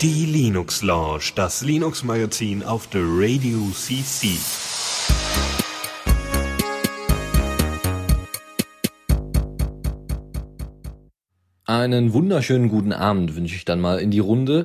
Die 0.00 0.24
Linux 0.24 0.82
Lounge, 0.82 1.32
das 1.36 1.60
Linux 1.60 2.04
Magazin 2.04 2.62
auf 2.62 2.86
der 2.86 3.02
Radio 3.02 3.58
CC. 3.74 4.38
Einen 11.66 12.14
wunderschönen 12.14 12.70
guten 12.70 12.94
Abend 12.94 13.36
wünsche 13.36 13.56
ich 13.56 13.66
dann 13.66 13.80
mal 13.80 13.98
in 13.98 14.10
die 14.10 14.20
Runde. 14.20 14.62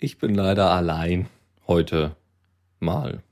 Ich 0.00 0.18
bin 0.18 0.34
leider 0.34 0.72
allein 0.72 1.28
heute 1.68 2.16
mal. 2.80 3.22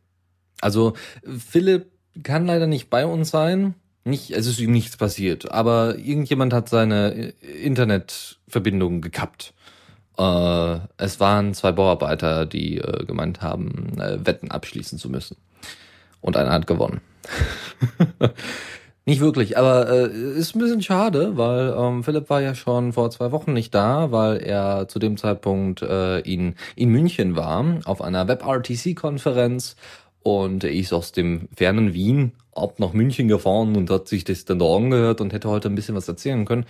Also 0.61 0.95
Philipp 1.25 1.91
kann 2.23 2.47
leider 2.47 2.69
nicht 2.69 2.89
bei 2.89 3.05
uns 3.05 3.31
sein. 3.31 3.75
Nicht, 4.07 4.31
es 4.31 4.47
ist 4.47 4.61
ihm 4.61 4.71
nichts 4.71 4.97
passiert, 4.97 5.51
aber 5.51 5.99
irgendjemand 5.99 6.53
hat 6.53 6.69
seine 6.69 7.33
Internetverbindung 7.41 9.01
gekappt. 9.01 9.53
Äh, 10.17 10.79
es 10.97 11.19
waren 11.19 11.55
zwei 11.55 11.73
Bauarbeiter, 11.73 12.47
die 12.47 12.79
äh, 12.79 13.05
gemeint 13.05 13.43
haben, 13.43 13.99
äh, 13.99 14.25
Wetten 14.25 14.53
abschließen 14.53 14.97
zu 14.97 15.11
müssen. 15.11 15.37
Und 16.21 16.37
einer 16.37 16.53
hat 16.53 16.69
gewonnen. 16.69 17.01
nicht 19.07 19.21
wirklich, 19.21 19.59
aber 19.59 19.91
äh, 19.91 20.39
ist 20.39 20.55
ein 20.55 20.61
bisschen 20.61 20.83
schade, 20.83 21.37
weil 21.37 21.75
ähm, 21.77 22.05
Philipp 22.05 22.31
war 22.31 22.41
ja 22.41 22.55
schon 22.55 22.93
vor 22.93 23.11
zwei 23.11 23.33
Wochen 23.33 23.55
nicht 23.55 23.75
da, 23.75 24.13
weil 24.13 24.37
er 24.37 24.87
zu 24.87 25.01
dem 25.01 25.17
Zeitpunkt 25.17 25.83
äh, 25.83 26.21
in, 26.21 26.55
in 26.77 26.91
München 26.91 27.35
war, 27.35 27.81
auf 27.85 28.01
einer 28.01 28.29
WebRTC-Konferenz 28.29 29.75
und 30.27 30.65
er 30.65 30.73
ist 30.73 30.93
aus 30.93 31.13
dem 31.13 31.49
fernen 31.55 31.95
Wien 31.95 32.33
ab 32.53 32.81
nach 32.81 32.93
München 32.93 33.29
gefahren 33.29 33.77
und 33.77 33.89
hat 33.91 34.09
sich 34.09 34.25
das 34.25 34.45
dann 34.45 34.59
da 34.59 34.65
angehört 34.75 35.21
und 35.21 35.33
hätte 35.33 35.49
heute 35.49 35.69
ein 35.69 35.77
bisschen 35.77 35.95
was 35.95 36.09
erzählen 36.09 36.45
können. 36.45 36.67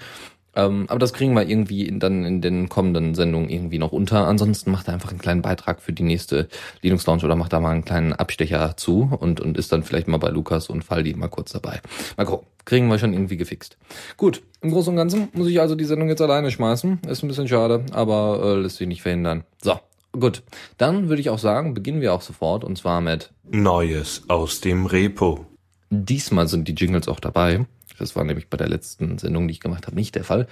Ähm, 0.54 0.84
aber 0.88 0.98
das 0.98 1.14
kriegen 1.14 1.32
wir 1.32 1.48
irgendwie 1.48 1.86
in, 1.86 1.98
dann 1.98 2.26
in 2.26 2.42
den 2.42 2.68
kommenden 2.68 3.14
Sendungen 3.14 3.48
irgendwie 3.48 3.78
noch 3.78 3.92
unter. 3.92 4.26
Ansonsten 4.26 4.70
macht 4.70 4.88
er 4.88 4.94
einfach 4.94 5.08
einen 5.08 5.20
kleinen 5.20 5.40
Beitrag 5.40 5.80
für 5.80 5.94
die 5.94 6.02
nächste 6.02 6.48
Linux 6.82 7.06
Launch 7.06 7.24
oder 7.24 7.34
macht 7.34 7.54
da 7.54 7.60
mal 7.60 7.70
einen 7.70 7.84
kleinen 7.84 8.12
Abstecher 8.12 8.76
zu 8.76 9.10
und, 9.18 9.40
und 9.40 9.56
ist 9.56 9.72
dann 9.72 9.82
vielleicht 9.82 10.06
mal 10.06 10.18
bei 10.18 10.28
Lukas 10.28 10.68
und 10.68 10.84
Faldi 10.84 11.14
mal 11.14 11.28
kurz 11.28 11.52
dabei. 11.52 11.80
Mal 12.18 12.26
gucken. 12.26 12.46
Kriegen 12.66 12.88
wir 12.88 12.98
schon 12.98 13.14
irgendwie 13.14 13.36
gefixt. 13.38 13.78
Gut, 14.18 14.42
im 14.60 14.72
Großen 14.72 14.90
und 14.90 14.96
Ganzen 14.96 15.28
muss 15.32 15.46
ich 15.46 15.60
also 15.60 15.76
die 15.76 15.84
Sendung 15.84 16.08
jetzt 16.08 16.20
alleine 16.20 16.50
schmeißen. 16.50 17.00
Ist 17.08 17.22
ein 17.22 17.28
bisschen 17.28 17.48
schade, 17.48 17.86
aber 17.92 18.40
äh, 18.42 18.60
lässt 18.60 18.76
sich 18.76 18.88
nicht 18.88 19.02
verhindern. 19.02 19.44
So, 19.62 19.78
Gut, 20.18 20.42
dann 20.78 21.08
würde 21.08 21.20
ich 21.20 21.30
auch 21.30 21.38
sagen, 21.38 21.74
beginnen 21.74 22.00
wir 22.00 22.14
auch 22.14 22.22
sofort 22.22 22.64
und 22.64 22.78
zwar 22.78 23.00
mit 23.00 23.32
Neues 23.44 24.22
aus 24.28 24.60
dem 24.60 24.86
Repo. 24.86 25.46
Diesmal 25.90 26.48
sind 26.48 26.68
die 26.68 26.74
Jingles 26.74 27.08
auch 27.08 27.20
dabei. 27.20 27.66
Das 27.98 28.16
war 28.16 28.24
nämlich 28.24 28.48
bei 28.48 28.56
der 28.56 28.68
letzten 28.68 29.18
Sendung, 29.18 29.48
die 29.48 29.52
ich 29.52 29.60
gemacht 29.60 29.86
habe, 29.86 29.96
nicht 29.96 30.14
der 30.14 30.24
Fall. 30.24 30.46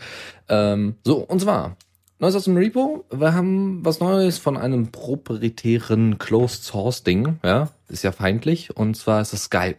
Ähm, 0.48 0.96
so, 1.04 1.18
und 1.18 1.40
zwar 1.40 1.76
Neues 2.18 2.36
aus 2.36 2.44
dem 2.44 2.56
Repo. 2.56 3.04
Wir 3.10 3.34
haben 3.34 3.84
was 3.84 4.00
Neues 4.00 4.38
von 4.38 4.56
einem 4.56 4.92
proprietären 4.92 6.18
Closed 6.18 6.62
Source 6.62 7.02
Ding. 7.02 7.38
Ja, 7.42 7.70
ist 7.88 8.04
ja 8.04 8.12
feindlich. 8.12 8.76
Und 8.76 8.96
zwar 8.96 9.20
ist 9.20 9.32
es 9.32 9.44
Skype. 9.44 9.78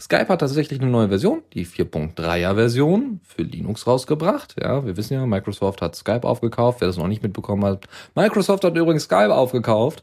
Skype 0.00 0.28
hat 0.28 0.40
tatsächlich 0.40 0.80
eine 0.80 0.90
neue 0.90 1.08
Version, 1.08 1.42
die 1.52 1.64
4.3er 1.64 2.54
Version 2.56 3.20
für 3.22 3.42
Linux 3.42 3.86
rausgebracht. 3.86 4.56
Ja, 4.60 4.84
wir 4.84 4.96
wissen 4.96 5.14
ja, 5.14 5.24
Microsoft 5.24 5.82
hat 5.82 5.94
Skype 5.94 6.24
aufgekauft. 6.24 6.80
Wer 6.80 6.88
das 6.88 6.96
noch 6.96 7.06
nicht 7.06 7.22
mitbekommen 7.22 7.64
hat, 7.64 7.86
Microsoft 8.16 8.64
hat 8.64 8.76
übrigens 8.76 9.04
Skype 9.04 9.32
aufgekauft. 9.32 10.02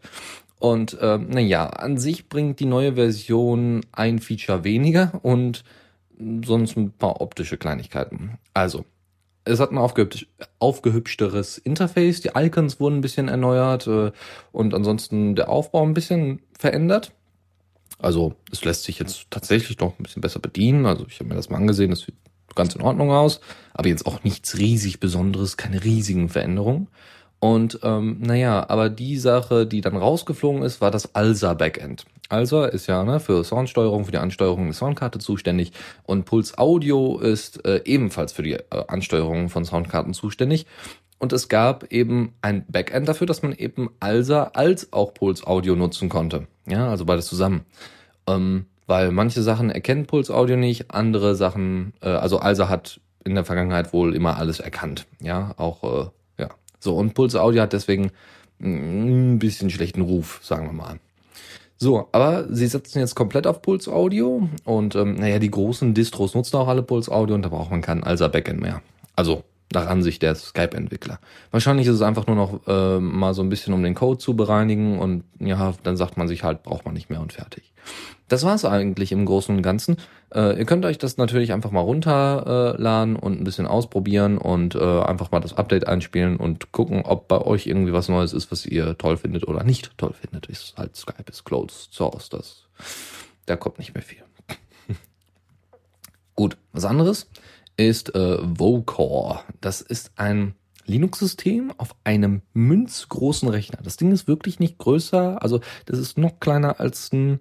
Und 0.60 0.98
äh, 1.00 1.18
naja, 1.18 1.68
an 1.68 1.98
sich 1.98 2.30
bringt 2.30 2.60
die 2.60 2.66
neue 2.66 2.94
Version 2.94 3.82
ein 3.92 4.20
Feature 4.20 4.64
weniger 4.64 5.20
und 5.24 5.64
sonst 6.46 6.78
ein 6.78 6.92
paar 6.92 7.20
optische 7.20 7.58
Kleinigkeiten. 7.58 8.38
Also, 8.54 8.86
es 9.44 9.60
hat 9.60 9.72
ein 9.72 9.78
aufgehübsch 9.78 10.28
aufgehübschteres 10.60 11.58
Interface, 11.58 12.22
die 12.22 12.32
Icons 12.36 12.80
wurden 12.80 13.00
ein 13.00 13.02
bisschen 13.02 13.28
erneuert 13.28 13.88
äh, 13.88 14.12
und 14.52 14.74
ansonsten 14.74 15.36
der 15.36 15.50
Aufbau 15.50 15.84
ein 15.84 15.96
bisschen 15.96 16.42
verändert. 16.58 17.12
Also 18.02 18.36
es 18.52 18.64
lässt 18.66 18.84
sich 18.84 19.00
jetzt 19.00 19.28
tatsächlich 19.30 19.80
noch 19.80 19.98
ein 19.98 20.04
bisschen 20.04 20.22
besser 20.22 20.40
bedienen. 20.40 20.86
Also 20.86 21.06
ich 21.08 21.20
habe 21.20 21.30
mir 21.30 21.36
das 21.36 21.50
mal 21.50 21.58
angesehen, 21.58 21.92
das 21.92 22.02
sieht 22.02 22.16
ganz 22.56 22.76
in 22.76 22.82
Ordnung 22.82 23.12
aus, 23.12 23.40
aber 23.74 23.88
jetzt 23.88 24.06
auch 24.06 24.24
nichts 24.24 24.58
riesig 24.58 25.00
Besonderes, 25.00 25.58
keine 25.58 25.84
riesigen 25.84 26.30
Veränderungen. 26.30 26.88
Und 27.40 27.80
ähm, 27.82 28.18
naja, 28.20 28.70
aber 28.70 28.90
die 28.90 29.18
Sache, 29.18 29.66
die 29.66 29.82
dann 29.82 29.98
rausgeflogen 29.98 30.62
ist, 30.62 30.80
war 30.80 30.92
das 30.92 31.16
ALSA 31.16 31.56
Backend. 31.56 32.06
ALSA 32.30 32.66
ist 32.68 32.88
ja 32.88 33.04
ne, 33.04 33.20
für 33.20 33.44
Soundsteuerung, 33.44 34.06
für 34.06 34.12
die 34.12 34.20
Ansteuerung 34.20 34.66
der 34.66 34.74
Soundkarte 34.74 35.20
zuständig 35.20 35.72
und 36.04 36.26
Puls 36.26 36.58
Audio 36.58 37.18
ist 37.18 37.66
äh, 37.66 37.82
ebenfalls 37.86 38.32
für 38.32 38.44
die 38.44 38.54
äh, 38.54 38.64
Ansteuerung 38.88 39.50
von 39.50 39.66
Soundkarten 39.66 40.14
zuständig. 40.14 40.68
Und 41.22 41.34
es 41.34 41.50
gab 41.50 41.92
eben 41.94 42.34
ein 42.42 42.66
Backend 42.68 43.08
dafür, 43.08 43.28
dass 43.28 43.44
man 43.44 43.54
eben 43.54 43.92
ALSA 44.00 44.54
als 44.56 44.92
auch 44.92 45.14
Puls 45.14 45.46
Audio 45.46 45.76
nutzen 45.76 46.10
konnte. 46.10 46.48
Ja, 46.66 46.90
also 46.90 47.06
beides 47.06 47.28
zusammen. 47.28 47.62
Ähm, 48.26 48.66
weil 48.88 49.12
manche 49.12 49.44
Sachen 49.44 49.70
erkennt 49.70 50.08
Puls 50.08 50.32
Audio 50.32 50.58
nicht, 50.58 50.90
andere 50.90 51.36
Sachen, 51.36 51.94
äh, 52.02 52.10
also 52.10 52.40
ALSA 52.40 52.70
hat 52.70 53.02
in 53.24 53.36
der 53.36 53.46
Vergangenheit 53.46 53.94
wohl 53.94 54.16
immer 54.16 54.38
alles 54.38 54.60
erkannt. 54.60 55.06
Ja, 55.22 55.54
auch, 55.58 55.84
äh, 55.84 56.42
ja. 56.42 56.50
So, 56.80 56.96
und 56.96 57.14
Puls 57.14 57.36
Audio 57.36 57.62
hat 57.62 57.74
deswegen 57.74 58.10
ein 58.60 59.38
bisschen 59.38 59.70
schlechten 59.70 60.02
Ruf, 60.02 60.40
sagen 60.42 60.66
wir 60.66 60.74
mal. 60.74 61.00
So, 61.78 62.10
aber 62.14 62.48
sie 62.50 62.66
setzen 62.66 62.98
jetzt 62.98 63.14
komplett 63.14 63.46
auf 63.46 63.62
Puls 63.62 63.88
Audio 63.88 64.50
und 64.66 64.96
ähm, 64.96 65.18
naja, 65.18 65.38
die 65.38 65.52
großen 65.52 65.94
Distros 65.94 66.34
nutzen 66.34 66.56
auch 66.56 66.68
alle 66.68 66.82
Puls 66.82 67.10
Audio 67.10 67.36
und 67.36 67.44
da 67.44 67.50
braucht 67.50 67.70
man 67.70 67.82
keinen 67.82 68.04
ALSA 68.04 68.28
Backend 68.28 68.60
mehr. 68.60 68.82
Also 69.16 69.44
nach 69.74 69.88
Ansicht 69.88 70.22
der 70.22 70.36
Skype-Entwickler. 70.36 71.20
Wahrscheinlich 71.52 71.88
ist 71.88 71.96
es 71.96 72.02
einfach 72.02 72.28
nur 72.28 72.36
noch 72.36 72.68
äh, 72.68 73.00
mal 73.00 73.34
so 73.34 73.42
ein 73.42 73.50
bisschen, 73.50 73.74
um 73.74 73.84
den 73.84 73.96
Code 73.96 74.18
zu 74.18 74.36
bereinigen 74.36 75.00
und 75.00 75.24
ja, 75.40 75.74
dann 75.84 75.98
sagt 75.98 76.18
man 76.18 76.28
sich 76.28 76.44
halt, 76.44 76.64
braucht 76.64 76.86
man 76.86 76.94
nicht 76.94 77.10
mehr 77.10 77.22
und 77.22 77.34
fertig. 77.34 77.74
Das 78.28 78.44
war's 78.44 78.64
eigentlich 78.64 79.12
im 79.12 79.26
Großen 79.26 79.56
und 79.56 79.62
Ganzen. 79.62 79.98
Äh, 80.34 80.58
ihr 80.58 80.66
könnt 80.66 80.86
euch 80.86 80.98
das 80.98 81.18
natürlich 81.18 81.52
einfach 81.52 81.72
mal 81.72 81.82
runterladen 81.82 83.16
äh, 83.16 83.20
und 83.20 83.42
ein 83.42 83.44
bisschen 83.44 83.68
ausprobieren 83.68 84.38
und 84.38 84.76
äh, 84.76 85.02
einfach 85.02 85.32
mal 85.32 85.42
das 85.42 85.58
Update 85.58 85.88
einspielen 85.88 86.38
und 86.38 86.72
gucken, 86.72 87.02
ob 87.04 87.28
bei 87.28 87.42
euch 87.42 87.68
irgendwie 87.68 87.92
was 87.92 88.08
Neues 88.08 88.32
ist, 88.32 88.52
was 88.52 88.66
ihr 88.66 88.98
toll 88.98 89.18
findet 89.18 89.48
oder 89.48 89.64
nicht 89.64 89.98
toll 89.98 90.14
findet. 90.14 90.46
Ist 90.46 90.78
halt 90.78 90.96
Skype 90.96 91.30
ist 91.30 91.44
Closed 91.44 91.94
Source, 91.94 92.30
das 92.30 92.68
da 93.48 93.58
kommt 93.58 93.80
nicht 93.80 93.94
mehr 93.94 94.04
viel. 94.04 94.24
Gut, 96.36 96.56
was 96.72 96.86
anderes 96.86 97.28
ist 97.90 98.16
äh, 98.16 98.38
Vocore. 98.42 99.42
Das 99.62 99.82
ist 99.82 100.12
ein 100.16 100.56
Linux-System 100.86 101.72
auf 101.78 101.96
einem 102.04 102.42
münzgroßen 102.54 103.48
Rechner. 103.48 103.80
Das 103.84 103.98
Ding 103.98 104.12
ist 104.12 104.28
wirklich 104.28 104.60
nicht 104.60 104.78
größer, 104.78 105.42
also 105.42 105.62
das 105.86 106.00
ist 106.00 106.18
noch 106.18 106.40
kleiner 106.40 106.80
als 106.80 107.12
ein, 107.14 107.40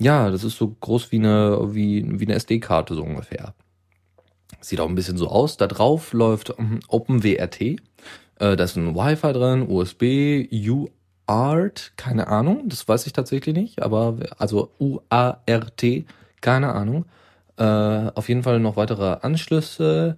ja, 0.00 0.30
das 0.30 0.44
ist 0.44 0.56
so 0.56 0.68
groß 0.68 1.12
wie 1.12 1.18
eine, 1.18 1.74
wie, 1.74 2.04
wie 2.20 2.24
eine 2.24 2.34
SD-Karte 2.34 2.94
so 2.94 3.02
ungefähr. 3.02 3.54
Sieht 4.60 4.80
auch 4.80 4.88
ein 4.88 4.94
bisschen 4.94 5.18
so 5.18 5.28
aus. 5.28 5.56
Da 5.56 5.66
drauf 5.66 6.12
läuft 6.12 6.50
um, 6.50 6.80
OpenWRT. 6.88 7.60
Äh, 7.60 7.76
da 8.38 8.54
ist 8.54 8.76
ein 8.76 8.94
Wi-Fi 8.94 9.32
drin, 9.32 9.68
USB, 9.68 10.48
UART, 10.52 11.92
keine 11.96 12.28
Ahnung, 12.28 12.68
das 12.68 12.86
weiß 12.88 13.06
ich 13.06 13.12
tatsächlich 13.12 13.54
nicht, 13.54 13.82
aber 13.82 14.16
also 14.38 14.72
UART, 14.78 15.84
keine 16.40 16.72
Ahnung. 16.72 17.04
Äh, 17.58 18.12
auf 18.14 18.28
jeden 18.28 18.44
Fall 18.44 18.60
noch 18.60 18.76
weitere 18.76 19.16
Anschlüsse. 19.22 20.16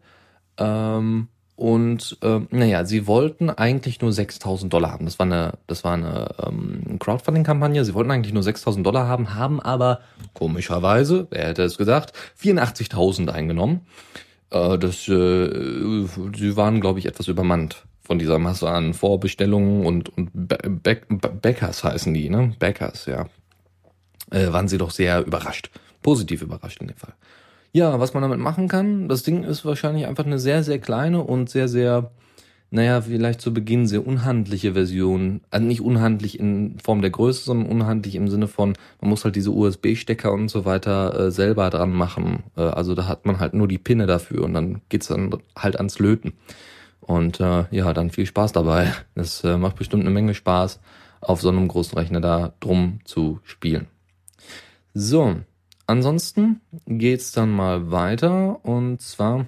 Ähm, 0.59 1.29
und 1.57 2.19
äh, 2.23 2.41
naja, 2.51 2.85
sie 2.85 3.07
wollten 3.07 3.51
eigentlich 3.51 4.01
nur 4.01 4.11
6.000 4.11 4.69
Dollar 4.69 4.93
haben. 4.93 5.07
Das 5.07 5.19
war 5.19 5.27
eine, 5.27 5.55
das 5.67 5.83
war 5.85 5.95
eine 5.95 6.35
ähm, 6.47 6.99
Crowdfunding-Kampagne. 6.99 7.85
Sie 7.85 7.95
wollten 7.95 8.11
eigentlich 8.11 8.35
nur 8.35 8.43
6.000 8.43 8.83
Dollar 8.83 9.09
haben, 9.09 9.35
haben 9.35 9.61
aber 9.61 10.01
komischerweise, 10.35 11.29
wer 11.31 11.49
hätte 11.49 11.63
es 11.63 11.79
gesagt, 11.79 12.13
84.000 12.43 13.31
eingenommen. 13.31 13.87
Äh, 14.51 14.79
das, 14.79 15.09
äh, 15.09 16.07
sie 16.37 16.57
waren, 16.57 16.81
glaube 16.81 16.99
ich, 16.99 17.07
etwas 17.07 17.29
übermannt 17.29 17.85
von 18.03 18.19
dieser 18.19 18.39
Masse 18.39 18.69
an 18.69 18.93
Vorbestellungen 18.93 19.87
und, 19.87 20.11
und 20.17 20.31
Bäckers 20.33 21.85
heißen 21.85 22.13
die, 22.13 22.29
ne? 22.29 22.55
Bäckers, 22.59 23.07
ja. 23.07 23.27
Äh, 24.31 24.53
waren 24.53 24.69
sie 24.69 24.79
doch 24.79 24.91
sehr 24.91 25.25
überrascht 25.25 25.71
positiv 26.03 26.43
überrascht 26.43 26.81
in 26.81 26.89
dem 26.89 26.97
Fall. 26.97 27.15
Ja, 27.73 28.01
was 28.01 28.15
man 28.15 28.23
damit 28.23 28.41
machen 28.41 28.67
kann, 28.67 29.09
das 29.09 29.23
Ding 29.23 29.45
ist 29.45 29.65
wahrscheinlich 29.65 30.07
einfach 30.07 30.27
eine 30.27 30.39
sehr, 30.41 30.65
sehr 30.65 30.81
kleine 30.81 31.23
und 31.23 31.49
sehr, 31.49 31.69
sehr, 31.69 32.11
naja, 32.71 33.01
vielleicht 33.01 33.41
zu 33.41 33.55
Beginn 33.55 33.87
sehr 33.87 34.05
unhandliche 34.05 34.73
Version. 34.73 35.41
Also 35.51 35.67
nicht 35.67 35.81
unhandlich 35.81 36.41
in 36.41 36.79
Form 36.83 37.01
der 37.01 37.11
Größe, 37.11 37.45
sondern 37.45 37.71
unhandlich 37.71 38.17
im 38.17 38.29
Sinne 38.29 38.49
von, 38.49 38.75
man 39.01 39.11
muss 39.11 39.25
halt 39.25 39.37
diese 39.37 39.53
USB-Stecker 39.53 40.33
und 40.33 40.49
so 40.49 40.65
weiter 40.65 41.27
äh, 41.27 41.31
selber 41.31 41.71
dran 41.71 41.93
machen. 41.93 42.43
Äh, 42.57 42.63
also 42.63 42.97
da 42.97 43.07
hat 43.07 43.25
man 43.25 43.39
halt 43.39 43.55
nur 43.55 43.69
die 43.69 43.79
Pinne 43.79 44.07
dafür 44.07 44.43
und 44.45 44.55
dann 44.55 44.81
geht's 44.89 45.07
dann 45.07 45.31
halt 45.57 45.77
ans 45.77 46.01
Löten. 46.01 46.33
Und 47.01 47.39
äh, 47.39 47.65
ja, 47.71 47.93
dann 47.93 48.11
viel 48.11 48.27
Spaß 48.27 48.53
dabei. 48.53 48.93
Es 49.15 49.45
äh, 49.45 49.57
macht 49.57 49.77
bestimmt 49.77 50.03
eine 50.03 50.11
Menge 50.11 50.35
Spaß, 50.35 50.81
auf 51.21 51.41
so 51.41 51.49
einem 51.51 51.69
großen 51.69 51.97
Rechner 51.97 52.21
da 52.21 52.53
drum 52.59 53.01
zu 53.05 53.39
spielen. 53.45 53.87
So, 54.93 55.37
Ansonsten 55.91 56.61
geht's 56.87 57.33
dann 57.33 57.51
mal 57.51 57.91
weiter 57.91 58.65
und 58.65 59.01
zwar 59.01 59.47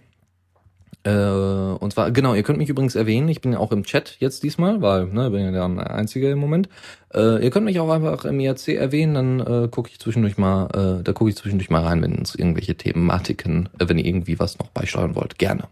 Äh, 1.05 1.11
und 1.13 1.93
zwar, 1.93 2.11
genau, 2.11 2.35
ihr 2.35 2.43
könnt 2.43 2.59
mich 2.59 2.69
übrigens 2.69 2.97
erwähnen, 2.97 3.29
ich 3.29 3.41
bin 3.41 3.53
ja 3.53 3.59
auch 3.59 3.71
im 3.71 3.85
Chat 3.85 4.17
jetzt 4.19 4.43
diesmal, 4.43 4.83
weil, 4.83 5.07
ne, 5.07 5.31
bin 5.31 5.41
ja 5.41 5.51
der 5.51 5.91
Einzige 5.91 6.31
im 6.31 6.39
Moment. 6.39 6.69
Äh, 7.15 7.45
ihr 7.45 7.51
könnt 7.51 7.65
mich 7.65 7.79
auch 7.79 7.91
einfach 7.91 8.25
im 8.25 8.41
IRC 8.41 8.69
erwähnen, 8.69 9.15
dann 9.15 9.41
äh, 9.41 9.69
gucke 9.69 9.91
ich 9.91 10.01
zwischendurch 10.01 10.37
mal, 10.37 10.67
äh, 10.67 11.03
da 11.05 11.13
gucke 11.13 11.31
ich 11.31 11.37
zwischendurch 11.37 11.71
mal 11.71 11.83
rein, 11.83 12.03
wenn 12.03 12.23
es 12.23 12.35
irgendwelche 12.35 12.77
Thematiken, 12.77 13.69
äh, 13.79 13.89
wenn 13.89 13.99
ihr 13.99 14.07
irgendwie 14.07 14.39
was 14.41 14.59
noch 14.59 14.69
beisteuern 14.69 15.15
wollt, 15.15 15.39
gerne. 15.39 15.69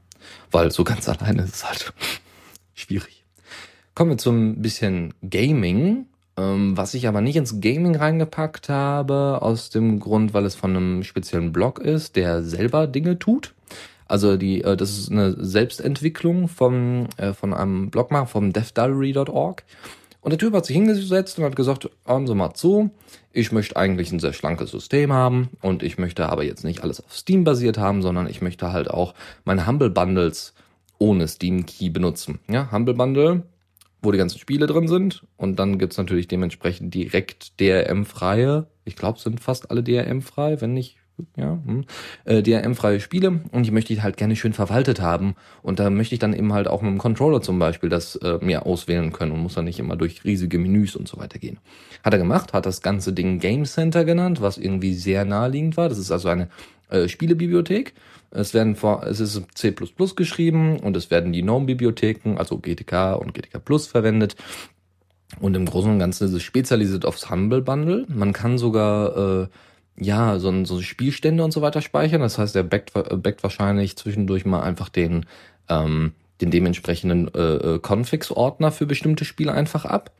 Weil 0.52 0.70
so 0.70 0.84
ganz 0.84 1.08
alleine 1.12 1.42
ist 1.42 1.56
es 1.56 1.64
halt 1.64 1.92
schwierig. 2.74 3.24
Kommen 3.94 4.10
wir 4.10 4.18
zum 4.18 4.62
bisschen 4.62 5.14
Gaming, 5.28 6.06
was 6.76 6.94
ich 6.94 7.06
aber 7.08 7.20
nicht 7.20 7.36
ins 7.36 7.60
Gaming 7.60 7.96
reingepackt 7.96 8.68
habe, 8.68 9.38
aus 9.42 9.70
dem 9.70 10.00
Grund, 10.00 10.34
weil 10.34 10.44
es 10.44 10.54
von 10.54 10.76
einem 10.76 11.02
speziellen 11.02 11.52
Blog 11.52 11.78
ist, 11.78 12.16
der 12.16 12.42
selber 12.42 12.86
Dinge 12.86 13.18
tut. 13.18 13.54
Also 14.06 14.36
die, 14.36 14.62
äh, 14.62 14.76
das 14.76 14.98
ist 14.98 15.10
eine 15.10 15.36
Selbstentwicklung 15.38 16.48
vom, 16.48 17.06
äh, 17.16 17.32
von 17.32 17.54
einem 17.54 17.90
Blogmacher 17.90 18.26
vom 18.26 18.52
devdiary.org. 18.52 19.62
Und 20.20 20.30
der 20.30 20.38
Typ 20.38 20.52
hat 20.52 20.66
sich 20.66 20.76
hingesetzt 20.76 21.38
und 21.38 21.44
hat 21.44 21.56
gesagt, 21.56 21.88
hören 22.04 22.26
Sie 22.26 22.34
mal 22.34 22.52
zu, 22.52 22.90
ich 23.32 23.52
möchte 23.52 23.76
eigentlich 23.76 24.12
ein 24.12 24.18
sehr 24.18 24.32
schlankes 24.32 24.70
System 24.70 25.12
haben 25.12 25.50
und 25.62 25.82
ich 25.82 25.96
möchte 25.96 26.28
aber 26.28 26.44
jetzt 26.44 26.64
nicht 26.64 26.82
alles 26.82 27.02
auf 27.02 27.16
Steam 27.16 27.44
basiert 27.44 27.78
haben, 27.78 28.02
sondern 28.02 28.26
ich 28.26 28.42
möchte 28.42 28.72
halt 28.72 28.90
auch 28.90 29.14
meine 29.44 29.66
Humble 29.66 29.90
Bundles 29.90 30.52
ohne 30.98 31.26
Steam 31.28 31.64
Key 31.64 31.88
benutzen. 31.88 32.40
Ja, 32.50 32.70
Humble 32.70 32.94
Bundle, 32.94 33.44
wo 34.02 34.12
die 34.12 34.18
ganzen 34.18 34.38
Spiele 34.38 34.66
drin 34.66 34.88
sind. 34.88 35.26
Und 35.36 35.58
dann 35.58 35.78
gibt's 35.78 35.98
natürlich 35.98 36.28
dementsprechend 36.28 36.94
direkt 36.94 37.60
DRM-freie, 37.60 38.66
ich 38.84 38.96
glaube, 38.96 39.18
sind 39.18 39.40
fast 39.40 39.70
alle 39.70 39.82
DRM-frei, 39.82 40.60
wenn 40.60 40.74
nicht 40.74 40.99
ja, 41.36 41.58
hm, 41.64 41.84
äh, 42.24 42.42
DRM-freie 42.42 43.00
Spiele 43.00 43.40
und 43.52 43.64
ich 43.64 43.72
möchte 43.72 43.94
die 43.94 44.02
halt 44.02 44.16
gerne 44.16 44.36
schön 44.36 44.52
verwaltet 44.52 45.00
haben 45.00 45.34
und 45.62 45.78
da 45.78 45.90
möchte 45.90 46.14
ich 46.14 46.18
dann 46.18 46.32
eben 46.32 46.52
halt 46.52 46.68
auch 46.68 46.82
mit 46.82 46.90
dem 46.90 46.98
Controller 46.98 47.40
zum 47.42 47.58
Beispiel 47.58 47.88
das 47.88 48.16
äh, 48.16 48.38
mir 48.40 48.66
auswählen 48.66 49.12
können 49.12 49.32
und 49.32 49.40
muss 49.40 49.54
dann 49.54 49.64
nicht 49.64 49.78
immer 49.78 49.96
durch 49.96 50.24
riesige 50.24 50.58
Menüs 50.58 50.96
und 50.96 51.08
so 51.08 51.18
weiter 51.18 51.38
gehen. 51.38 51.58
Hat 52.02 52.12
er 52.12 52.18
gemacht, 52.18 52.52
hat 52.52 52.66
das 52.66 52.82
ganze 52.82 53.12
Ding 53.12 53.38
Game 53.38 53.64
Center 53.64 54.04
genannt, 54.04 54.40
was 54.40 54.58
irgendwie 54.58 54.94
sehr 54.94 55.24
naheliegend 55.24 55.76
war. 55.76 55.88
Das 55.88 55.98
ist 55.98 56.10
also 56.10 56.28
eine 56.28 56.48
äh, 56.88 57.08
Spielebibliothek. 57.08 57.94
Es 58.30 58.54
werden 58.54 58.76
vor, 58.76 59.04
es 59.04 59.18
ist 59.18 59.42
C++ 59.54 59.74
geschrieben 60.16 60.78
und 60.78 60.96
es 60.96 61.10
werden 61.10 61.32
die 61.32 61.42
GNOME-Bibliotheken, 61.42 62.36
also 62.36 62.58
GTK 62.58 63.14
und 63.14 63.34
GTK 63.34 63.64
Plus 63.64 63.86
verwendet. 63.86 64.36
Und 65.40 65.56
im 65.56 65.66
Großen 65.66 65.90
und 65.90 65.98
Ganzen 65.98 66.26
ist 66.26 66.32
es 66.32 66.42
spezialisiert 66.42 67.04
aufs 67.04 67.30
Humble 67.30 67.62
Bundle. 67.62 68.06
Man 68.08 68.32
kann 68.32 68.58
sogar 68.58 69.42
äh, 69.42 69.46
ja, 70.00 70.38
so, 70.38 70.64
so 70.64 70.80
Spielstände 70.80 71.44
und 71.44 71.52
so 71.52 71.62
weiter 71.62 71.82
speichern. 71.82 72.22
Das 72.22 72.38
heißt, 72.38 72.56
er 72.56 72.64
backt, 72.64 72.92
backt 72.94 73.42
wahrscheinlich 73.42 73.96
zwischendurch 73.96 74.46
mal 74.46 74.62
einfach 74.62 74.88
den, 74.88 75.26
ähm, 75.68 76.12
den 76.40 76.50
dementsprechenden 76.50 77.32
äh, 77.34 77.74
äh, 77.74 77.78
Configs-Ordner 77.78 78.72
für 78.72 78.86
bestimmte 78.86 79.24
Spiele 79.24 79.52
einfach 79.52 79.84
ab. 79.84 80.10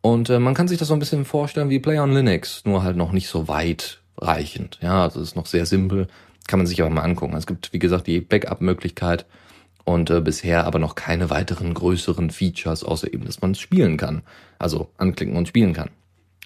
Und 0.00 0.30
äh, 0.30 0.38
man 0.38 0.54
kann 0.54 0.66
sich 0.66 0.78
das 0.78 0.88
so 0.88 0.94
ein 0.94 0.98
bisschen 0.98 1.24
vorstellen 1.24 1.70
wie 1.70 1.78
Play 1.78 1.98
on 1.98 2.12
Linux, 2.12 2.64
nur 2.64 2.82
halt 2.82 2.96
noch 2.96 3.12
nicht 3.12 3.28
so 3.28 3.48
weit 3.48 4.00
reichend. 4.18 4.78
Ja, 4.82 5.02
also 5.02 5.20
ist 5.20 5.36
noch 5.36 5.46
sehr 5.46 5.66
simpel, 5.66 6.08
kann 6.48 6.58
man 6.58 6.66
sich 6.66 6.80
aber 6.80 6.90
mal 6.90 7.02
angucken. 7.02 7.36
Es 7.36 7.46
gibt, 7.46 7.72
wie 7.72 7.78
gesagt, 7.78 8.06
die 8.06 8.20
Backup-Möglichkeit 8.20 9.26
und 9.84 10.10
äh, 10.10 10.20
bisher 10.20 10.64
aber 10.66 10.78
noch 10.78 10.94
keine 10.94 11.28
weiteren 11.30 11.74
größeren 11.74 12.30
Features, 12.30 12.82
außer 12.82 13.12
eben, 13.12 13.26
dass 13.26 13.42
man 13.42 13.52
es 13.52 13.60
spielen 13.60 13.96
kann. 13.96 14.22
Also 14.58 14.88
anklicken 14.96 15.36
und 15.36 15.48
spielen 15.48 15.74
kann 15.74 15.90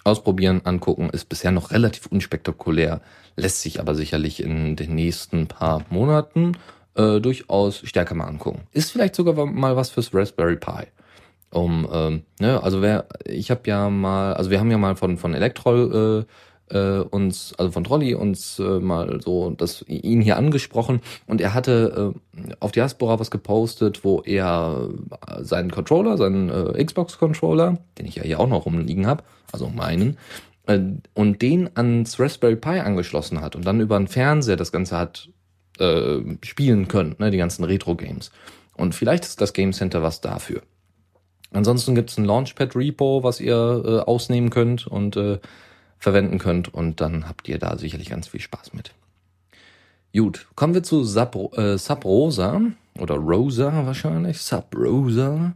ausprobieren, 0.07 0.61
angucken, 0.63 1.09
ist 1.11 1.29
bisher 1.29 1.51
noch 1.51 1.71
relativ 1.71 2.07
unspektakulär, 2.07 3.01
lässt 3.35 3.61
sich 3.61 3.79
aber 3.79 3.95
sicherlich 3.95 4.41
in 4.41 4.75
den 4.75 4.95
nächsten 4.95 5.47
paar 5.47 5.85
Monaten 5.89 6.53
äh, 6.95 7.19
durchaus 7.19 7.81
stärker 7.83 8.15
mal 8.15 8.25
angucken. 8.25 8.61
Ist 8.71 8.91
vielleicht 8.91 9.15
sogar 9.15 9.45
mal 9.45 9.75
was 9.75 9.89
fürs 9.89 10.13
Raspberry 10.13 10.55
Pi. 10.55 10.87
Um, 11.49 11.87
ähm, 11.91 12.23
ne, 12.39 12.61
also 12.61 12.81
wer, 12.81 13.05
ich 13.23 13.51
habe 13.51 13.61
ja 13.65 13.89
mal, 13.89 14.33
also 14.33 14.49
wir 14.49 14.59
haben 14.59 14.69
ja 14.69 14.77
mal 14.77 14.97
von 14.97 15.17
von 15.17 15.33
Elektrol 15.33 16.25
äh, 16.27 16.31
äh, 16.69 16.99
uns, 16.99 17.53
also 17.57 17.71
von 17.71 17.83
Trolli 17.83 18.13
uns 18.13 18.59
äh, 18.59 18.79
mal 18.79 19.19
so 19.21 19.51
das 19.51 19.83
ihn 19.87 20.21
hier 20.21 20.37
angesprochen 20.37 21.01
und 21.25 21.41
er 21.41 21.53
hatte 21.53 22.13
äh, 22.37 22.53
auf 22.59 22.71
Diaspora 22.71 23.19
was 23.19 23.31
gepostet, 23.31 24.03
wo 24.03 24.21
er 24.21 24.89
seinen 25.39 25.71
Controller, 25.71 26.17
seinen 26.17 26.49
äh, 26.49 26.83
Xbox 26.83 27.17
Controller, 27.17 27.77
den 27.97 28.05
ich 28.05 28.15
ja 28.15 28.23
hier 28.23 28.39
auch 28.39 28.49
noch 28.49 28.65
rumliegen 28.65 29.07
habe, 29.07 29.23
also 29.51 29.69
meinen, 29.69 30.17
äh, 30.67 30.79
und 31.13 31.41
den 31.41 31.69
ans 31.75 32.19
Raspberry 32.19 32.55
Pi 32.55 32.79
angeschlossen 32.79 33.41
hat 33.41 33.55
und 33.55 33.65
dann 33.65 33.79
über 33.79 33.95
einen 33.95 34.07
Fernseher 34.07 34.57
das 34.57 34.71
Ganze 34.71 34.97
hat 34.97 35.29
äh, 35.79 36.19
spielen 36.43 36.87
können, 36.87 37.15
ne, 37.19 37.31
die 37.31 37.37
ganzen 37.37 37.63
Retro 37.63 37.95
Games. 37.95 38.31
Und 38.75 38.93
vielleicht 38.93 39.25
ist 39.25 39.41
das 39.41 39.53
Game 39.53 39.73
Center 39.73 40.03
was 40.03 40.21
dafür. 40.21 40.61
Ansonsten 41.51 41.95
gibt 41.95 42.09
es 42.09 42.17
ein 42.17 42.25
Launchpad 42.25 42.75
Repo, 42.75 43.23
was 43.23 43.39
ihr 43.39 43.55
äh, 43.55 43.99
ausnehmen 43.99 44.49
könnt 44.49 44.85
und 44.85 45.15
äh, 45.15 45.39
verwenden 45.99 46.37
könnt 46.39 46.73
und 46.73 47.01
dann 47.01 47.27
habt 47.27 47.47
ihr 47.47 47.59
da 47.59 47.77
sicherlich 47.77 48.09
ganz 48.09 48.27
viel 48.27 48.41
Spaß 48.41 48.73
mit. 48.73 48.93
Gut, 50.15 50.47
kommen 50.55 50.73
wir 50.73 50.83
zu 50.83 51.03
Sub, 51.03 51.35
äh, 51.57 51.77
Sub 51.77 52.05
Rosa 52.05 52.61
oder 52.97 53.15
Rosa 53.15 53.85
wahrscheinlich, 53.85 54.39
Sub 54.39 54.75
Rosa. 54.75 55.53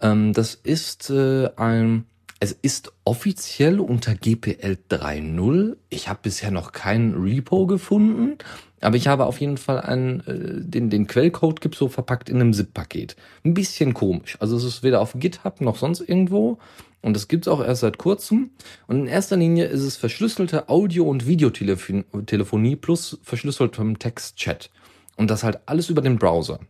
Ähm, 0.00 0.32
das 0.32 0.54
ist 0.54 1.10
äh, 1.10 1.48
ein, 1.56 2.04
es 2.38 2.52
ist 2.52 2.92
offiziell 3.04 3.80
unter 3.80 4.14
GPL 4.14 4.78
3.0. 4.88 5.76
Ich 5.88 6.08
habe 6.08 6.20
bisher 6.22 6.50
noch 6.50 6.72
kein 6.72 7.14
Repo 7.14 7.66
gefunden, 7.66 8.38
aber 8.80 8.96
ich 8.96 9.08
habe 9.08 9.26
auf 9.26 9.40
jeden 9.40 9.56
Fall 9.56 9.80
einen, 9.80 10.20
äh, 10.20 10.62
den, 10.62 10.90
den 10.90 11.06
Quellcode 11.06 11.60
gibt 11.60 11.74
so 11.74 11.88
verpackt 11.88 12.28
in 12.28 12.36
einem 12.36 12.52
ZIP-Paket. 12.52 13.16
Ein 13.44 13.54
bisschen 13.54 13.94
komisch. 13.94 14.36
Also 14.40 14.56
es 14.56 14.64
ist 14.64 14.82
weder 14.82 15.00
auf 15.00 15.14
GitHub 15.16 15.60
noch 15.60 15.76
sonst 15.76 16.00
irgendwo. 16.00 16.58
Und 17.00 17.14
das 17.14 17.28
gibt's 17.28 17.48
auch 17.48 17.64
erst 17.64 17.82
seit 17.82 17.98
kurzem. 17.98 18.50
Und 18.86 19.00
in 19.00 19.06
erster 19.06 19.36
Linie 19.36 19.66
ist 19.66 19.82
es 19.82 19.96
verschlüsselte 19.96 20.68
Audio- 20.68 21.08
und 21.08 21.26
Videotelefonie 21.26 22.76
plus 22.76 23.18
verschlüsseltem 23.22 23.98
Textchat. 23.98 24.70
Und 25.16 25.30
das 25.30 25.44
halt 25.44 25.60
alles 25.66 25.90
über 25.90 26.02
den 26.02 26.18
Browser. 26.18 26.60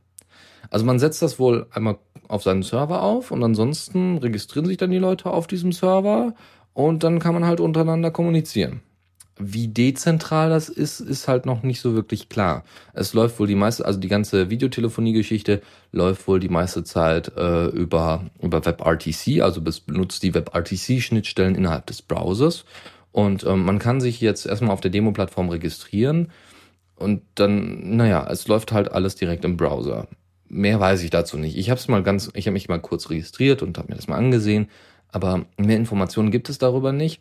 Also 0.71 0.85
man 0.85 0.99
setzt 0.99 1.23
das 1.23 1.39
wohl 1.39 1.67
einmal 1.71 1.99
auf 2.29 2.43
seinen 2.43 2.63
Server 2.63 3.03
auf 3.03 3.31
und 3.31 3.43
ansonsten 3.43 4.19
registrieren 4.19 4.67
sich 4.67 4.77
dann 4.77 4.91
die 4.91 4.99
Leute 4.99 5.31
auf 5.31 5.47
diesem 5.47 5.73
Server 5.73 6.35
und 6.75 7.03
dann 7.05 7.21
kann 7.21 7.35
man 7.35 7.47
halt 7.47 7.61
untereinander 7.61 8.11
kommunizieren. 8.11 8.83
Wie 9.39 9.69
dezentral 9.69 10.51
das 10.51 10.69
ist, 10.69 11.01
ist 11.01 11.29
halt 11.29 11.47
noch 11.47 11.63
nicht 11.63 11.81
so 11.81 11.95
wirklich 11.95 12.29
klar. 12.29 12.65
Es 12.93 13.15
läuft 13.15 13.39
wohl 13.39 13.47
die 13.47 13.55
meiste, 13.55 13.85
also 13.85 14.01
die 14.01 14.09
ganze 14.09 14.51
Videotelefonie-Geschichte 14.51 15.63
läuft 15.93 16.27
wohl 16.27 16.41
die 16.41 16.49
meiste 16.49 16.83
Zeit 16.83 17.33
äh, 17.37 17.67
über, 17.67 18.27
über 18.43 18.65
WebRTC, 18.65 19.41
also 19.43 19.61
benutzt 19.87 20.23
die 20.23 20.35
WebRTC-Schnittstellen 20.35 21.55
innerhalb 21.55 21.87
des 21.87 22.03
Browsers. 22.03 22.65
Und 23.13 23.45
ähm, 23.45 23.65
man 23.65 23.79
kann 23.79 24.01
sich 24.01 24.21
jetzt 24.21 24.47
erstmal 24.47 24.73
auf 24.73 24.81
der 24.81 24.91
Demo-Plattform 24.91 25.49
registrieren 25.49 26.29
und 26.97 27.23
dann, 27.37 27.97
naja, 27.97 28.27
es 28.29 28.49
läuft 28.49 28.73
halt 28.73 28.91
alles 28.91 29.15
direkt 29.15 29.45
im 29.45 29.57
Browser. 29.57 30.09
Mehr 30.49 30.81
weiß 30.81 31.03
ich 31.03 31.11
dazu 31.11 31.39
nicht. 31.39 31.57
Ich 31.57 31.71
habe 31.71 31.79
es 31.79 31.89
mal 31.89 32.03
ganz, 32.03 32.31
ich 32.35 32.47
habe 32.47 32.55
mich 32.55 32.69
mal 32.69 32.81
kurz 32.81 33.11
registriert 33.11 33.63
und 33.63 33.79
habe 33.79 33.89
mir 33.89 33.97
das 33.97 34.09
mal 34.09 34.17
angesehen, 34.17 34.69
aber 35.11 35.45
mehr 35.57 35.77
Informationen 35.77 36.31
gibt 36.31 36.49
es 36.49 36.59
darüber 36.59 36.93
nicht. 36.93 37.21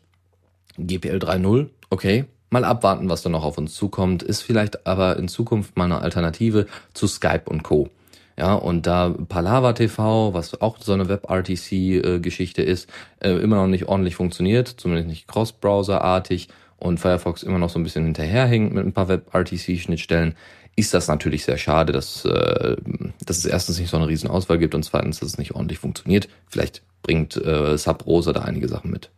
GPL 0.77 1.17
3.0, 1.17 1.67
okay, 1.89 2.25
mal 2.49 2.63
abwarten, 2.63 3.09
was 3.09 3.21
da 3.21 3.29
noch 3.29 3.43
auf 3.43 3.57
uns 3.57 3.73
zukommt, 3.73 4.23
ist 4.23 4.41
vielleicht 4.41 4.87
aber 4.87 5.17
in 5.17 5.27
Zukunft 5.27 5.77
mal 5.77 5.85
eine 5.85 6.01
Alternative 6.01 6.67
zu 6.93 7.07
Skype 7.07 7.43
und 7.45 7.63
Co. 7.63 7.89
Ja, 8.37 8.53
und 8.53 8.85
da 8.85 9.09
Palava 9.09 9.73
TV, 9.73 10.33
was 10.33 10.61
auch 10.61 10.77
so 10.79 10.93
eine 10.93 11.09
WebRTC-Geschichte 11.09 12.61
ist, 12.61 12.87
äh, 13.19 13.31
immer 13.31 13.55
noch 13.55 13.67
nicht 13.67 13.87
ordentlich 13.87 14.15
funktioniert, 14.15 14.67
zumindest 14.67 15.09
nicht 15.09 15.27
Cross-Browser-artig 15.27 16.49
und 16.77 16.99
Firefox 16.99 17.41
immer 17.41 17.57
noch 17.57 17.71
so 17.71 17.79
ein 17.79 17.83
bisschen 17.83 18.05
hinterherhinkt 18.05 18.75
mit 18.75 18.85
ein 18.85 18.93
paar 18.93 19.07
WebRTC-Schnittstellen, 19.07 20.35
ist 20.75 20.93
das 20.93 21.07
natürlich 21.07 21.43
sehr 21.43 21.57
schade, 21.57 21.91
dass, 21.91 22.23
äh, 22.25 22.77
dass 23.25 23.39
es 23.39 23.45
erstens 23.45 23.79
nicht 23.79 23.89
so 23.89 23.97
eine 23.97 24.07
riesen 24.07 24.29
Auswahl 24.29 24.59
gibt 24.59 24.75
und 24.75 24.83
zweitens, 24.83 25.19
dass 25.19 25.29
es 25.29 25.39
nicht 25.39 25.55
ordentlich 25.55 25.79
funktioniert. 25.79 26.29
Vielleicht 26.47 26.83
bringt 27.01 27.35
äh, 27.35 27.75
Sub 27.79 28.05
Rosa 28.05 28.31
da 28.31 28.41
einige 28.41 28.67
Sachen 28.67 28.91
mit. 28.91 29.09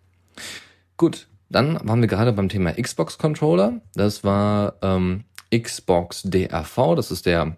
Gut, 0.96 1.28
dann 1.50 1.80
waren 1.88 2.02
wir 2.02 2.08
gerade 2.08 2.32
beim 2.34 2.50
Thema 2.50 2.74
Xbox 2.74 3.18
Controller. 3.18 3.82
Das 3.96 4.24
war 4.24 4.76
ähm, 4.82 5.24
Xbox 5.54 6.24
DRV. 6.24 6.96
Das 6.96 7.12
ist 7.12 7.26
der 7.26 7.56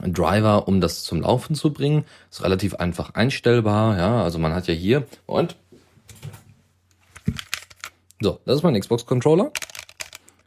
Driver, 0.00 0.66
um 0.68 0.80
das 0.80 1.04
zum 1.04 1.20
Laufen 1.20 1.54
zu 1.54 1.72
bringen. 1.72 2.04
Ist 2.30 2.42
relativ 2.42 2.74
einfach 2.76 3.14
einstellbar. 3.14 3.98
Ja, 3.98 4.22
also 4.22 4.38
man 4.38 4.54
hat 4.54 4.66
ja 4.66 4.74
hier 4.74 5.06
und 5.26 5.56
so, 8.20 8.40
das 8.46 8.56
ist 8.56 8.62
mein 8.62 8.78
Xbox 8.78 9.04
Controller. 9.04 9.52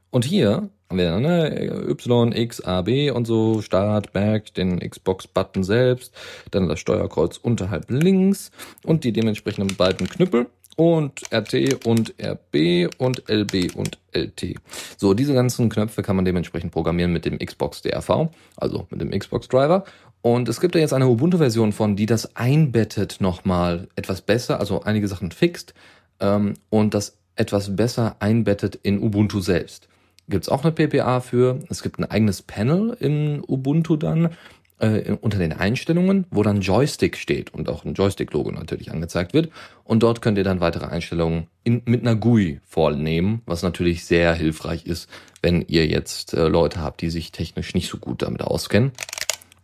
Und 0.10 0.26
hier 0.26 0.70
haben 0.90 0.98
wir 0.98 1.20
ne, 1.20 1.86
Y, 1.90 2.32
X, 2.32 2.62
A, 2.62 2.82
B 2.82 3.12
und 3.12 3.26
so, 3.26 3.62
Start, 3.62 4.14
Back, 4.14 4.54
den 4.56 4.80
Xbox-Button 4.80 5.64
selbst, 5.64 6.14
dann 6.50 6.70
das 6.70 6.80
Steuerkreuz 6.80 7.38
unterhalb 7.38 7.92
links 7.92 8.52
und 8.84 9.04
die 9.04 9.12
dementsprechenden 9.12 9.76
beiden 9.76 10.10
Knüppel 10.10 10.48
und 10.78 11.24
RT 11.34 11.86
und 11.86 12.14
RB 12.22 12.90
und 12.98 13.24
LB 13.30 13.76
und 13.76 13.98
LT. 14.14 14.56
So, 14.96 15.14
diese 15.14 15.34
ganzen 15.34 15.70
Knöpfe 15.70 16.04
kann 16.04 16.16
man 16.16 16.24
dementsprechend 16.24 16.72
programmieren 16.72 17.12
mit 17.12 17.26
dem 17.26 17.40
Xbox 17.40 17.82
DRV, 17.82 18.30
also 18.56 18.88
mit 18.90 19.02
dem 19.02 19.10
Xbox 19.10 19.48
Driver. 19.50 19.84
Und 20.22 20.48
es 20.48 20.62
gibt 20.62 20.76
da 20.76 20.80
jetzt 20.80 20.94
eine 20.94 21.08
Ubuntu-Version 21.08 21.74
von, 21.74 21.96
die 21.96 22.06
das 22.06 22.36
einbettet 22.36 23.18
nochmal 23.20 23.88
etwas 23.96 24.22
besser, 24.22 24.60
also 24.60 24.84
einige 24.84 25.08
Sachen 25.08 25.32
fixt 25.32 25.74
ähm, 26.20 26.54
und 26.70 26.94
das 26.94 27.18
etwas 27.36 27.76
besser 27.76 28.16
einbettet 28.20 28.80
in 28.82 29.02
Ubuntu 29.02 29.40
selbst. 29.40 29.88
Gibt's 30.30 30.50
auch 30.50 30.64
eine 30.64 30.74
PPA 30.74 31.22
für. 31.22 31.60
Es 31.70 31.82
gibt 31.82 32.00
ein 32.00 32.06
eigenes 32.06 32.42
Panel 32.42 32.98
in 33.00 33.42
Ubuntu 33.48 33.96
dann 33.96 34.32
äh, 34.80 35.12
unter 35.22 35.38
den 35.38 35.54
Einstellungen, 35.54 36.26
wo 36.30 36.44
dann 36.44 36.62
Joystick 36.62 37.18
steht 37.18 37.54
und 37.54 37.70
auch 37.70 37.86
ein 37.86 37.94
Joystick-Logo 37.94 38.52
natürlich 38.52 38.92
angezeigt 38.92 39.34
wird. 39.34 39.50
Und 39.84 40.04
dort 40.04 40.22
könnt 40.22 40.38
ihr 40.38 40.44
dann 40.44 40.60
weitere 40.60 40.86
Einstellungen 40.86 41.48
in, 41.64 41.82
mit 41.86 42.02
einer 42.02 42.16
GUI 42.16 42.60
vornehmen, 42.66 43.42
was 43.46 43.64
natürlich 43.64 44.06
sehr 44.06 44.34
hilfreich 44.34 44.86
ist, 44.86 45.10
wenn 45.42 45.64
ihr 45.68 45.88
jetzt 45.88 46.34
äh, 46.34 46.48
Leute 46.48 46.82
habt, 46.82 47.02
die 47.02 47.10
sich 47.10 47.32
technisch 47.32 47.74
nicht 47.74 47.90
so 47.90 47.98
gut 47.98 48.22
damit 48.22 48.42
auskennen 48.42 48.92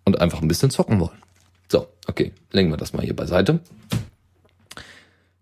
und 0.05 0.19
einfach 0.19 0.41
ein 0.41 0.47
bisschen 0.47 0.69
zocken 0.69 0.99
wollen. 0.99 1.21
So, 1.71 1.87
okay, 2.07 2.31
legen 2.51 2.69
wir 2.69 2.77
das 2.77 2.93
mal 2.93 3.03
hier 3.03 3.15
beiseite. 3.15 3.59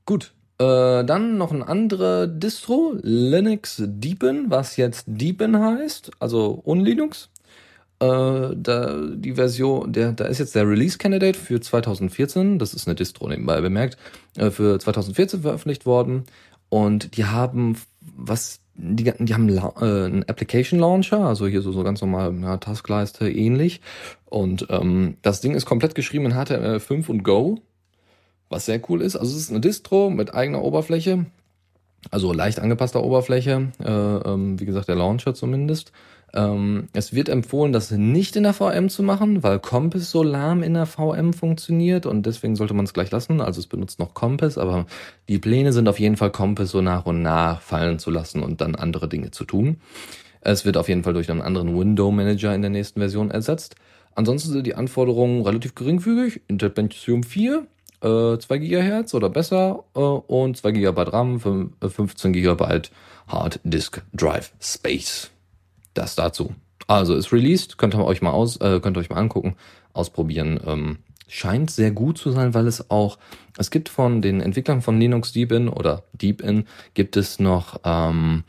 Gut, 0.05 0.33
äh, 0.59 1.03
dann 1.03 1.37
noch 1.37 1.51
ein 1.51 1.63
anderer 1.63 2.27
Distro, 2.27 2.95
Linux 3.01 3.81
Deepin, 3.85 4.45
was 4.49 4.77
jetzt 4.77 5.05
Deepin 5.07 5.57
heißt, 5.57 6.11
also 6.19 6.61
ohne 6.63 6.83
Linux. 6.83 7.29
Äh, 8.01 8.55
da 8.55 8.97
die 9.13 9.33
Version, 9.33 9.93
der, 9.93 10.11
da 10.11 10.25
ist 10.25 10.39
jetzt 10.39 10.55
der 10.55 10.67
Release 10.67 10.97
Candidate 10.97 11.37
für 11.37 11.61
2014, 11.61 12.57
das 12.57 12.73
ist 12.73 12.87
eine 12.87 12.95
Distro 12.95 13.27
nebenbei 13.29 13.61
bemerkt, 13.61 13.97
äh, 14.37 14.49
für 14.49 14.79
2014 14.79 15.41
veröffentlicht 15.43 15.85
worden. 15.85 16.23
Und 16.69 17.15
die 17.15 17.25
haben 17.25 17.77
was, 18.17 18.59
die, 18.73 19.03
die 19.03 19.33
haben 19.33 19.49
äh, 19.49 19.59
einen 19.81 20.23
Application 20.27 20.79
Launcher, 20.79 21.19
also 21.19 21.45
hier 21.45 21.61
so, 21.61 21.71
so 21.71 21.83
ganz 21.83 22.01
normal 22.01 22.33
ja, 22.41 22.57
Taskleiste 22.57 23.29
ähnlich. 23.29 23.81
Und 24.25 24.65
ähm, 24.71 25.17
das 25.21 25.41
Ding 25.41 25.53
ist 25.53 25.65
komplett 25.65 25.93
geschrieben 25.93 26.25
in 26.25 26.33
HTML5 26.33 27.07
und 27.07 27.23
Go, 27.23 27.59
was 28.49 28.65
sehr 28.65 28.81
cool 28.89 29.01
ist. 29.01 29.15
Also 29.15 29.35
es 29.35 29.43
ist 29.43 29.51
eine 29.51 29.61
Distro 29.61 30.09
mit 30.09 30.33
eigener 30.33 30.63
Oberfläche, 30.63 31.27
also 32.09 32.33
leicht 32.33 32.59
angepasster 32.59 33.03
Oberfläche, 33.03 33.71
äh, 33.83 33.91
ähm, 33.91 34.59
wie 34.59 34.65
gesagt 34.65 34.87
der 34.87 34.95
Launcher 34.95 35.35
zumindest. 35.35 35.91
Ähm, 36.33 36.87
es 36.93 37.13
wird 37.13 37.29
empfohlen, 37.29 37.73
das 37.73 37.91
nicht 37.91 38.35
in 38.35 38.43
der 38.43 38.53
VM 38.53 38.89
zu 38.89 39.03
machen, 39.03 39.43
weil 39.43 39.59
Compass 39.59 40.11
so 40.11 40.23
lahm 40.23 40.63
in 40.63 40.73
der 40.73 40.85
VM 40.85 41.33
funktioniert 41.33 42.05
und 42.05 42.25
deswegen 42.25 42.55
sollte 42.55 42.73
man 42.73 42.85
es 42.85 42.93
gleich 42.93 43.11
lassen. 43.11 43.41
Also 43.41 43.59
es 43.59 43.67
benutzt 43.67 43.99
noch 43.99 44.13
Compass, 44.13 44.57
aber 44.57 44.85
die 45.27 45.39
Pläne 45.39 45.73
sind 45.73 45.89
auf 45.89 45.99
jeden 45.99 46.17
Fall 46.17 46.31
Compass 46.31 46.71
so 46.71 46.81
nach 46.81 47.05
und 47.05 47.21
nach 47.21 47.61
fallen 47.61 47.99
zu 47.99 48.11
lassen 48.11 48.43
und 48.43 48.61
dann 48.61 48.75
andere 48.75 49.09
Dinge 49.09 49.31
zu 49.31 49.43
tun. 49.43 49.77
Es 50.39 50.65
wird 50.65 50.77
auf 50.77 50.89
jeden 50.89 51.03
Fall 51.03 51.13
durch 51.13 51.29
einen 51.29 51.41
anderen 51.41 51.77
Window 51.77 52.11
Manager 52.11 52.55
in 52.55 52.61
der 52.61 52.71
nächsten 52.71 52.99
Version 52.99 53.29
ersetzt. 53.29 53.75
Ansonsten 54.15 54.51
sind 54.51 54.65
die 54.65 54.75
Anforderungen 54.75 55.41
relativ 55.41 55.75
geringfügig. 55.75 56.41
Intel 56.47 56.69
Pentium 56.69 57.23
4, 57.23 57.67
äh, 58.01 58.37
2 58.37 58.57
GHz 58.57 59.13
oder 59.13 59.29
besser 59.29 59.83
äh, 59.95 59.99
und 59.99 60.57
2 60.57 60.71
GB 60.71 61.01
RAM, 61.01 61.39
15 61.39 62.33
GB 62.33 62.81
Hard 63.27 63.59
Disk 63.63 64.01
Drive 64.13 64.51
Space. 64.59 65.31
Das 65.93 66.15
dazu. 66.15 66.55
Also 66.87 67.15
ist 67.15 67.31
released, 67.31 67.77
könnt 67.77 67.95
ihr 67.95 68.03
euch 68.03 68.21
mal 68.21 68.31
aus, 68.31 68.57
äh, 68.57 68.79
könnt 68.81 68.97
ihr 68.97 69.01
euch 69.01 69.09
mal 69.09 69.17
angucken, 69.17 69.55
ausprobieren. 69.93 70.59
Ähm, 70.65 70.97
scheint 71.27 71.71
sehr 71.71 71.91
gut 71.91 72.17
zu 72.17 72.31
sein, 72.31 72.53
weil 72.53 72.67
es 72.67 72.91
auch, 72.91 73.17
es 73.57 73.71
gibt 73.71 73.87
von 73.87 74.21
den 74.21 74.41
Entwicklern 74.41 74.81
von 74.81 74.99
Linux 74.99 75.31
Deepin 75.31 75.69
oder 75.69 76.03
Deepin 76.13 76.65
gibt 76.93 77.15
es 77.15 77.39
noch, 77.39 77.79
ähm, 77.85 78.43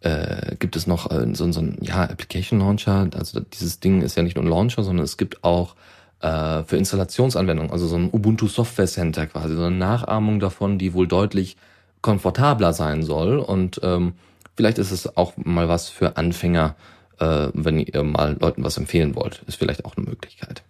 äh, 0.00 0.56
gibt 0.56 0.74
es 0.76 0.86
noch 0.86 1.10
äh, 1.10 1.34
so, 1.34 1.50
so 1.52 1.60
ein 1.60 1.76
ja, 1.82 2.02
Application 2.04 2.60
Launcher. 2.60 3.08
Also 3.14 3.40
dieses 3.40 3.80
Ding 3.80 4.00
ist 4.00 4.16
ja 4.16 4.22
nicht 4.22 4.36
nur 4.36 4.44
ein 4.44 4.50
Launcher, 4.50 4.82
sondern 4.82 5.04
es 5.04 5.18
gibt 5.18 5.44
auch 5.44 5.76
äh, 6.20 6.62
für 6.62 6.76
Installationsanwendungen, 6.78 7.70
also 7.70 7.86
so 7.86 7.96
ein 7.96 8.08
Ubuntu 8.10 8.48
Software 8.48 8.86
Center 8.86 9.26
quasi, 9.26 9.54
so 9.54 9.64
eine 9.64 9.76
Nachahmung 9.76 10.40
davon, 10.40 10.78
die 10.78 10.94
wohl 10.94 11.06
deutlich 11.06 11.56
komfortabler 12.00 12.72
sein 12.72 13.02
soll 13.02 13.38
und 13.38 13.80
ähm, 13.82 14.14
Vielleicht 14.56 14.78
ist 14.78 14.90
es 14.90 15.16
auch 15.16 15.36
mal 15.36 15.68
was 15.68 15.88
für 15.88 16.16
Anfänger, 16.16 16.76
äh, 17.18 17.48
wenn 17.54 17.78
ihr 17.78 18.02
mal 18.02 18.36
Leuten 18.38 18.64
was 18.64 18.76
empfehlen 18.76 19.14
wollt. 19.14 19.42
Ist 19.46 19.56
vielleicht 19.56 19.84
auch 19.84 19.96
eine 19.96 20.06
Möglichkeit. 20.06 20.62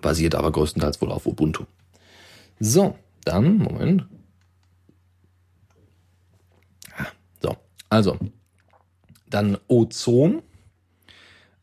Basiert 0.00 0.34
aber 0.34 0.52
größtenteils 0.52 1.00
wohl 1.00 1.12
auf 1.12 1.26
Ubuntu. 1.26 1.64
So, 2.60 2.96
dann, 3.24 3.58
Moment. 3.58 4.06
So, 7.40 7.56
also, 7.88 8.18
dann 9.28 9.58
Ozon. 9.68 10.42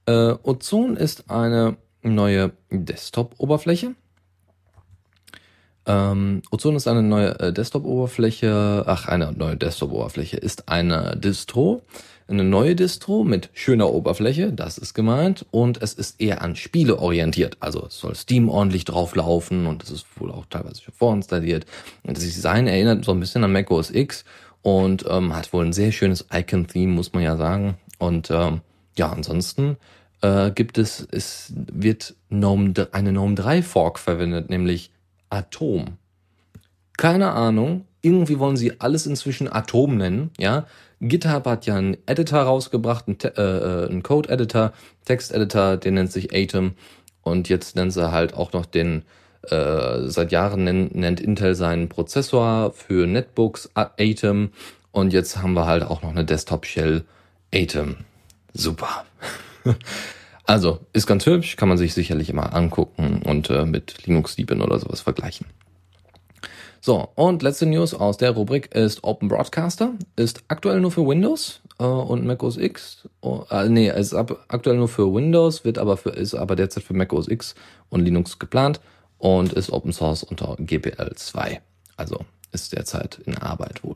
Äh, 0.06 0.36
Ozon 0.44 0.96
ist 0.96 1.30
eine 1.30 1.77
neue 2.01 2.54
Desktop-Oberfläche 2.70 3.96
ähm, 5.86 6.42
Ozon 6.51 6.75
ist 6.75 6.88
eine 6.88 7.04
neue 7.04 7.39
äh, 7.39 7.54
Desktop-Oberfläche, 7.54 8.84
ach, 8.88 9.08
eine 9.08 9.32
neue 9.32 9.56
Desktop-Oberfläche, 9.56 10.38
ist 10.38 10.68
eine 10.68 11.15
Distro, 11.15 11.84
eine 12.27 12.44
neue 12.44 12.75
Distro 12.75 13.24
mit 13.24 13.50
schöner 13.54 13.92
Oberfläche, 13.92 14.51
das 14.51 14.80
ist 14.80 14.96
gemeint, 14.96 15.46
und 15.51 15.82
es 15.82 15.94
ist 15.94 16.20
eher 16.20 16.42
an 16.42 16.56
Spiele 16.56 16.98
orientiert. 16.98 17.58
Also 17.60 17.86
es 17.86 18.00
soll 18.00 18.15
Steam 18.15 18.50
ordentlich 18.50 18.86
drauflaufen 18.86 19.68
und 19.68 19.84
es 19.84 19.92
ist 19.92 20.08
wohl 20.20 20.32
auch 20.32 20.46
teilweise 20.50 20.82
schon 20.82 20.94
vorinstalliert. 20.96 21.65
Und 22.04 22.18
das 22.18 22.24
Design 22.24 22.68
erinnert 22.68 23.06
so 23.06 23.12
ein 23.12 23.20
bisschen 23.20 23.44
an 23.44 23.51
Mac 23.51 23.70
OS 23.70 23.92
X 23.92 24.25
und 24.63 25.06
ähm, 25.08 25.36
hat 25.36 25.54
wohl 25.54 25.65
ein 25.65 25.74
sehr 25.74 25.92
schönes 25.92 26.25
Icon-Theme, 26.34 26.92
muss 26.92 27.13
man 27.13 27.22
ja 27.22 27.38
sagen. 27.38 27.77
Und 28.00 28.32
ähm, 28.32 28.62
ja, 28.98 29.12
ansonsten 29.12 29.77
äh, 30.22 30.50
gibt 30.50 30.80
es, 30.80 31.08
es 31.12 31.54
wird 31.56 32.15
GNOME, 32.30 32.74
eine 32.92 33.12
GNOME 33.12 33.36
3 33.36 33.62
Fork 33.62 34.00
verwendet, 34.00 34.50
nämlich 34.50 34.89
Atom. 35.36 35.98
Keine 36.98 37.32
Ahnung. 37.32 37.86
Irgendwie 38.01 38.39
wollen 38.39 38.56
sie 38.56 38.80
alles 38.80 39.06
inzwischen 39.06 39.51
Atom 39.51 39.98
nennen, 39.98 40.32
ja. 40.38 40.65
GitHub 41.01 41.46
hat 41.46 41.65
ja 41.65 41.75
einen 41.75 41.98
Editor 42.06 42.44
rausgebracht, 42.44 43.08
einen, 43.08 43.20
äh, 43.20 43.42
äh, 43.42 43.89
einen 43.89 44.01
Code-Editor, 44.01 44.72
Text-Editor, 45.04 45.77
der 45.77 45.92
nennt 45.92 46.12
sich 46.12 46.34
Atom. 46.34 46.74
Und 47.22 47.50
jetzt 47.50 47.75
nennen 47.75 47.92
sie 47.92 48.12
halt 48.12 48.34
auch 48.34 48.54
noch 48.54 48.65
den, 48.65 49.04
äh, 49.50 50.04
seit 50.08 50.32
Jahren 50.32 50.63
nennt, 50.63 50.96
nennt 50.96 51.20
Intel 51.20 51.56
seinen 51.56 51.89
Prozessor 51.89 52.72
für 52.72 53.08
Netbooks 53.08 53.72
Atom. 53.74 54.51
Und 54.92 55.12
jetzt 55.12 55.42
haben 55.42 55.54
wir 55.54 55.65
halt 55.65 55.84
auch 55.84 56.01
noch 56.01 56.12
eine 56.12 56.24
Desktop-Shell 56.24 57.04
Atom. 57.54 57.98
Super. 58.54 59.06
Also, 60.46 60.80
ist 60.94 61.08
ganz 61.08 61.25
hübsch, 61.25 61.56
kann 61.56 61.70
man 61.70 61.78
sich 61.78 61.94
sicherlich 61.94 62.30
immer 62.30 62.54
angucken 62.54 63.22
und 63.25 63.50
äh, 63.50 63.66
mit 63.66 64.06
Linux 64.06 64.36
Deepin 64.36 64.62
oder 64.62 64.78
sowas 64.80 65.02
vergleichen. 65.02 65.48
So, 66.82 67.10
und 67.16 67.42
letzte 67.42 67.66
News 67.66 67.96
aus 67.96 68.18
der 68.18 68.30
Rubrik 68.30 68.75
ist 68.75 69.04
Open 69.04 69.28
Broadcaster. 69.28 69.94
Ist 70.16 70.44
aktuell 70.50 70.82
nur 70.82 70.92
für 70.92 71.08
Windows 71.08 71.62
äh, 71.80 71.84
und 71.84 72.28
Mac 72.28 72.44
OS 72.44 72.58
X. 72.58 73.10
Oh, 73.22 73.44
äh, 73.50 73.68
nee, 73.70 73.90
ist 73.90 74.14
ab, 74.14 74.46
aktuell 74.50 74.78
nur 74.78 74.88
für 74.88 75.12
Windows, 75.12 75.66
wird 75.66 75.80
aber 75.80 75.98
für, 75.98 76.12
ist 76.12 76.36
aber 76.36 76.56
derzeit 76.56 76.84
für 76.84 76.94
Mac 76.94 77.12
OS 77.12 77.28
X 77.28 77.56
und 77.90 78.02
Linux 78.02 78.38
geplant 78.38 78.82
und 79.18 79.54
ist 79.54 79.72
Open 79.72 79.94
Source 79.94 80.22
unter 80.22 80.56
GPL 80.60 81.16
2. 81.16 81.60
Also 81.98 82.20
ist 82.52 82.72
derzeit 82.74 83.20
in 83.25 83.36
Arbeit 83.36 83.84
wohl. 83.84 83.96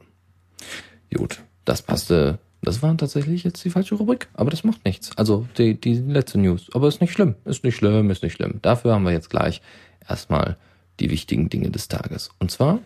Gut, 1.14 1.42
das 1.66 1.84
passte 1.84 2.40
das 2.62 2.82
war 2.82 2.96
tatsächlich 2.98 3.44
jetzt 3.44 3.64
die 3.64 3.70
falsche 3.70 3.96
Rubrik, 3.96 4.28
aber 4.34 4.52
das 4.52 4.64
macht 4.64 4.84
nichts. 4.86 5.12
Also 5.18 5.48
die, 5.58 5.80
die 5.80 5.94
letzte 5.94 6.40
News. 6.40 6.68
Aber 6.74 6.88
ist 6.88 7.02
nicht 7.02 7.14
schlimm, 7.14 7.36
ist 7.46 7.64
nicht 7.64 7.78
schlimm, 7.78 8.10
ist 8.10 8.24
nicht 8.24 8.34
schlimm. 8.34 8.60
Dafür 8.62 8.94
haben 8.94 9.06
wir 9.06 9.12
jetzt 9.12 9.30
gleich 9.30 9.62
erstmal 10.08 10.58
die 11.00 11.10
wichtigen 11.10 11.50
Dinge 11.50 11.72
des 11.72 11.88
Tages. 11.88 12.30
Und 12.40 12.52
zwar 12.52 12.80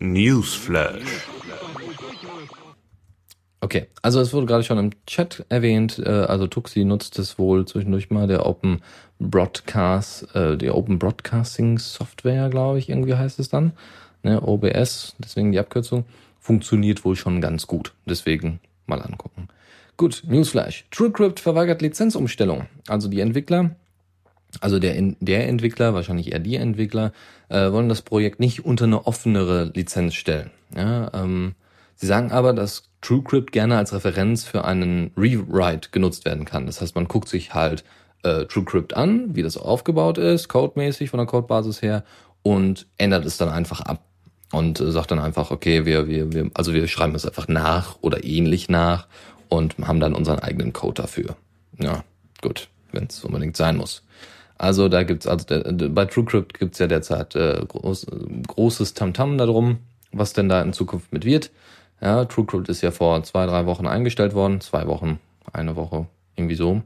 Newsflash. 0.00 1.26
Okay, 3.60 3.86
also 4.02 4.20
es 4.20 4.32
wurde 4.32 4.46
gerade 4.46 4.64
schon 4.64 4.78
im 4.78 4.90
Chat 5.06 5.46
erwähnt, 5.48 6.00
äh, 6.04 6.08
also 6.08 6.48
Tuxi 6.48 6.84
nutzt 6.84 7.18
es 7.20 7.38
wohl 7.38 7.64
zwischendurch 7.64 8.10
mal, 8.10 8.26
der 8.26 8.44
Open 8.44 8.82
Broadcast, 9.20 10.34
äh, 10.34 10.58
der 10.58 10.76
Open 10.76 10.98
Broadcasting 10.98 11.78
Software, 11.78 12.50
glaube 12.50 12.80
ich, 12.80 12.88
irgendwie 12.88 13.14
heißt 13.14 13.38
es 13.38 13.48
dann, 13.48 13.72
ne, 14.24 14.42
OBS, 14.42 15.14
deswegen 15.20 15.52
die 15.52 15.60
Abkürzung 15.60 16.04
funktioniert 16.42 17.04
wohl 17.06 17.16
schon 17.16 17.40
ganz 17.40 17.66
gut. 17.66 17.94
Deswegen 18.04 18.60
mal 18.86 19.00
angucken. 19.00 19.48
Gut, 19.96 20.24
Newsflash. 20.26 20.84
TrueCrypt 20.90 21.40
verweigert 21.40 21.80
Lizenzumstellung. 21.80 22.66
Also 22.88 23.08
die 23.08 23.20
Entwickler, 23.20 23.76
also 24.60 24.78
der, 24.78 25.00
der 25.20 25.48
Entwickler, 25.48 25.94
wahrscheinlich 25.94 26.32
eher 26.32 26.40
die 26.40 26.56
Entwickler, 26.56 27.12
äh, 27.48 27.70
wollen 27.70 27.88
das 27.88 28.02
Projekt 28.02 28.40
nicht 28.40 28.64
unter 28.64 28.84
eine 28.84 29.06
offenere 29.06 29.70
Lizenz 29.74 30.14
stellen. 30.14 30.50
Ja, 30.76 31.10
ähm, 31.14 31.54
sie 31.94 32.06
sagen 32.06 32.32
aber, 32.32 32.52
dass 32.52 32.90
TrueCrypt 33.00 33.52
gerne 33.52 33.76
als 33.76 33.92
Referenz 33.92 34.44
für 34.44 34.64
einen 34.64 35.12
Rewrite 35.16 35.90
genutzt 35.92 36.24
werden 36.24 36.44
kann. 36.44 36.66
Das 36.66 36.80
heißt, 36.80 36.94
man 36.96 37.06
guckt 37.06 37.28
sich 37.28 37.54
halt 37.54 37.84
äh, 38.24 38.46
TrueCrypt 38.46 38.96
an, 38.96 39.36
wie 39.36 39.42
das 39.42 39.56
aufgebaut 39.56 40.18
ist, 40.18 40.48
codemäßig 40.48 41.10
von 41.10 41.18
der 41.18 41.26
Codebasis 41.26 41.82
her, 41.82 42.04
und 42.42 42.86
ändert 42.98 43.24
es 43.24 43.36
dann 43.36 43.48
einfach 43.48 43.80
ab. 43.80 44.04
Und 44.52 44.80
äh, 44.80 44.92
sagt 44.92 45.10
dann 45.10 45.18
einfach, 45.18 45.50
okay, 45.50 45.84
wir, 45.84 46.06
wir, 46.06 46.32
wir, 46.32 46.50
also 46.54 46.72
wir 46.72 46.86
schreiben 46.86 47.14
es 47.14 47.26
einfach 47.26 47.48
nach 47.48 47.96
oder 48.00 48.22
ähnlich 48.24 48.68
nach 48.68 49.08
und 49.48 49.76
haben 49.78 49.98
dann 49.98 50.14
unseren 50.14 50.38
eigenen 50.38 50.72
Code 50.72 51.02
dafür. 51.02 51.36
Ja, 51.80 52.04
gut, 52.40 52.68
wenn 52.92 53.06
es 53.06 53.24
unbedingt 53.24 53.56
sein 53.56 53.76
muss. 53.76 54.02
Also 54.58 54.88
da 54.88 55.02
gibt's 55.02 55.26
also 55.26 55.44
der, 55.44 55.72
bei 55.88 56.04
TrueCrypt 56.04 56.58
gibt's 56.58 56.78
ja 56.78 56.86
derzeit 56.86 57.34
äh, 57.34 57.64
groß, 57.66 58.06
großes 58.46 58.94
Tamtam 58.94 59.36
darum, 59.38 59.78
was 60.12 60.34
denn 60.34 60.48
da 60.48 60.62
in 60.62 60.72
Zukunft 60.72 61.12
mit 61.12 61.24
wird. 61.24 61.50
Ja, 62.00 62.24
TrueCrypt 62.24 62.68
ist 62.68 62.82
ja 62.82 62.90
vor 62.90 63.22
zwei, 63.24 63.46
drei 63.46 63.66
Wochen 63.66 63.86
eingestellt 63.86 64.34
worden, 64.34 64.60
zwei 64.60 64.86
Wochen, 64.86 65.18
eine 65.52 65.74
Woche, 65.76 66.06
irgendwie 66.36 66.54
so 66.54 66.82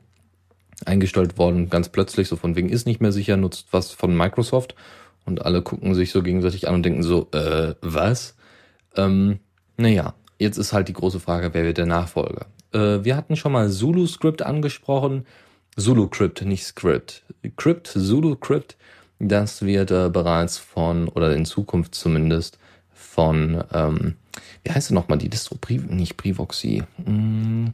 eingestellt 0.84 1.38
worden, 1.38 1.70
ganz 1.70 1.88
plötzlich, 1.88 2.28
so 2.28 2.36
von 2.36 2.54
wegen 2.54 2.68
ist 2.68 2.86
nicht 2.86 3.00
mehr 3.00 3.12
sicher, 3.12 3.36
nutzt 3.36 3.68
was 3.70 3.92
von 3.92 4.14
Microsoft 4.14 4.74
und 5.26 5.44
alle 5.44 5.62
gucken 5.62 5.94
sich 5.94 6.10
so 6.10 6.22
gegenseitig 6.22 6.68
an 6.68 6.74
und 6.76 6.82
denken 6.84 7.02
so, 7.02 7.28
äh, 7.32 7.74
was? 7.82 8.36
Ähm, 8.96 9.40
naja, 9.76 10.14
jetzt 10.38 10.56
ist 10.56 10.72
halt 10.72 10.88
die 10.88 10.92
große 10.94 11.20
Frage, 11.20 11.52
wer 11.52 11.64
wird 11.64 11.78
der 11.78 11.86
Nachfolger? 11.86 12.46
Äh, 12.72 13.04
wir 13.04 13.16
hatten 13.16 13.36
schon 13.36 13.52
mal 13.52 13.68
Zulu 13.68 14.06
Script 14.06 14.42
angesprochen, 14.42 15.26
Zulu 15.76 16.08
Crypt, 16.08 16.42
nicht 16.42 16.64
Script. 16.64 17.22
Crypt, 17.56 17.88
Zulu 17.88 18.36
Crypt, 18.36 18.76
das 19.18 19.62
wird 19.62 19.90
äh, 19.90 20.08
bereits 20.10 20.58
von, 20.58 21.08
oder 21.08 21.34
in 21.34 21.44
Zukunft 21.44 21.94
zumindest, 21.94 22.58
von, 22.92 23.62
ähm, 23.72 24.16
wie 24.64 24.72
heißt 24.72 24.90
denn 24.90 24.94
nochmal 24.94 25.18
die 25.18 25.28
Distro? 25.28 25.56
Pri 25.56 25.78
nicht 25.78 26.16
Privoxy. 26.16 26.82
Hm, 27.04 27.72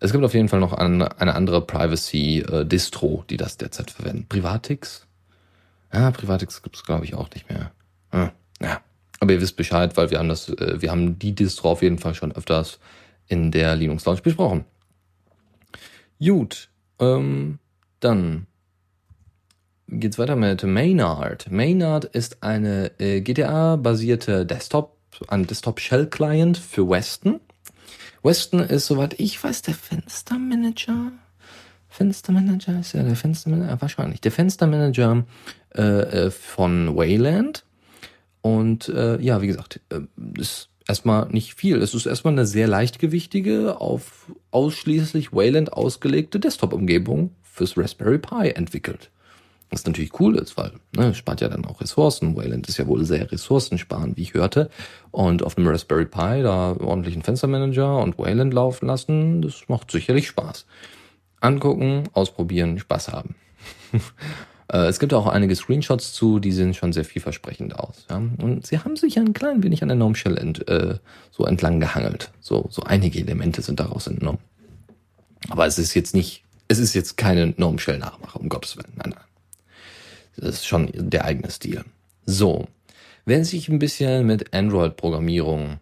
es 0.00 0.12
gibt 0.12 0.24
auf 0.24 0.34
jeden 0.34 0.48
Fall 0.48 0.60
noch 0.60 0.72
eine, 0.72 1.20
eine 1.20 1.34
andere 1.34 1.60
Privacy-Distro, 1.60 3.24
die 3.28 3.36
das 3.36 3.56
derzeit 3.56 3.90
verwenden. 3.90 4.26
Privatix? 4.28 5.07
Ja, 5.92 6.10
Privatix 6.10 6.62
gibt 6.62 6.76
es, 6.76 6.84
glaube 6.84 7.04
ich, 7.04 7.14
auch 7.14 7.30
nicht 7.30 7.48
mehr. 7.48 7.72
Ja, 8.12 8.32
ja. 8.60 8.80
Aber 9.20 9.32
ihr 9.32 9.40
wisst 9.40 9.56
Bescheid, 9.56 9.96
weil 9.96 10.10
wir 10.10 10.18
haben 10.18 10.28
das, 10.28 10.48
äh, 10.48 10.80
wir 10.80 10.90
haben 10.90 11.18
die 11.18 11.34
Distro 11.34 11.70
auf 11.70 11.82
jeden 11.82 11.98
Fall 11.98 12.14
schon 12.14 12.32
öfters 12.32 12.78
in 13.26 13.50
der 13.50 13.76
Linux 13.76 14.04
Lounge 14.04 14.22
besprochen. 14.22 14.64
Gut, 16.20 16.68
ähm, 16.98 17.58
dann 18.00 18.46
geht's 19.88 20.18
weiter 20.18 20.36
mit 20.36 20.62
Maynard. 20.62 21.50
Maynard 21.50 22.04
ist 22.04 22.42
eine 22.42 22.92
äh, 22.98 23.20
GTA-basierte 23.20 24.44
Desktop, 24.44 24.96
ein 25.28 25.46
Desktop-Shell-Client 25.46 26.58
für 26.58 26.88
Weston. 26.88 27.40
Weston 28.22 28.60
ist, 28.60 28.86
soweit 28.86 29.18
ich 29.18 29.42
weiß, 29.42 29.62
der 29.62 29.74
Fenstermanager. 29.74 31.12
Fenstermanager 31.98 32.78
ist 32.78 32.92
ja 32.92 33.02
der 33.02 33.16
Fenstermanager, 33.16 33.80
wahrscheinlich. 33.80 34.20
Der 34.20 34.30
Fenstermanager 34.30 35.24
äh, 35.74 35.82
äh, 35.82 36.30
von 36.30 36.96
Wayland. 36.96 37.64
Und 38.40 38.88
äh, 38.88 39.20
ja, 39.20 39.42
wie 39.42 39.48
gesagt, 39.48 39.80
äh, 39.88 40.02
ist 40.38 40.68
erstmal 40.86 41.28
nicht 41.30 41.54
viel. 41.54 41.82
Es 41.82 41.94
ist 41.94 42.06
erstmal 42.06 42.34
eine 42.34 42.46
sehr 42.46 42.68
leichtgewichtige, 42.68 43.80
auf 43.80 44.30
ausschließlich 44.52 45.32
Wayland 45.32 45.72
ausgelegte 45.72 46.38
Desktop-Umgebung 46.38 47.32
fürs 47.42 47.76
Raspberry 47.76 48.18
Pi 48.18 48.50
entwickelt. 48.50 49.10
Was 49.70 49.84
natürlich 49.84 50.18
cool 50.20 50.36
ist, 50.36 50.56
weil 50.56 50.70
ne, 50.96 51.12
spart 51.16 51.40
ja 51.40 51.48
dann 51.48 51.64
auch 51.64 51.80
Ressourcen. 51.80 52.36
Wayland 52.36 52.68
ist 52.68 52.78
ja 52.78 52.86
wohl 52.86 53.04
sehr 53.04 53.30
ressourcensparend, 53.32 54.16
wie 54.16 54.22
ich 54.22 54.34
hörte. 54.34 54.70
Und 55.10 55.42
auf 55.42 55.58
einem 55.58 55.66
Raspberry 55.66 56.06
Pi 56.06 56.42
da 56.44 56.76
ordentlichen 56.78 57.22
Fenstermanager 57.22 58.00
und 58.00 58.18
Wayland 58.18 58.54
laufen 58.54 58.86
lassen, 58.86 59.42
das 59.42 59.64
macht 59.66 59.90
sicherlich 59.90 60.28
Spaß. 60.28 60.64
Angucken, 61.40 62.04
ausprobieren, 62.12 62.78
Spaß 62.78 63.08
haben. 63.08 63.34
Äh, 64.70 64.88
es 64.88 64.98
gibt 64.98 65.14
auch 65.14 65.26
einige 65.26 65.56
Screenshots 65.56 66.12
zu, 66.12 66.40
die 66.40 66.52
sehen 66.52 66.74
schon 66.74 66.92
sehr 66.92 67.06
vielversprechend 67.06 67.78
aus. 67.78 68.04
Ja? 68.10 68.16
Und 68.16 68.66
sie 68.66 68.78
haben 68.78 68.96
sich 68.96 69.18
ein 69.18 69.32
klein 69.32 69.62
wenig 69.62 69.80
an 69.80 69.88
der 69.88 69.96
Gnome 69.96 70.14
Shell 70.14 70.36
ent, 70.36 70.68
äh, 70.68 70.98
so 71.30 71.46
entlang 71.46 71.80
gehangelt. 71.80 72.30
So, 72.40 72.66
so 72.70 72.82
einige 72.82 73.18
Elemente 73.18 73.62
sind 73.62 73.80
daraus 73.80 74.06
entnommen. 74.06 74.40
Aber 75.48 75.66
es 75.66 75.78
ist 75.78 75.94
jetzt 75.94 76.14
nicht, 76.14 76.44
es 76.68 76.78
ist 76.78 76.92
jetzt 76.92 77.16
keine 77.16 77.50
Gnome 77.54 77.78
Shell 77.78 77.98
Nachmache, 77.98 78.38
um 78.38 78.50
Gottes 78.50 78.76
Willen. 78.76 78.92
Nein, 78.96 79.14
nein. 79.16 79.24
Das 80.36 80.56
ist 80.56 80.66
schon 80.66 80.90
der 80.94 81.24
eigene 81.24 81.50
Stil. 81.50 81.84
So. 82.26 82.68
Wenn 83.24 83.44
sich 83.44 83.70
ein 83.70 83.78
bisschen 83.78 84.26
mit 84.26 84.54
Android-Programmierung 84.54 85.80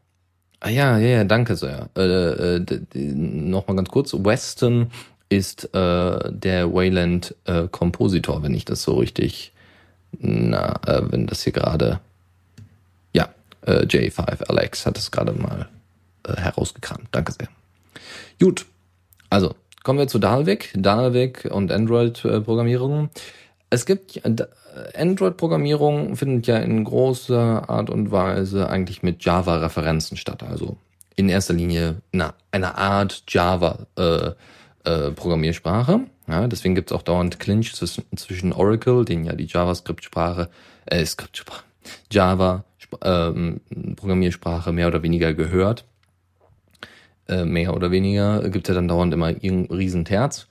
Ah 0.58 0.70
ja, 0.70 0.98
ja, 0.98 1.08
ja, 1.08 1.24
danke 1.24 1.54
sehr. 1.54 1.90
Äh, 1.96 2.56
äh, 2.56 2.64
Nochmal 2.94 3.76
ganz 3.76 3.90
kurz. 3.90 4.14
Weston 4.14 4.90
ist 5.28 5.74
äh, 5.74 6.32
der 6.32 6.72
Wayland 6.72 7.34
äh, 7.44 7.68
Kompositor, 7.68 8.42
wenn 8.42 8.54
ich 8.54 8.64
das 8.64 8.82
so 8.82 8.94
richtig, 8.94 9.52
na, 10.12 10.74
äh, 10.86 11.02
wenn 11.10 11.26
das 11.26 11.42
hier 11.42 11.52
gerade, 11.52 12.00
ja, 13.12 13.28
äh, 13.62 13.84
J5 13.84 14.44
Alex 14.48 14.86
hat 14.86 14.98
es 14.98 15.10
gerade 15.10 15.32
mal 15.32 15.68
äh, 16.24 16.36
herausgekramt. 16.36 17.08
Danke 17.10 17.32
sehr. 17.32 17.48
Gut, 18.40 18.66
also 19.30 19.54
kommen 19.82 19.98
wir 19.98 20.08
zu 20.08 20.18
Dalvik, 20.18 20.72
Dalvik 20.76 21.48
und 21.50 21.72
Android-Programmierung. 21.72 23.10
Es 23.70 23.86
gibt 23.86 24.16
äh, 24.24 24.46
Android-Programmierung 24.94 26.16
findet 26.16 26.46
ja 26.46 26.58
in 26.58 26.84
großer 26.84 27.68
Art 27.68 27.90
und 27.90 28.10
Weise 28.10 28.68
eigentlich 28.68 29.02
mit 29.02 29.24
Java-Referenzen 29.24 30.16
statt. 30.16 30.42
Also 30.42 30.76
in 31.16 31.28
erster 31.28 31.54
Linie 31.54 31.96
na, 32.12 32.34
eine 32.50 32.76
Art 32.76 33.24
Java 33.28 33.86
äh, 33.96 34.32
äh, 34.86 35.10
Programmiersprache. 35.10 36.00
Ja, 36.28 36.46
deswegen 36.48 36.74
gibt 36.74 36.90
es 36.90 36.96
auch 36.96 37.02
dauernd 37.02 37.38
Clinch 37.38 37.74
zwischen 37.74 38.52
Oracle, 38.52 39.04
den 39.04 39.24
ja 39.24 39.34
die 39.34 39.46
JavaScript-Sprache, 39.46 40.48
äh, 40.86 41.04
Skriptsprache, 41.04 41.64
Java 42.10 42.64
ähm, 43.02 43.60
Programmiersprache 43.96 44.72
mehr 44.72 44.88
oder 44.88 45.02
weniger 45.02 45.34
gehört. 45.34 45.84
Äh, 47.28 47.44
mehr 47.44 47.74
oder 47.74 47.90
weniger 47.90 48.48
gibt 48.48 48.68
ja 48.68 48.74
dann 48.74 48.88
dauernd 48.88 49.12
immer 49.12 49.30
irgendein 49.30 49.76
riesen 49.76 50.04
Terz 50.04 50.46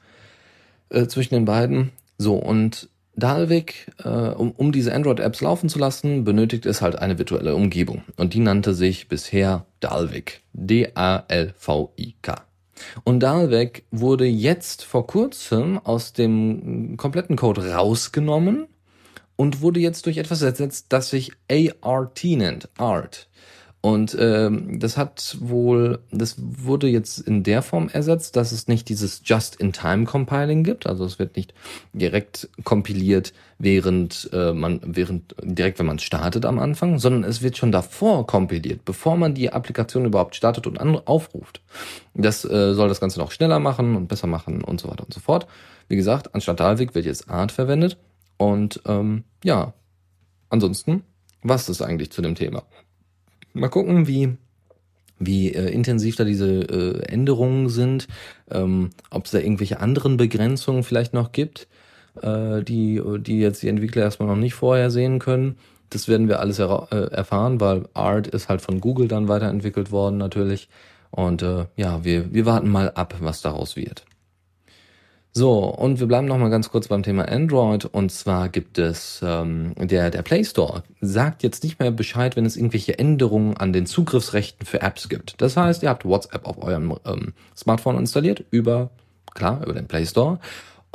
äh, 0.90 1.08
zwischen 1.08 1.36
den 1.36 1.46
beiden. 1.46 1.92
So, 2.18 2.36
und 2.36 2.90
Dalvik, 3.16 3.92
äh, 4.04 4.10
um, 4.10 4.52
um 4.52 4.74
diese 4.74 4.94
Android-Apps 4.94 5.42
laufen 5.42 5.70
zu 5.70 5.80
lassen, 5.80 6.26
benötigt 6.26 6.66
es 6.66 6.82
halt 6.82 7.00
eine 7.00 7.18
virtuelle 7.18 7.56
Umgebung. 7.56 8.04
Und 8.18 8.34
die 8.34 8.40
nannte 8.40 8.74
sich 8.74 9.08
bisher 9.08 9.66
Dalvik. 9.80 10.42
D-A-L-V-I-K. 10.52 12.36
Und 13.04 13.22
Dalvik 13.22 13.86
wurde 13.92 14.26
jetzt 14.26 14.84
vor 14.84 15.08
kurzem 15.08 15.80
aus 15.80 16.14
dem 16.14 16.98
kompletten 16.98 17.36
Code 17.36 17.74
rausgenommen 17.74 18.68
und 19.36 19.62
wurde 19.62 19.80
jetzt 19.80 20.06
durch 20.06 20.18
etwas 20.18 20.42
ersetzt, 20.42 20.88
das 20.90 21.10
sich 21.10 21.32
ART 21.82 22.24
nennt. 22.24 22.70
Art. 22.78 23.28
Und 23.86 24.18
ähm, 24.20 24.80
das 24.80 24.98
hat 24.98 25.38
wohl, 25.40 26.00
das 26.10 26.38
wurde 26.40 26.88
jetzt 26.88 27.20
in 27.20 27.44
der 27.44 27.62
Form 27.62 27.88
ersetzt, 27.88 28.36
dass 28.36 28.52
es 28.52 28.68
nicht 28.68 28.90
dieses 28.90 29.22
Just-in-Time-Compiling 29.24 30.64
gibt. 30.64 30.88
Also 30.88 31.06
es 31.06 31.20
wird 31.20 31.36
nicht 31.36 31.54
direkt 31.94 32.50
kompiliert, 32.64 33.32
während 33.60 34.28
äh, 34.34 34.54
man, 34.54 34.82
während 34.84 35.36
direkt 35.44 35.78
wenn 35.78 35.86
man 35.86 36.00
startet 36.00 36.48
am 36.48 36.58
Anfang, 36.58 36.98
sondern 36.98 37.24
es 37.24 37.44
wird 37.44 37.58
schon 37.58 37.72
davor 37.72 38.26
kompiliert, 38.26 38.86
bevor 38.86 39.18
man 39.18 39.36
die 39.36 39.54
Applikation 39.54 40.06
überhaupt 40.06 40.36
startet 40.36 40.66
und 40.66 40.80
aufruft. 40.80 41.62
Das 42.16 42.44
äh, 42.44 42.74
soll 42.74 42.90
das 42.90 43.00
Ganze 43.00 43.20
noch 43.20 43.30
schneller 43.30 43.60
machen 43.60 43.96
und 43.96 44.08
besser 44.08 44.26
machen 44.26 44.64
und 44.64 44.82
so 44.82 44.90
weiter 44.90 45.04
und 45.04 45.14
so 45.14 45.20
fort. 45.20 45.46
Wie 45.90 45.96
gesagt, 45.96 46.34
anstatt 46.34 46.60
Dalvik 46.60 46.96
wird 46.96 47.06
jetzt 47.06 47.30
Art 47.30 47.52
verwendet. 47.52 47.98
Und 48.38 48.82
ähm, 48.88 49.26
ja, 49.44 49.76
ansonsten, 50.50 51.04
was 51.44 51.70
ist 51.70 51.84
eigentlich 51.84 52.10
zu 52.10 52.24
dem 52.24 52.34
Thema? 52.34 52.64
Mal 53.56 53.70
gucken, 53.70 54.08
wie 54.08 54.38
wie 55.18 55.54
äh, 55.54 55.70
intensiv 55.72 56.18
da 56.18 56.26
diese 56.26 56.48
äh, 56.48 57.02
Änderungen 57.08 57.70
sind, 57.70 58.08
ähm, 58.52 58.90
ob 59.10 59.26
es 59.26 59.32
da 59.32 59.40
irgendwelche 59.40 59.80
anderen 59.80 60.18
Begrenzungen 60.18 60.84
vielleicht 60.84 61.14
noch 61.14 61.32
gibt, 61.32 61.68
äh, 62.22 62.62
die, 62.64 63.02
die 63.20 63.40
jetzt 63.40 63.64
die 63.64 63.70
Entwickler 63.70 64.04
erstmal 64.04 64.28
noch 64.28 64.36
nicht 64.36 64.56
vorhersehen 64.56 65.20
können. 65.20 65.58
Das 65.90 66.10
werden 66.10 66.28
wir 66.28 66.42
alles 66.42 66.60
er 66.60 66.90
äh, 66.92 67.14
erfahren, 67.14 67.62
weil 67.62 67.88
Art 67.94 68.28
ist 68.28 68.50
halt 68.50 68.62
von 68.62 68.82
Google 68.82 69.08
dann 69.08 69.30
weiterentwickelt 69.30 69.92
worden 69.92 70.18
natürlich. 70.18 70.68
Und 71.12 71.42
äh, 71.42 71.68
ja, 71.78 72.04
wir, 72.04 72.34
wir 72.34 72.46
warten 72.46 72.70
mal 72.70 72.92
ab, 72.92 73.16
was 73.22 73.42
daraus 73.42 73.78
wird. 73.78 74.06
So, 75.38 75.66
und 75.66 76.00
wir 76.00 76.08
bleiben 76.08 76.28
noch 76.28 76.38
mal 76.38 76.50
ganz 76.50 76.70
kurz 76.70 76.88
beim 76.88 77.04
Thema 77.04 77.28
Android. 77.28 77.84
Und 77.84 78.10
zwar 78.10 78.48
gibt 78.48 78.78
es 78.78 79.20
ähm, 79.22 79.74
der, 79.76 80.10
der 80.10 80.22
Play 80.22 80.46
Store 80.46 80.84
sagt 81.02 81.44
jetzt 81.44 81.62
nicht 81.66 81.78
mehr 81.78 81.92
Bescheid, 81.92 82.38
wenn 82.38 82.46
es 82.46 82.56
irgendwelche 82.56 82.98
Änderungen 82.98 83.58
an 83.58 83.74
den 83.74 83.86
Zugriffsrechten 83.86 84.66
für 84.66 84.82
Apps 84.82 85.10
gibt. 85.10 85.42
Das 85.42 85.58
heißt, 85.58 85.84
ihr 85.84 85.90
habt 85.90 86.06
WhatsApp 86.06 86.48
auf 86.48 86.64
eurem 86.64 86.98
ähm, 87.06 87.34
Smartphone 87.54 87.98
installiert 87.98 88.46
über, 88.50 88.92
klar, 89.34 89.62
über 89.62 89.74
den 89.74 89.88
Play 89.88 90.06
Store. 90.06 90.40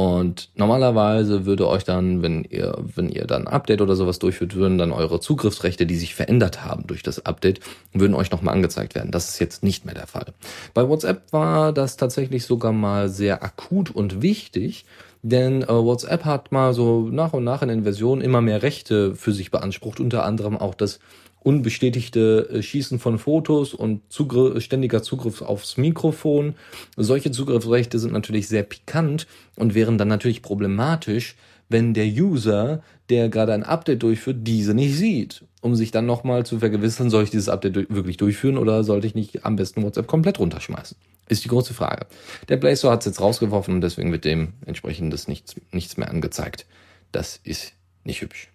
Und 0.01 0.49
normalerweise 0.55 1.45
würde 1.45 1.69
euch 1.69 1.85
dann, 1.85 2.23
wenn 2.23 2.45
ihr, 2.45 2.75
wenn 2.95 3.11
ihr 3.11 3.27
dann 3.27 3.47
Update 3.47 3.83
oder 3.83 3.97
sowas 3.97 4.19
durchführt, 4.19 4.55
würden 4.55 4.79
dann 4.79 4.93
eure 4.93 5.21
Zugriffsrechte, 5.21 5.85
die 5.85 5.97
sich 5.97 6.15
verändert 6.15 6.65
haben 6.65 6.87
durch 6.87 7.03
das 7.03 7.27
Update, 7.27 7.61
würden 7.93 8.15
euch 8.15 8.31
nochmal 8.31 8.55
angezeigt 8.55 8.95
werden. 8.95 9.11
Das 9.11 9.29
ist 9.29 9.41
jetzt 9.41 9.63
nicht 9.63 9.85
mehr 9.85 9.93
der 9.93 10.07
Fall. 10.07 10.33
Bei 10.73 10.89
WhatsApp 10.89 11.31
war 11.35 11.75
das 11.75 11.99
tatsächlich 11.99 12.47
sogar 12.47 12.73
mal 12.73 13.11
sehr 13.11 13.45
akut 13.45 13.91
und 13.91 14.23
wichtig, 14.23 14.87
denn 15.23 15.63
äh, 15.63 15.69
WhatsApp 15.69 16.25
hat 16.25 16.53
mal 16.53 16.73
so 16.73 17.09
nach 17.11 17.33
und 17.33 17.45
nach 17.45 17.63
in 17.63 17.69
den 17.69 17.83
Versionen 17.83 18.23
immer 18.23 18.41
mehr 18.41 18.63
Rechte 18.63 19.15
für 19.15 19.33
sich 19.33 19.51
beansprucht, 19.51 20.01
unter 20.01 20.25
anderem 20.25 20.57
auch 20.57 20.75
das 20.75 21.01
unbestätigte 21.41 22.49
äh, 22.53 22.63
Schießen 22.63 22.99
von 22.99 23.19
Fotos 23.19 23.75
und 23.75 24.03
Zugriff, 24.11 24.63
ständiger 24.63 25.03
Zugriff 25.03 25.43
aufs 25.43 25.77
Mikrofon. 25.77 26.55
Solche 26.97 27.31
Zugriffsrechte 27.31 27.99
sind 27.99 28.13
natürlich 28.13 28.49
sehr 28.49 28.63
pikant 28.63 29.27
und 29.57 29.75
wären 29.75 29.99
dann 29.99 30.09
natürlich 30.09 30.43
problematisch, 30.43 31.37
wenn 31.71 31.95
der 31.95 32.07
User, 32.07 32.83
der 33.09 33.29
gerade 33.29 33.55
ein 33.55 33.63
Update 33.63 34.03
durchführt, 34.03 34.39
diese 34.41 34.75
nicht 34.75 34.97
sieht, 34.97 35.45
um 35.63 35.77
sich 35.77 35.93
dann 35.93 36.05
nochmal 36.05 36.45
zu 36.45 36.59
vergewissern, 36.59 37.11
soll 37.11 37.25
ich 37.25 37.31
dieses 37.31 37.49
Update 37.49 37.77
wirklich 37.95 38.17
durchführen 38.17 38.59
oder 38.59 38.85
sollte 38.85 39.07
ich 39.07 39.15
nicht 39.15 39.47
am 39.47 39.57
besten 39.57 39.83
WhatsApp 39.83 40.07
komplett 40.07 40.39
runterschmeißen? 40.39 40.97
Ist 41.29 41.45
die 41.45 41.49
große 41.49 41.73
Frage. 41.73 42.07
Der 42.49 42.57
Play 42.57 42.77
Store 42.77 42.93
hat 42.93 43.01
es 43.01 43.07
jetzt 43.07 43.21
rausgeworfen 43.21 43.75
und 43.75 43.81
deswegen 43.83 44.11
wird 44.11 44.25
dem 44.25 44.55
entsprechendes 44.67 45.29
nichts, 45.29 45.55
nichts 45.71 45.97
mehr 45.97 46.11
angezeigt. 46.11 46.67
Das 47.13 47.39
ist 47.45 47.73
nicht 48.03 48.21
hübsch. 48.21 48.51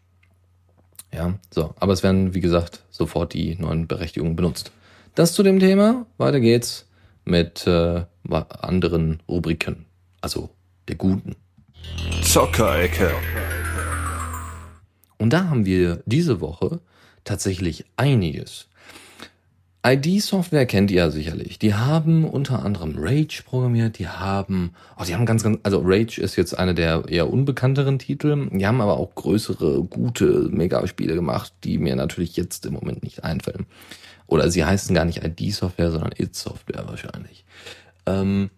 Ja, 1.13 1.39
so. 1.51 1.73
Aber 1.80 1.93
es 1.93 2.04
werden, 2.04 2.34
wie 2.34 2.41
gesagt, 2.41 2.82
sofort 2.89 3.34
die 3.34 3.56
neuen 3.56 3.88
Berechtigungen 3.88 4.36
benutzt. 4.36 4.73
Das 5.15 5.34
zu 5.34 5.43
dem 5.43 5.60
Thema. 5.60 6.06
Weiter 6.17 6.41
geht's 6.41 6.86
mit 7.23 7.65
äh, 7.65 8.04
anderen 8.30 9.23
Rubriken. 9.30 9.86
Also 10.19 10.49
der 10.89 10.95
guten. 10.95 11.38
Zockerecke. 12.24 13.12
Und 15.17 15.32
da 15.32 15.45
haben 15.45 15.65
wir 15.65 16.04
diese 16.06 16.41
Woche 16.41 16.82
tatsächlich 17.24 17.86
einiges. 17.98 18.67
ID-Software 19.86 20.65
kennt 20.65 20.89
ihr 20.89 20.98
ja 20.98 21.12
sicherlich. 21.12 21.60
Die 21.60 21.76
haben 21.76 22.26
unter 22.26 22.65
anderem 22.65 22.95
Rage 22.98 23.43
programmiert, 23.45 24.00
die 24.00 24.08
haben, 24.08 24.74
oh, 24.98 25.04
die 25.04 25.13
haben 25.13 25.28
ganz, 25.28 25.43
ganz, 25.43 25.60
also 25.62 25.82
Rage 25.86 26.19
ist 26.19 26.36
jetzt 26.36 26.58
einer 26.58 26.74
der 26.74 27.04
eher 27.08 27.32
unbekannteren 27.32 28.00
Titel. 28.00 28.50
Die 28.52 28.65
haben 28.65 28.82
aber 28.82 28.98
auch 28.98 29.13
größere, 29.13 29.84
gute 29.84 30.50
Megaspiele 30.50 31.13
gemacht, 31.13 31.54
die 31.63 31.78
mir 31.78 31.95
natürlich 31.95 32.36
jetzt 32.36 32.65
im 32.65 32.74
Moment 32.74 33.04
nicht 33.04 33.24
einfallen. 33.24 33.67
Oder 34.26 34.50
sie 34.50 34.65
heißen 34.65 34.95
gar 34.95 35.06
nicht 35.06 35.24
ID-Software, 35.24 35.91
sondern 35.91 36.13
It-Software 36.17 36.88
wahrscheinlich. 36.88 37.45
Ähm, 38.08 38.50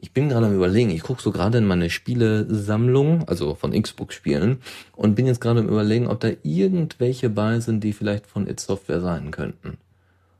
ich 0.00 0.12
bin 0.12 0.28
gerade 0.28 0.46
am 0.46 0.54
überlegen, 0.54 0.90
ich 0.90 1.02
gucke 1.02 1.22
so 1.22 1.30
gerade 1.30 1.58
in 1.58 1.66
meine 1.66 1.90
Spielesammlung, 1.90 3.28
also 3.28 3.54
von 3.54 3.72
Xbox-Spielen, 3.72 4.58
und 4.96 5.14
bin 5.14 5.26
jetzt 5.26 5.40
gerade 5.40 5.60
am 5.60 5.68
überlegen, 5.68 6.06
ob 6.06 6.20
da 6.20 6.30
irgendwelche 6.42 7.28
bei 7.28 7.60
sind, 7.60 7.84
die 7.84 7.92
vielleicht 7.92 8.26
von 8.26 8.48
It-Software 8.48 9.00
sein 9.00 9.30
könnten. 9.30 9.78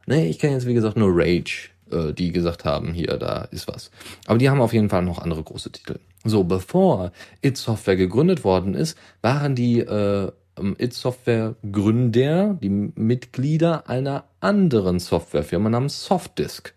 Nee, 0.07 0.29
ich 0.29 0.39
kenne 0.39 0.55
jetzt 0.55 0.67
wie 0.67 0.75
gesagt 0.75 0.97
nur 0.97 1.11
Rage, 1.13 1.69
äh, 1.91 2.13
die 2.13 2.33
gesagt 2.33 2.65
haben, 2.65 2.93
hier, 2.93 3.17
da 3.19 3.43
ist 3.51 3.69
was. 3.69 3.91
Aber 4.27 4.39
die 4.39 4.49
haben 4.49 4.61
auf 4.61 4.73
jeden 4.73 4.89
Fall 4.89 5.03
noch 5.03 5.19
andere 5.19 5.43
große 5.43 5.71
Titel. 5.71 5.99
So, 6.25 6.45
bevor 6.45 7.13
It 7.43 7.57
Software 7.57 7.97
gegründet 7.97 8.45
worden 8.45 8.75
ist, 8.75 8.97
waren 9.23 9.55
die 9.55 9.81
äh, 9.81 10.33
It 10.79 10.95
Software 10.95 11.55
Gründer, 11.71 12.59
die 12.61 12.69
Mitglieder 12.69 13.89
einer 13.89 14.25
anderen 14.41 14.99
Softwarefirma 14.99 15.71
namens 15.71 16.05
Softdisk. 16.05 16.75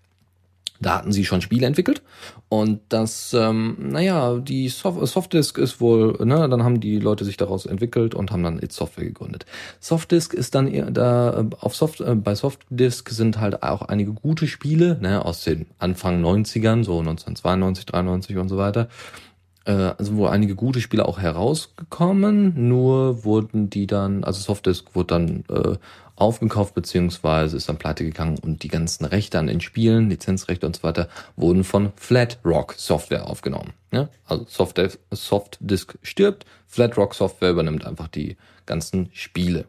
Da 0.80 0.98
hatten 0.98 1.12
sie 1.12 1.24
schon 1.24 1.42
Spiele 1.42 1.66
entwickelt 1.66 2.02
und 2.50 2.82
das, 2.90 3.34
ähm, 3.34 3.78
naja, 3.80 4.36
die 4.38 4.70
Soft 4.70 5.06
Softdisk 5.08 5.58
ist 5.58 5.82
wohl, 5.82 6.24
ne, 6.26 6.48
dann 6.50 6.64
haben 6.64 6.80
die 6.80 7.00
Leute 7.00 7.26
sich 7.26 7.38
daraus 7.38 7.66
entwickelt 7.66 8.14
und 8.14 8.32
haben 8.32 8.44
dann 8.44 8.62
It 8.62 8.72
Software 8.72 9.06
gegründet. 9.06 9.46
Softdisk 9.80 10.34
ist 10.34 10.54
dann 10.54 10.68
eher 10.68 10.92
da, 10.92 11.40
äh, 11.40 11.46
auf 11.60 11.76
Soft, 11.76 12.02
äh, 12.02 12.16
bei 12.16 12.36
Softdisk 12.36 13.10
sind 13.10 13.40
halt 13.40 13.64
auch 13.64 13.84
einige 13.84 14.14
gute 14.14 14.48
Spiele, 14.48 14.98
ne, 15.02 15.24
aus 15.26 15.44
den 15.44 15.68
Anfang 15.80 16.22
90ern, 16.22 16.84
so 16.84 17.00
1992, 17.00 17.86
93 17.86 18.38
und 18.38 18.50
so 18.50 18.58
weiter. 18.58 18.90
Äh, 19.66 19.72
also 19.98 20.18
wo 20.18 20.26
einige 20.28 20.56
gute 20.56 20.82
Spiele 20.82 21.08
auch 21.08 21.20
herausgekommen, 21.20 22.68
nur 22.68 23.24
wurden 23.24 23.70
die 23.70 23.88
dann, 23.88 24.24
also 24.24 24.42
Softdisk 24.42 24.96
wurde 24.96 25.08
dann 25.08 25.44
äh, 25.50 25.78
aufgekauft 26.16 26.76
beziehungsweise 26.76 27.58
ist 27.58 27.70
dann 27.70 27.78
pleite 27.78 28.04
gegangen 28.04 28.38
und 28.40 28.64
die 28.64 28.68
ganzen 28.68 29.06
Rechte 29.06 29.40
an 29.40 29.48
den 29.48 29.62
Spielen, 29.62 30.10
Lizenzrechte 30.10 30.66
und 30.66 30.76
so 30.76 30.84
weiter, 30.84 31.08
wurden 31.36 31.64
von 31.64 31.92
Flatrock 31.96 32.76
Software 32.78 33.28
aufgenommen. 33.28 33.74
Ja? 33.92 34.10
Also 34.26 34.46
Softdisk, 34.48 35.00
Softdisk 35.12 35.98
stirbt, 36.02 36.46
Flatrock 36.68 37.16
Software 37.16 37.52
übernimmt 37.52 37.86
einfach 37.86 38.08
die 38.08 38.38
ganzen 38.66 39.10
Spiele. 39.14 39.66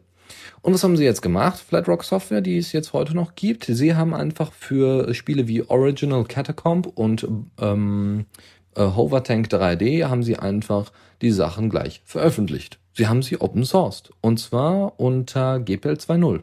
Und 0.61 0.73
was 0.73 0.83
haben 0.83 0.97
sie 0.97 1.03
jetzt 1.03 1.21
gemacht? 1.21 1.59
Flatrock 1.59 2.03
Software, 2.03 2.41
die 2.41 2.57
es 2.57 2.71
jetzt 2.71 2.93
heute 2.93 3.13
noch 3.15 3.35
gibt. 3.35 3.65
Sie 3.65 3.95
haben 3.95 4.13
einfach 4.13 4.51
für 4.51 5.13
Spiele 5.13 5.47
wie 5.47 5.61
Original 5.61 6.23
Catacomb 6.23 6.87
und 6.87 7.27
ähm, 7.59 8.25
äh, 8.75 8.81
Hovertank 8.81 9.47
3D 9.47 10.05
haben 10.05 10.23
sie 10.23 10.37
einfach 10.37 10.91
die 11.21 11.31
Sachen 11.31 11.69
gleich 11.69 12.01
veröffentlicht. 12.05 12.79
Sie 12.93 13.07
haben 13.07 13.21
sie 13.21 13.41
open 13.41 13.63
sourced. 13.63 14.11
Und 14.21 14.39
zwar 14.39 14.99
unter 14.99 15.59
GPL 15.59 15.93
2.0. 15.93 16.41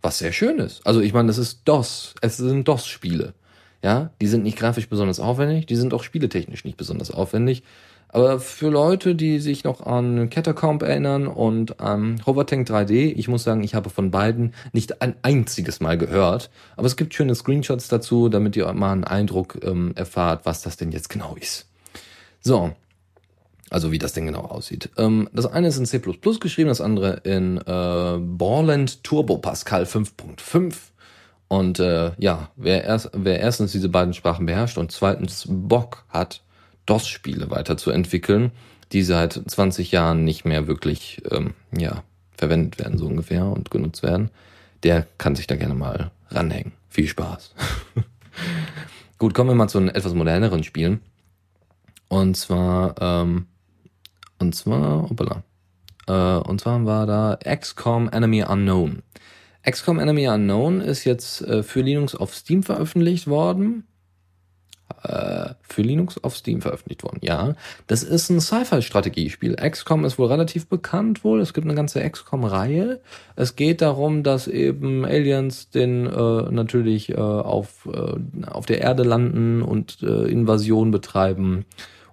Was 0.00 0.18
sehr 0.18 0.32
schön 0.32 0.58
ist. 0.58 0.86
Also 0.86 1.00
ich 1.00 1.12
meine, 1.12 1.28
das 1.28 1.38
ist 1.38 1.62
DOS. 1.64 2.14
Es 2.20 2.36
sind 2.36 2.66
DOS-Spiele. 2.68 3.34
Ja, 3.82 4.10
die 4.20 4.26
sind 4.26 4.42
nicht 4.42 4.58
grafisch 4.58 4.88
besonders 4.88 5.20
aufwendig, 5.20 5.66
die 5.66 5.76
sind 5.76 5.94
auch 5.94 6.02
spieletechnisch 6.02 6.64
nicht 6.64 6.76
besonders 6.76 7.12
aufwendig. 7.12 7.62
Aber 8.10 8.40
für 8.40 8.70
Leute, 8.70 9.14
die 9.14 9.38
sich 9.38 9.64
noch 9.64 9.84
an 9.84 10.30
Catacomb 10.30 10.82
erinnern 10.82 11.26
und 11.26 11.78
an 11.80 12.22
Hovertank 12.24 12.68
3D, 12.68 13.12
ich 13.14 13.28
muss 13.28 13.44
sagen, 13.44 13.62
ich 13.62 13.74
habe 13.74 13.90
von 13.90 14.10
beiden 14.10 14.54
nicht 14.72 15.02
ein 15.02 15.14
einziges 15.22 15.80
Mal 15.80 15.98
gehört. 15.98 16.50
Aber 16.76 16.86
es 16.86 16.96
gibt 16.96 17.12
schöne 17.12 17.34
Screenshots 17.34 17.88
dazu, 17.88 18.30
damit 18.30 18.56
ihr 18.56 18.72
mal 18.72 18.92
einen 18.92 19.04
Eindruck 19.04 19.58
ähm, 19.62 19.92
erfahrt, 19.94 20.46
was 20.46 20.62
das 20.62 20.78
denn 20.78 20.90
jetzt 20.90 21.10
genau 21.10 21.36
ist. 21.38 21.66
So, 22.40 22.72
also 23.68 23.92
wie 23.92 23.98
das 23.98 24.14
denn 24.14 24.26
genau 24.26 24.42
aussieht. 24.42 24.88
Ähm, 24.96 25.28
das 25.32 25.44
eine 25.44 25.68
ist 25.68 25.76
in 25.76 25.84
C++ 25.84 26.00
geschrieben, 26.00 26.68
das 26.68 26.80
andere 26.80 27.20
in 27.24 27.58
äh, 27.58 28.18
Borland 28.18 29.04
Turbo 29.04 29.36
Pascal 29.38 29.84
5.5. 29.84 30.74
Und 31.48 31.78
äh, 31.78 32.12
ja, 32.18 32.50
wer, 32.56 32.84
erst, 32.84 33.10
wer 33.12 33.40
erstens 33.40 33.72
diese 33.72 33.88
beiden 33.88 34.14
Sprachen 34.14 34.46
beherrscht 34.46 34.78
und 34.78 34.92
zweitens 34.92 35.46
Bock 35.48 36.04
hat, 36.08 36.42
DOS-Spiele 36.88 37.50
weiterzuentwickeln, 37.50 38.52
die 38.92 39.02
seit 39.02 39.32
20 39.32 39.92
Jahren 39.92 40.24
nicht 40.24 40.44
mehr 40.44 40.66
wirklich 40.66 41.22
ähm, 41.30 41.54
ja, 41.76 42.02
verwendet 42.36 42.78
werden, 42.78 42.98
so 42.98 43.06
ungefähr, 43.06 43.44
und 43.44 43.70
genutzt 43.70 44.02
werden, 44.02 44.30
der 44.82 45.06
kann 45.18 45.36
sich 45.36 45.46
da 45.46 45.56
gerne 45.56 45.74
mal 45.74 46.10
ranhängen. 46.30 46.72
Viel 46.88 47.08
Spaß. 47.08 47.54
Gut, 49.18 49.34
kommen 49.34 49.50
wir 49.50 49.54
mal 49.54 49.68
zu 49.68 49.80
den 49.80 49.88
etwas 49.88 50.14
moderneren 50.14 50.64
Spielen. 50.64 51.00
Und 52.08 52.36
zwar 52.36 52.94
ähm, 53.00 53.46
und 54.38 54.54
zwar, 54.54 55.08
hoppala. 55.10 55.42
Äh, 56.06 56.48
und 56.48 56.60
zwar 56.60 56.84
war 56.86 57.06
da 57.06 57.38
XCOM 57.44 58.08
Enemy 58.08 58.44
Unknown. 58.44 59.02
XCOM 59.68 59.98
Enemy 59.98 60.28
Unknown 60.28 60.80
ist 60.80 61.04
jetzt 61.04 61.42
äh, 61.42 61.62
für 61.62 61.82
Linux 61.82 62.14
auf 62.14 62.34
Steam 62.34 62.62
veröffentlicht 62.62 63.26
worden. 63.26 63.86
Äh, 65.02 65.50
für 65.62 65.82
Linux 65.82 66.22
auf 66.24 66.36
Steam 66.36 66.60
veröffentlicht 66.60 67.04
worden, 67.04 67.20
ja. 67.22 67.54
Das 67.86 68.02
ist 68.02 68.30
ein 68.30 68.40
Sci-Fi-Strategiespiel. 68.40 69.54
XCOM 69.54 70.04
ist 70.04 70.18
wohl 70.18 70.26
relativ 70.26 70.66
bekannt 70.66 71.24
wohl. 71.24 71.40
Es 71.40 71.52
gibt 71.52 71.66
eine 71.66 71.76
ganze 71.76 72.08
XCOM-Reihe. 72.08 73.00
Es 73.36 73.54
geht 73.54 73.80
darum, 73.80 74.22
dass 74.22 74.48
eben 74.48 75.04
Aliens 75.04 75.70
den 75.70 76.06
äh, 76.06 76.50
natürlich 76.50 77.10
äh, 77.10 77.16
auf, 77.16 77.86
äh, 77.92 78.46
auf 78.46 78.66
der 78.66 78.80
Erde 78.80 79.04
landen 79.04 79.62
und 79.62 80.02
äh, 80.02 80.24
Invasion 80.24 80.90
betreiben 80.90 81.64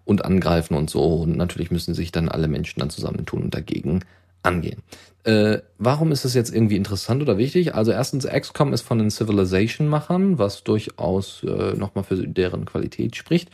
und 0.03 0.23
angreifen 0.23 0.75
und 0.75 0.89
so. 0.89 1.21
Und 1.21 1.37
natürlich 1.37 1.71
müssen 1.71 1.93
sich 1.93 2.11
dann 2.11 2.29
alle 2.29 2.47
Menschen 2.47 2.81
dann 2.81 2.89
zusammentun 2.89 3.43
und 3.43 3.55
dagegen 3.55 4.01
angehen. 4.45 4.81
Äh, 5.23 5.61
warum 5.79 6.11
ist 6.11 6.23
das 6.23 6.35
jetzt 6.35 6.53
irgendwie 6.53 6.75
interessant 6.75 7.21
oder 7.21 7.37
wichtig? 7.37 7.73
Also 7.73 7.91
erstens, 7.91 8.27
XCOM 8.27 8.73
ist 8.73 8.83
von 8.83 8.99
den 8.99 9.09
Civilization-Machern, 9.09 10.37
was 10.37 10.63
durchaus 10.63 11.43
äh, 11.43 11.73
nochmal 11.75 12.03
für 12.03 12.15
deren 12.27 12.65
Qualität 12.65 13.15
spricht. 13.15 13.49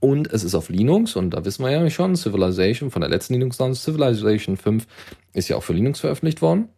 Und 0.00 0.30
es 0.30 0.44
ist 0.44 0.54
auf 0.54 0.68
Linux 0.68 1.16
und 1.16 1.30
da 1.30 1.46
wissen 1.46 1.64
wir 1.64 1.70
ja 1.70 1.88
schon, 1.88 2.14
Civilization 2.14 2.90
von 2.90 3.00
der 3.00 3.08
letzten 3.08 3.32
Linux-Launch, 3.34 3.78
Civilization 3.78 4.58
5 4.58 4.86
ist 5.32 5.48
ja 5.48 5.56
auch 5.56 5.62
für 5.62 5.72
Linux 5.72 6.00
veröffentlicht 6.00 6.42
worden. 6.42 6.68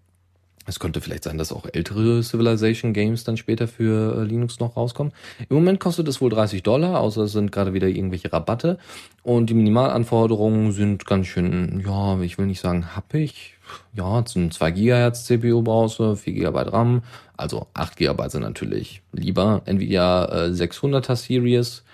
Es 0.66 0.80
könnte 0.80 1.00
vielleicht 1.00 1.24
sein, 1.24 1.38
dass 1.38 1.52
auch 1.52 1.66
ältere 1.72 2.22
Civilization 2.22 2.92
Games 2.92 3.22
dann 3.22 3.36
später 3.36 3.68
für 3.68 4.18
äh, 4.18 4.24
Linux 4.24 4.58
noch 4.58 4.76
rauskommen. 4.76 5.12
Im 5.48 5.56
Moment 5.56 5.78
kostet 5.78 6.08
es 6.08 6.20
wohl 6.20 6.30
30 6.30 6.64
Dollar, 6.64 7.00
außer 7.00 7.22
es 7.22 7.32
sind 7.32 7.52
gerade 7.52 7.72
wieder 7.72 7.86
irgendwelche 7.86 8.32
Rabatte. 8.32 8.78
Und 9.22 9.48
die 9.48 9.54
Minimalanforderungen 9.54 10.72
sind 10.72 11.06
ganz 11.06 11.28
schön, 11.28 11.82
ja, 11.86 12.20
ich 12.20 12.36
will 12.36 12.46
nicht 12.46 12.60
sagen 12.60 12.96
happig. 12.96 13.54
Ja, 13.94 14.24
sind 14.26 14.54
2 14.54 14.70
GHz 14.72 15.24
CPU 15.24 15.62
brauchst 15.62 15.98
du, 15.98 16.14
4 16.14 16.32
GB 16.32 16.58
RAM, 16.70 17.02
also 17.36 17.66
8 17.74 17.96
GB 17.96 18.28
sind 18.28 18.42
natürlich 18.42 19.02
lieber. 19.12 19.62
Nvidia 19.66 20.46
äh, 20.46 20.50
600er 20.50 21.16
Series, 21.16 21.84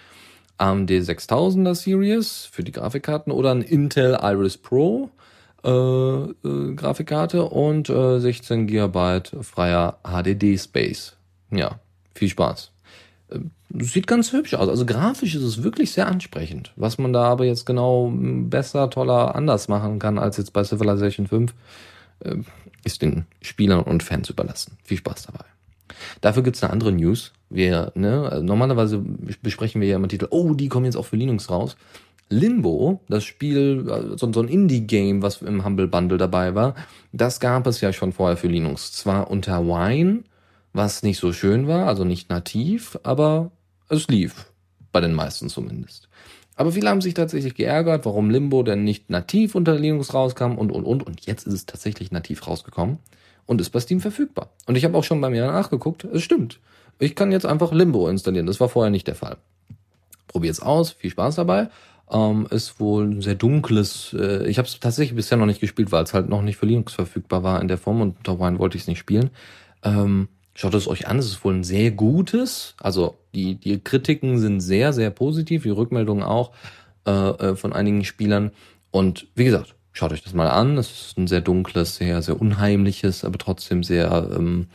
AMD 0.59 0.91
6000er 0.91 1.75
Series 1.75 2.49
für 2.51 2.63
die 2.63 2.73
Grafikkarten 2.73 3.33
oder 3.33 3.51
ein 3.53 3.63
Intel 3.63 4.19
Iris 4.23 4.57
Pro 4.57 5.11
äh, 5.65 5.69
äh, 5.71 6.75
Grafikkarte 6.75 7.45
und 7.45 7.89
äh, 7.89 8.19
16 8.19 8.67
GB 8.67 9.21
freier 9.43 9.99
HDD 10.03 10.59
Space. 10.59 11.17
Ja, 11.51 11.79
viel 12.15 12.29
Spaß. 12.29 12.73
äh, 13.31 13.39
sieht 13.79 14.07
ganz 14.07 14.33
hübsch 14.33 14.55
aus. 14.55 14.69
Also 14.69 14.85
grafisch 14.85 15.35
ist 15.35 15.43
es 15.43 15.63
wirklich 15.63 15.93
sehr 15.93 16.07
ansprechend. 16.07 16.73
Was 16.77 16.99
man 16.99 17.13
da 17.13 17.25
aber 17.25 17.45
jetzt 17.45 17.65
genau 17.65 18.13
besser, 18.15 18.91
toller, 18.91 19.35
anders 19.35 19.69
machen 19.69 19.99
kann 19.99 20.19
als 20.19 20.37
jetzt 20.37 20.53
bei 20.53 20.65
Civilization 20.65 21.27
5, 21.27 21.55
äh, 22.21 22.37
ist 22.85 23.03
den 23.03 23.27
Spielern 23.41 23.83
und 23.83 24.03
Fans 24.03 24.29
überlassen. 24.29 24.77
Viel 24.83 24.99
Spaß 24.99 25.27
dabei. 25.27 25.45
Dafür 26.21 26.43
gibt's 26.43 26.63
eine 26.63 26.73
andere 26.73 26.93
News. 26.93 27.33
Wir, 27.51 27.93
ne, 27.95 28.29
also 28.31 28.45
normalerweise 28.45 29.03
besprechen 29.43 29.81
wir 29.81 29.89
ja 29.89 29.97
immer 29.97 30.09
Titel, 30.09 30.27
oh, 30.31 30.55
die 30.55 30.69
kommen 30.69 30.87
jetzt 30.87 30.97
auch 30.97 31.07
für 31.07 31.17
Linux 31.17 31.51
raus. 31.51 31.77
Limbo, 32.33 33.01
das 33.09 33.25
Spiel, 33.25 33.87
äh, 33.89 34.17
so, 34.17 34.27
ein 34.27 34.49
Indie-Game, 34.49 35.23
was 35.23 35.43
im 35.43 35.65
Humble 35.65 35.87
Bundle 35.87 36.19
dabei 36.19 36.55
war, 36.55 36.75
das 37.13 37.41
gab 37.41 37.67
es 37.67 37.81
ja 37.81 37.93
schon 37.93 38.13
vorher 38.13 38.37
für 38.37 38.49
Linux. 38.49 38.93
Zwar 38.93 39.31
unter 39.31 39.67
Wine, 39.67 40.25
was 40.73 41.03
nicht 41.03 41.19
so 41.19 41.33
schön 41.33 41.69
war, 41.69 41.87
also 41.87 42.05
nicht 42.05 42.31
nativ, 42.31 42.99
aber 43.03 43.51
es 43.89 44.09
lief. 44.09 44.47
Bei 44.93 45.01
den 45.01 45.15
meisten 45.15 45.49
zumindest. 45.49 46.09
Aber 46.55 46.73
viele 46.73 46.91
haben 46.91 47.01
sich 47.01 47.15
tatsächlich 47.15 47.55
geärgert, 47.55 48.05
warum 48.05 48.29
Limbo 48.29 48.63
denn 48.63 48.85
nicht 48.85 49.09
nativ 49.09 49.55
unter 49.55 49.75
Linux 49.75 50.13
rauskam 50.13 50.57
und, 50.57 50.71
und, 50.71 50.85
und. 50.85 51.03
Und 51.03 51.25
jetzt 51.27 51.47
ist 51.47 51.55
es 51.55 51.67
tatsächlich 51.67 52.13
nativ 52.13 52.47
rausgekommen 52.47 52.99
und 53.47 53.61
ist 53.61 53.71
bei 53.71 53.81
Steam 53.81 54.01
verfügbar. 54.01 54.51
Und 54.67 54.77
ich 54.77 54.85
habe 54.85 54.97
auch 54.97 55.05
schon 55.05 55.21
bei 55.21 55.31
mir 55.31 55.47
nachgeguckt, 55.47 56.05
es 56.05 56.23
stimmt. 56.23 56.61
Ich 56.99 57.15
kann 57.15 57.33
jetzt 57.33 57.47
einfach 57.47 57.73
Limbo 57.73 58.09
installieren. 58.09 58.47
Das 58.47 58.61
war 58.61 58.69
vorher 58.69 58.91
nicht 58.91 59.07
der 59.07 59.15
Fall. 59.15 59.39
Probiert's 60.29 60.61
aus, 60.61 60.93
viel 60.93 61.11
Spaß 61.11 61.37
dabei. 61.37 61.69
Ähm, 62.11 62.47
ist 62.51 62.79
wohl 62.81 63.05
ein 63.05 63.23
sehr 63.23 63.35
dunkles. 63.35 64.15
Äh, 64.19 64.47
ich 64.49 64.59
habe 64.59 64.69
es 64.69 64.79
tatsächlich 64.81 65.17
bisher 65.17 65.39
noch 65.39 65.47
nicht 65.47 65.61
gespielt, 65.61 65.93
weil 65.93 66.05
es 66.05 66.15
halt 66.15 66.29
noch 66.29 66.43
nicht 66.43 66.57
für 66.57 66.67
Linux 66.67 66.93
verfügbar 66.93 67.43
war 67.43 67.61
in 67.61 67.69
der 67.69 67.79
Form 67.79 68.01
und 68.01 68.19
unter 68.19 68.39
Wine 68.39 68.59
wollte 68.59 68.77
ich 68.77 68.83
es 68.83 68.89
nicht 68.89 68.99
spielen. 68.99 69.31
Ähm, 69.83 70.29
Schaut 70.55 70.75
es 70.75 70.87
euch 70.87 71.09
an, 71.09 71.19
es 71.19 71.27
ist 71.27 71.45
wohl 71.45 71.55
ein 71.55 71.65
sehr 71.65 71.91
gutes. 71.91 72.75
Also 72.79 73.17
die, 73.35 73.55
die 73.55 73.79
Kritiken 73.79 74.39
sind 74.39 74.61
sehr, 74.61 74.93
sehr 74.93 75.11
positiv, 75.11 75.63
die 75.63 75.71
Rückmeldungen 75.71 76.23
auch 76.23 76.53
äh, 77.07 77.11
äh, 77.11 77.57
von 77.57 77.73
einigen 77.73 78.05
Spielern. 78.05 78.51
Und 78.91 79.29
wie 79.35 79.45
gesagt, 79.45 79.75
schaut 79.93 80.13
euch 80.13 80.23
das 80.23 80.35
mal 80.35 80.49
an. 80.49 80.77
Es 80.77 80.91
ist 80.91 81.19
ein 81.19 81.27
sehr 81.27 81.41
dunkles, 81.41 81.97
sehr, 81.97 82.21
sehr 82.21 82.39
unheimliches, 82.39 83.25
aber 83.25 83.39
trotzdem 83.39 83.83
sehr, 83.83 84.31
ähm, 84.37 84.67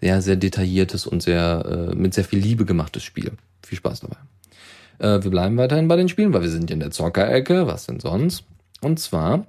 sehr, 0.00 0.20
sehr 0.20 0.36
detailliertes 0.36 1.06
und 1.06 1.22
sehr 1.22 1.90
äh, 1.90 1.94
mit 1.94 2.12
sehr 2.12 2.24
viel 2.24 2.40
Liebe 2.40 2.66
gemachtes 2.66 3.02
Spiel. 3.02 3.32
Viel 3.64 3.78
Spaß 3.78 4.00
dabei. 4.00 4.16
Äh, 4.98 5.22
wir 5.22 5.30
bleiben 5.30 5.56
weiterhin 5.56 5.88
bei 5.88 5.96
den 5.96 6.08
Spielen, 6.08 6.32
weil 6.32 6.42
wir 6.42 6.50
sind 6.50 6.70
in 6.70 6.80
der 6.80 6.90
Zockerecke. 6.90 7.66
Was 7.66 7.86
denn 7.86 8.00
sonst? 8.00 8.44
Und 8.80 8.98
zwar 8.98 9.46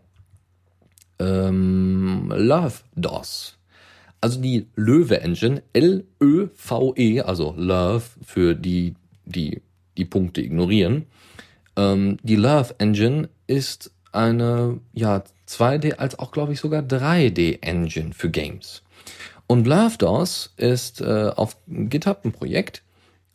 ähm, 1.19 2.31
Love 2.35 2.75
DOS 2.95 3.57
also 4.23 4.39
die 4.39 4.67
Löwe 4.77 5.19
Engine, 5.19 5.61
L-Ö-V-E, 5.73 7.21
also 7.21 7.53
Love 7.57 8.03
für 8.25 8.55
die, 8.55 8.95
die 9.25 9.61
die 9.97 10.05
Punkte 10.05 10.41
ignorieren. 10.41 11.07
Ähm, 11.75 12.17
die 12.23 12.37
Love 12.37 12.75
Engine 12.77 13.27
ist 13.47 13.91
eine 14.13 14.79
ja 14.93 15.23
2D 15.49 15.95
als 15.95 16.17
auch 16.17 16.31
glaube 16.31 16.53
ich 16.53 16.61
sogar 16.61 16.83
3D 16.83 17.61
Engine 17.61 18.13
für 18.13 18.29
Games. 18.29 18.81
Und 19.45 19.67
Love 19.67 19.97
DOS 19.97 20.53
ist 20.55 21.01
äh, 21.01 21.31
auf 21.35 21.57
GitHub 21.67 22.23
ein 22.23 22.31
Projekt, 22.31 22.81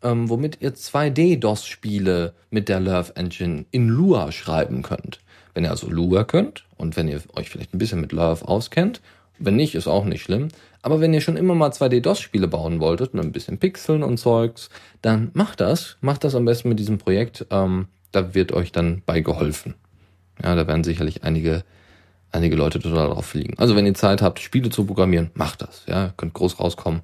ähm, 0.02 0.28
womit 0.28 0.58
ihr 0.61 0.74
2D 0.74 1.38
DOS 1.38 1.66
Spiele 1.66 2.34
mit 2.50 2.68
der 2.68 2.80
Love 2.80 3.16
Engine 3.16 3.66
in 3.70 3.88
Lua 3.88 4.32
schreiben 4.32 4.82
könnt. 4.82 5.20
Wenn 5.54 5.64
ihr 5.64 5.70
also 5.70 5.90
Lua 5.90 6.24
könnt 6.24 6.64
und 6.76 6.96
wenn 6.96 7.08
ihr 7.08 7.20
euch 7.34 7.50
vielleicht 7.50 7.74
ein 7.74 7.78
bisschen 7.78 8.00
mit 8.00 8.12
Love 8.12 8.46
auskennt, 8.46 9.00
wenn 9.38 9.56
nicht, 9.56 9.74
ist 9.74 9.87
auch 9.87 10.04
nicht 10.04 10.22
schlimm, 10.22 10.48
aber 10.82 11.00
wenn 11.00 11.14
ihr 11.14 11.20
schon 11.20 11.37
immer 11.37 11.54
mal 11.54 11.70
2D-DOS-Spiele 11.70 12.48
bauen 12.48 12.80
wolltet, 12.80 13.14
mit 13.14 13.24
ein 13.24 13.32
bisschen 13.32 13.58
Pixeln 13.58 14.02
und 14.02 14.18
Zeugs, 14.18 14.70
dann 15.02 15.30
macht 15.34 15.61
das. 15.61 15.96
Macht 16.00 16.24
das 16.24 16.34
am 16.34 16.44
besten 16.44 16.68
mit 16.68 16.78
diesem 16.78 16.98
Projekt. 16.98 17.46
Ähm, 17.50 17.88
da 18.12 18.34
wird 18.34 18.52
euch 18.52 18.72
dann 18.72 19.02
bei 19.04 19.20
geholfen. 19.20 19.74
Ja, 20.42 20.54
da 20.54 20.66
werden 20.66 20.84
sicherlich 20.84 21.24
einige, 21.24 21.64
einige 22.30 22.56
Leute 22.56 22.78
total 22.78 23.08
drauf 23.08 23.26
fliegen. 23.26 23.54
Also 23.58 23.74
wenn 23.76 23.87
ihr 23.87 23.94
Zeit 23.94 24.22
habt, 24.22 24.38
Spiele 24.38 24.70
zu 24.70 24.84
programmieren, 24.84 25.30
macht 25.34 25.62
das. 25.62 25.84
Ja, 25.88 26.12
könnt 26.16 26.34
groß 26.34 26.61
rauskommen. 26.61 27.02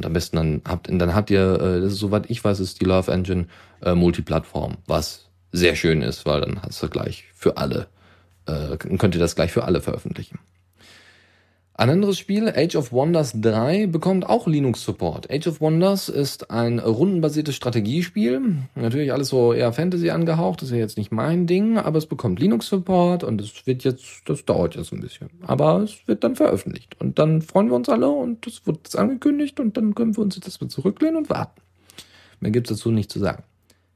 Und 0.00 0.06
am 0.06 0.14
besten 0.14 0.36
dann 0.36 0.62
habt, 0.66 0.88
dann 0.88 1.14
habt 1.14 1.28
ihr, 1.28 1.60
äh, 1.60 1.80
das 1.82 1.92
ist, 1.92 1.98
soweit 1.98 2.30
ich 2.30 2.42
weiß, 2.42 2.58
ist 2.58 2.80
die 2.80 2.86
Love 2.86 3.12
Engine 3.12 3.48
äh, 3.82 3.94
Multiplattform, 3.94 4.78
was 4.86 5.28
sehr 5.52 5.76
schön 5.76 6.00
ist, 6.00 6.24
weil 6.24 6.40
dann 6.40 6.62
hast 6.62 6.82
du 6.82 6.88
gleich 6.88 7.26
für 7.34 7.58
alle, 7.58 7.86
äh, 8.46 8.78
könnt 8.78 9.14
ihr 9.14 9.20
das 9.20 9.34
gleich 9.34 9.52
für 9.52 9.64
alle 9.64 9.82
veröffentlichen. 9.82 10.38
Ein 11.80 11.88
anderes 11.88 12.18
Spiel, 12.18 12.52
Age 12.54 12.76
of 12.76 12.92
Wonders 12.92 13.40
3, 13.40 13.86
bekommt 13.86 14.28
auch 14.28 14.46
Linux-Support. 14.46 15.32
Age 15.32 15.46
of 15.46 15.62
Wonders 15.62 16.10
ist 16.10 16.50
ein 16.50 16.78
rundenbasiertes 16.78 17.56
Strategiespiel. 17.56 18.58
Natürlich 18.74 19.14
alles 19.14 19.28
so 19.28 19.54
eher 19.54 19.72
Fantasy 19.72 20.10
angehaucht, 20.10 20.60
das 20.60 20.68
ist 20.68 20.74
ja 20.74 20.80
jetzt 20.80 20.98
nicht 20.98 21.10
mein 21.10 21.46
Ding, 21.46 21.78
aber 21.78 21.96
es 21.96 22.04
bekommt 22.04 22.38
Linux-Support 22.38 23.24
und 23.24 23.40
es 23.40 23.66
wird 23.66 23.82
jetzt, 23.84 24.04
das 24.26 24.44
dauert 24.44 24.76
jetzt 24.76 24.92
ein 24.92 25.00
bisschen. 25.00 25.30
Aber 25.40 25.78
es 25.78 26.06
wird 26.06 26.22
dann 26.22 26.36
veröffentlicht. 26.36 27.00
Und 27.00 27.18
dann 27.18 27.40
freuen 27.40 27.70
wir 27.70 27.76
uns 27.76 27.88
alle 27.88 28.10
und 28.10 28.46
es 28.46 28.66
wird 28.66 28.94
angekündigt 28.94 29.58
und 29.58 29.78
dann 29.78 29.94
können 29.94 30.14
wir 30.14 30.22
uns 30.22 30.36
jetzt 30.36 30.48
erstmal 30.48 30.68
zurücklehnen 30.68 31.16
und 31.16 31.30
warten. 31.30 31.62
Mehr 32.40 32.50
gibt's 32.50 32.68
dazu 32.68 32.90
nicht 32.90 33.10
zu 33.10 33.20
sagen. 33.20 33.42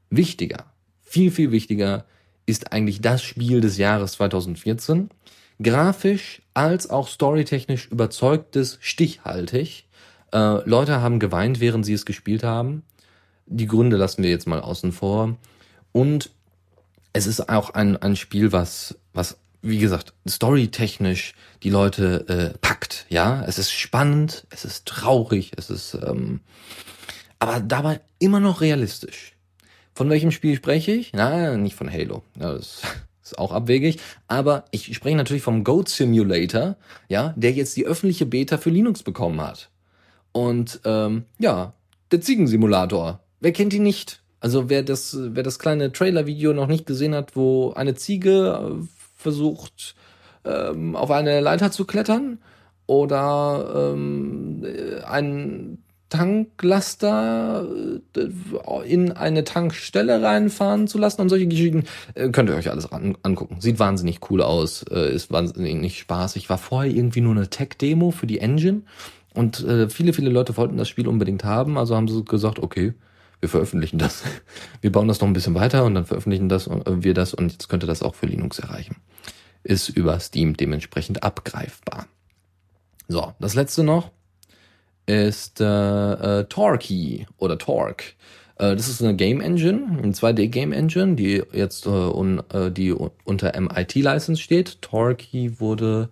Wichtiger, 0.09 0.65
viel, 1.03 1.29
viel 1.29 1.51
wichtiger 1.51 2.05
ist 2.47 2.73
eigentlich 2.73 3.01
das 3.01 3.21
Spiel 3.21 3.61
des 3.61 3.77
Jahres 3.77 4.13
2014 4.13 5.11
grafisch 5.61 6.41
als 6.53 6.89
auch 6.89 7.07
storytechnisch 7.07 7.87
überzeugtes, 7.87 8.77
stichhaltig. 8.81 9.87
Äh, 10.33 10.67
Leute 10.67 11.01
haben 11.01 11.19
geweint, 11.19 11.59
während 11.59 11.85
sie 11.85 11.93
es 11.93 12.05
gespielt 12.05 12.43
haben. 12.43 12.83
Die 13.45 13.67
Gründe 13.67 13.97
lassen 13.97 14.23
wir 14.23 14.29
jetzt 14.29 14.47
mal 14.47 14.61
außen 14.61 14.91
vor. 14.91 15.37
Und 15.91 16.31
es 17.13 17.27
ist 17.27 17.49
auch 17.49 17.69
ein, 17.69 17.97
ein 17.97 18.15
Spiel, 18.15 18.51
was, 18.51 18.97
was, 19.13 19.37
wie 19.61 19.79
gesagt, 19.79 20.13
storytechnisch 20.27 21.33
die 21.63 21.69
Leute 21.69 22.27
äh, 22.27 22.57
packt. 22.57 23.05
Ja, 23.09 23.43
es 23.45 23.57
ist 23.57 23.71
spannend, 23.71 24.45
es 24.49 24.65
ist 24.65 24.85
traurig, 24.85 25.51
es 25.55 25.69
ist, 25.69 25.93
ähm, 26.05 26.41
aber 27.39 27.59
dabei 27.59 28.01
immer 28.19 28.39
noch 28.39 28.61
realistisch. 28.61 29.33
Von 29.93 30.09
welchem 30.09 30.31
Spiel 30.31 30.57
spreche 30.57 30.91
ich? 30.91 31.11
Na, 31.13 31.55
nicht 31.55 31.75
von 31.75 31.89
Halo. 31.89 32.23
Das 32.35 32.81
ist 33.25 33.39
auch 33.39 33.51
abwegig. 33.51 33.99
Aber 34.27 34.65
ich 34.71 34.93
spreche 34.95 35.15
natürlich 35.15 35.43
vom 35.43 35.63
Goat 35.63 35.89
Simulator, 35.89 36.75
ja, 37.09 37.33
der 37.35 37.51
jetzt 37.51 37.75
die 37.75 37.85
öffentliche 37.85 38.25
Beta 38.25 38.57
für 38.57 38.69
Linux 38.69 39.03
bekommen 39.03 39.41
hat. 39.41 39.69
Und 40.31 40.81
ähm, 40.85 41.25
ja, 41.39 41.73
der 42.11 42.21
Ziegensimulator. 42.21 43.19
Wer 43.39 43.51
kennt 43.51 43.73
ihn 43.73 43.83
nicht? 43.83 44.21
Also 44.39 44.69
wer 44.69 44.83
das, 44.83 45.17
wer 45.19 45.43
das 45.43 45.59
kleine 45.59 45.91
Trailer-Video 45.91 46.53
noch 46.53 46.67
nicht 46.67 46.85
gesehen 46.85 47.15
hat, 47.15 47.35
wo 47.35 47.71
eine 47.73 47.95
Ziege 47.95 48.79
äh, 48.81 48.85
versucht, 49.17 49.95
ähm, 50.43 50.95
auf 50.95 51.09
eine 51.09 51.41
Leiter 51.41 51.71
zu 51.71 51.85
klettern 51.85 52.39
oder 52.85 53.91
ähm, 53.93 54.63
äh, 54.63 55.01
ein 55.01 55.79
Tanklaster 56.15 57.67
äh, 58.15 58.91
in 58.91 59.11
eine 59.11 59.43
Tankstelle 59.43 60.21
reinfahren 60.21 60.87
zu 60.87 60.97
lassen 60.97 61.21
und 61.21 61.29
solche 61.29 61.47
Geschichten. 61.47 61.83
Äh, 62.13 62.29
könnt 62.29 62.49
ihr 62.49 62.55
euch 62.55 62.69
alles 62.69 62.91
an, 62.91 63.17
angucken. 63.23 63.57
Sieht 63.59 63.79
wahnsinnig 63.79 64.19
cool 64.29 64.41
aus, 64.41 64.83
äh, 64.89 65.13
ist 65.13 65.31
wahnsinnig 65.31 65.99
spaßig. 65.99 66.49
War 66.49 66.57
vorher 66.57 66.91
irgendwie 66.91 67.21
nur 67.21 67.35
eine 67.35 67.49
Tech-Demo 67.49 68.11
für 68.11 68.27
die 68.27 68.39
Engine 68.39 68.83
und 69.33 69.65
viele, 69.89 70.13
viele 70.13 70.29
Leute 70.29 70.55
wollten 70.55 70.77
das 70.77 70.87
Spiel 70.87 71.09
unbedingt 71.09 71.43
haben, 71.43 71.77
also 71.77 71.93
haben 71.93 72.07
sie 72.07 72.23
gesagt, 72.23 72.57
okay, 72.57 72.93
wir 73.41 73.49
veröffentlichen 73.49 73.97
das. 73.97 74.23
Wir 74.81 74.93
bauen 74.93 75.09
das 75.09 75.19
noch 75.19 75.27
ein 75.27 75.33
bisschen 75.33 75.55
weiter 75.55 75.83
und 75.83 75.93
dann 75.93 76.05
veröffentlichen 76.05 76.47
das 76.47 76.67
und, 76.67 77.03
wir 77.03 77.13
das 77.13 77.33
und 77.33 77.51
jetzt 77.51 77.67
könnte 77.67 77.85
das 77.85 78.01
auch 78.01 78.15
für 78.15 78.27
Linux 78.27 78.59
erreichen. 78.59 78.95
Ist 79.61 79.89
über 79.89 80.17
Steam 80.21 80.55
dementsprechend 80.55 81.23
abgreifbar. 81.23 82.07
So, 83.09 83.33
das 83.39 83.55
letzte 83.55 83.83
noch 83.83 84.11
ist 85.05 85.61
äh, 85.61 86.39
äh, 86.39 86.43
Torquay 86.45 87.25
oder 87.37 87.57
Torque. 87.57 88.15
Äh, 88.57 88.75
das 88.75 88.87
ist 88.87 89.01
eine 89.01 89.15
Game 89.15 89.41
Engine, 89.41 89.99
eine 90.01 90.13
2D 90.13 90.47
Game 90.47 90.71
Engine, 90.71 91.15
die 91.15 91.43
jetzt 91.51 91.85
äh, 91.85 91.89
un, 91.89 92.41
äh, 92.53 92.71
die 92.71 92.91
unter 92.91 93.59
MIT 93.59 93.95
License 93.95 94.41
steht. 94.41 94.81
Torquay 94.81 95.59
wurde, 95.59 96.09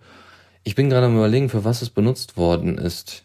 ich 0.62 0.74
bin 0.74 0.90
gerade 0.90 1.06
am 1.06 1.16
überlegen, 1.16 1.48
für 1.48 1.64
was 1.64 1.82
es 1.82 1.90
benutzt 1.90 2.36
worden 2.36 2.78
ist. 2.78 3.23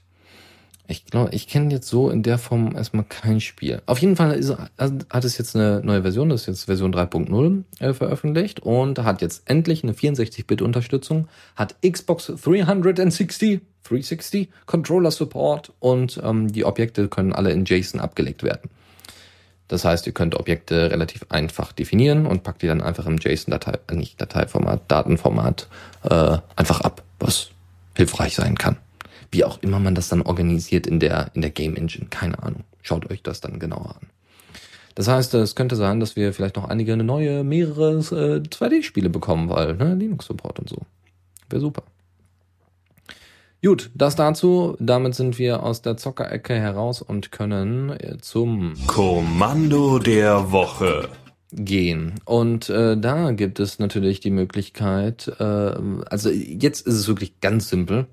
Ich 0.92 1.06
glaube, 1.06 1.30
ich 1.36 1.48
kenne 1.48 1.72
jetzt 1.72 1.88
so 1.88 2.10
in 2.10 2.24
der 2.24 2.40
Form 2.40 2.76
erstmal 2.76 3.04
kein 3.04 3.42
Spiel. 3.42 3.80
Auf 3.86 4.00
jeden 4.00 4.16
Fall 4.16 4.34
ist, 4.34 4.56
hat 4.80 5.24
es 5.24 5.38
jetzt 5.38 5.56
eine 5.56 5.82
neue 5.84 6.02
Version, 6.02 6.30
das 6.30 6.42
ist 6.42 6.48
jetzt 6.48 6.64
Version 6.64 6.92
3.0 6.92 7.64
äh, 7.80 7.94
veröffentlicht 7.94 8.62
und 8.62 8.98
hat 8.98 9.22
jetzt 9.22 9.44
endlich 9.46 9.84
eine 9.84 9.94
64-Bit-Unterstützung, 9.94 11.28
hat 11.56 11.76
Xbox 11.88 12.34
360 12.44 13.62
360 13.84 14.50
Controller 14.66 15.12
Support 15.12 15.74
und 15.80 16.20
ähm, 16.24 16.52
die 16.52 16.66
Objekte 16.66 17.08
können 17.08 17.34
alle 17.34 17.52
in 17.52 17.66
JSON 17.66 18.00
abgelegt 18.00 18.42
werden. 18.42 18.72
Das 19.68 19.86
heißt, 19.86 20.08
ihr 20.08 20.14
könnt 20.14 20.34
Objekte 20.34 20.90
relativ 20.90 21.28
einfach 21.30 21.72
definieren 21.72 22.26
und 22.26 22.42
packt 22.42 22.64
die 22.64 22.68
dann 22.68 22.82
einfach 22.82 23.06
im 23.06 23.18
JSON-Datei, 23.18 23.78
äh, 23.88 23.96
nicht 23.96 24.20
Dateiformat, 24.20 24.82
Datenformat 24.88 25.68
äh, 26.10 26.40
einfach 26.56 26.82
ab, 26.82 27.04
was 27.20 27.52
hilfreich 27.96 28.34
sein 28.34 28.58
kann. 28.58 28.78
Wie 29.32 29.44
auch 29.44 29.62
immer 29.62 29.80
man 29.80 29.96
das 29.96 30.10
dann 30.10 30.22
organisiert 30.22 30.88
in 30.88 31.00
der 31.00 31.32
in 31.34 31.42
der 31.42 31.52
Game 31.52 31.76
Engine, 31.76 32.08
keine 32.10 32.42
Ahnung. 32.42 32.64
Schaut 32.82 33.10
euch 33.12 33.22
das 33.22 33.42
dann 33.42 33.60
genauer 33.60 33.96
an. 34.02 34.08
Das 34.96 35.08
heißt, 35.08 35.34
es 35.36 35.56
könnte 35.56 35.76
sein, 35.76 36.00
dass 36.00 36.16
wir 36.16 36.34
vielleicht 36.34 36.56
noch 36.56 36.68
einige 36.68 36.98
neue, 36.98 37.44
mehrere 37.44 38.00
äh, 38.00 38.42
2D-Spiele 38.42 39.10
bekommen, 39.10 39.50
weil 39.50 39.76
ne, 39.76 39.96
Linux-Support 39.96 40.60
und 40.60 40.70
so. 40.70 40.78
Wäre 41.50 41.62
super. 41.62 41.84
Gut, 43.64 43.92
das 43.94 44.16
dazu. 44.16 44.76
Damit 44.80 45.16
sind 45.16 45.38
wir 45.38 45.64
aus 45.64 45.82
der 45.82 45.98
Zockerecke 45.98 46.54
heraus 46.54 47.02
und 47.02 47.32
können 47.32 47.90
äh, 47.92 48.18
zum 48.20 48.74
Kommando 48.88 50.00
der 50.00 50.52
Woche 50.52 51.10
gehen. 51.52 52.16
Und 52.26 52.70
äh, 52.70 52.98
da 52.98 53.32
gibt 53.32 53.60
es 53.60 53.80
natürlich 53.80 54.20
die 54.20 54.32
Möglichkeit, 54.32 55.32
äh, 55.40 55.44
also 55.44 56.30
jetzt 56.30 56.88
ist 56.88 56.96
es 56.96 57.08
wirklich 57.08 57.42
ganz 57.42 57.70
simpel. 57.70 58.08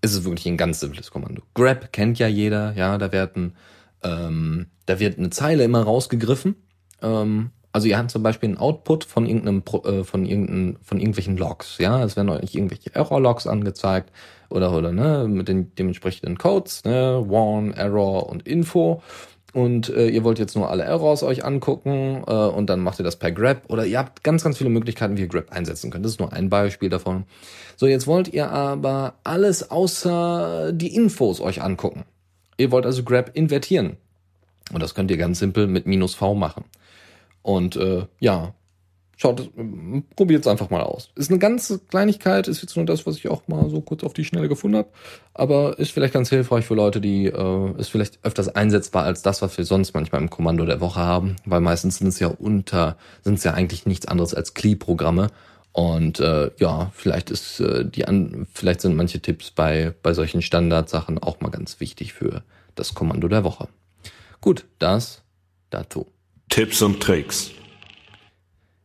Es 0.00 0.14
ist 0.14 0.24
wirklich 0.24 0.46
ein 0.46 0.56
ganz 0.56 0.80
simples 0.80 1.10
Kommando. 1.10 1.42
Grab 1.54 1.92
kennt 1.92 2.18
ja 2.18 2.28
jeder, 2.28 2.72
ja, 2.74 2.98
da 2.98 3.12
werden, 3.12 3.56
ähm, 4.02 4.66
da 4.86 5.00
wird 5.00 5.18
eine 5.18 5.30
Zeile 5.30 5.64
immer 5.64 5.82
rausgegriffen. 5.82 6.54
Ähm, 7.02 7.50
also 7.72 7.86
ihr 7.86 7.98
habt 7.98 8.10
zum 8.10 8.22
Beispiel 8.22 8.48
einen 8.48 8.58
Output 8.58 9.04
von 9.04 9.26
irgendeinem, 9.26 9.62
äh, 9.84 10.04
von 10.04 10.24
irgendeinem, 10.24 10.76
von 10.82 10.98
irgendwelchen 10.98 11.36
Logs, 11.36 11.78
ja, 11.78 12.02
es 12.02 12.16
werden 12.16 12.30
euch 12.30 12.54
irgendwelche 12.54 12.94
Error-Logs 12.94 13.46
angezeigt 13.46 14.10
oder, 14.50 14.72
oder, 14.72 14.92
ne, 14.92 15.26
mit 15.28 15.48
den 15.48 15.74
dementsprechenden 15.74 16.38
Codes, 16.38 16.84
ne, 16.84 17.24
Warn, 17.28 17.72
Error 17.72 18.28
und 18.28 18.46
Info. 18.46 19.02
Und 19.54 19.88
äh, 19.88 20.08
ihr 20.08 20.24
wollt 20.24 20.38
jetzt 20.38 20.56
nur 20.56 20.70
alle 20.70 20.84
Errors 20.84 21.22
euch 21.22 21.44
angucken 21.44 22.22
äh, 22.26 22.32
und 22.32 22.68
dann 22.68 22.80
macht 22.80 23.00
ihr 23.00 23.04
das 23.04 23.16
per 23.16 23.32
Grab 23.32 23.62
oder 23.68 23.86
ihr 23.86 23.98
habt 23.98 24.22
ganz, 24.22 24.44
ganz 24.44 24.58
viele 24.58 24.68
Möglichkeiten, 24.68 25.16
wie 25.16 25.22
ihr 25.22 25.28
Grab 25.28 25.50
einsetzen 25.50 25.90
könnt. 25.90 26.04
Das 26.04 26.12
ist 26.12 26.20
nur 26.20 26.32
ein 26.32 26.50
Beispiel 26.50 26.90
davon. 26.90 27.24
So, 27.76 27.86
jetzt 27.86 28.06
wollt 28.06 28.28
ihr 28.28 28.50
aber 28.50 29.14
alles 29.24 29.70
außer 29.70 30.72
die 30.72 30.94
Infos 30.94 31.40
euch 31.40 31.62
angucken. 31.62 32.04
Ihr 32.58 32.70
wollt 32.70 32.84
also 32.84 33.04
Grab 33.04 33.30
invertieren. 33.34 33.96
Und 34.72 34.82
das 34.82 34.94
könnt 34.94 35.10
ihr 35.10 35.16
ganz 35.16 35.38
simpel 35.38 35.66
mit 35.66 35.86
minus 35.86 36.14
V 36.14 36.34
machen. 36.34 36.64
Und 37.42 37.76
äh, 37.76 38.04
ja, 38.20 38.52
Schaut, 39.20 39.50
probiert 40.14 40.42
es 40.42 40.46
einfach 40.46 40.70
mal 40.70 40.80
aus. 40.80 41.10
Ist 41.16 41.28
eine 41.28 41.40
ganze 41.40 41.80
Kleinigkeit, 41.80 42.46
ist 42.46 42.62
jetzt 42.62 42.76
nur 42.76 42.86
das, 42.86 43.04
was 43.04 43.16
ich 43.16 43.28
auch 43.28 43.48
mal 43.48 43.68
so 43.68 43.80
kurz 43.80 44.04
auf 44.04 44.12
die 44.12 44.24
Schnelle 44.24 44.48
gefunden 44.48 44.76
habe, 44.76 44.90
aber 45.34 45.76
ist 45.80 45.90
vielleicht 45.90 46.14
ganz 46.14 46.28
hilfreich 46.28 46.64
für 46.64 46.76
Leute, 46.76 47.00
die 47.00 47.26
äh, 47.26 47.80
ist 47.80 47.88
vielleicht 47.88 48.20
öfters 48.22 48.48
einsetzbar 48.48 49.02
als 49.02 49.22
das, 49.22 49.42
was 49.42 49.58
wir 49.58 49.64
sonst 49.64 49.92
manchmal 49.92 50.22
im 50.22 50.30
Kommando 50.30 50.64
der 50.64 50.80
Woche 50.80 51.00
haben, 51.00 51.34
weil 51.44 51.60
meistens 51.60 51.98
sind 51.98 52.06
es 52.06 52.20
ja 52.20 52.28
unter, 52.28 52.96
sind 53.24 53.34
es 53.34 53.42
ja 53.42 53.54
eigentlich 53.54 53.86
nichts 53.86 54.06
anderes 54.06 54.34
als 54.34 54.54
CLI-Programme. 54.54 55.32
Und 55.72 56.20
äh, 56.20 56.52
ja, 56.58 56.92
vielleicht 56.94 57.32
ist 57.32 57.58
äh, 57.58 57.84
die 57.84 58.06
an, 58.06 58.46
vielleicht 58.52 58.82
sind 58.82 58.94
manche 58.94 59.18
Tipps 59.18 59.50
bei 59.50 59.94
bei 60.00 60.14
solchen 60.14 60.42
Standardsachen 60.42 61.18
auch 61.18 61.40
mal 61.40 61.50
ganz 61.50 61.80
wichtig 61.80 62.12
für 62.12 62.44
das 62.76 62.94
Kommando 62.94 63.26
der 63.26 63.42
Woche. 63.42 63.66
Gut, 64.40 64.64
das 64.78 65.22
dazu. 65.70 66.06
Tipps 66.48 66.82
und 66.82 67.00
Tricks. 67.00 67.50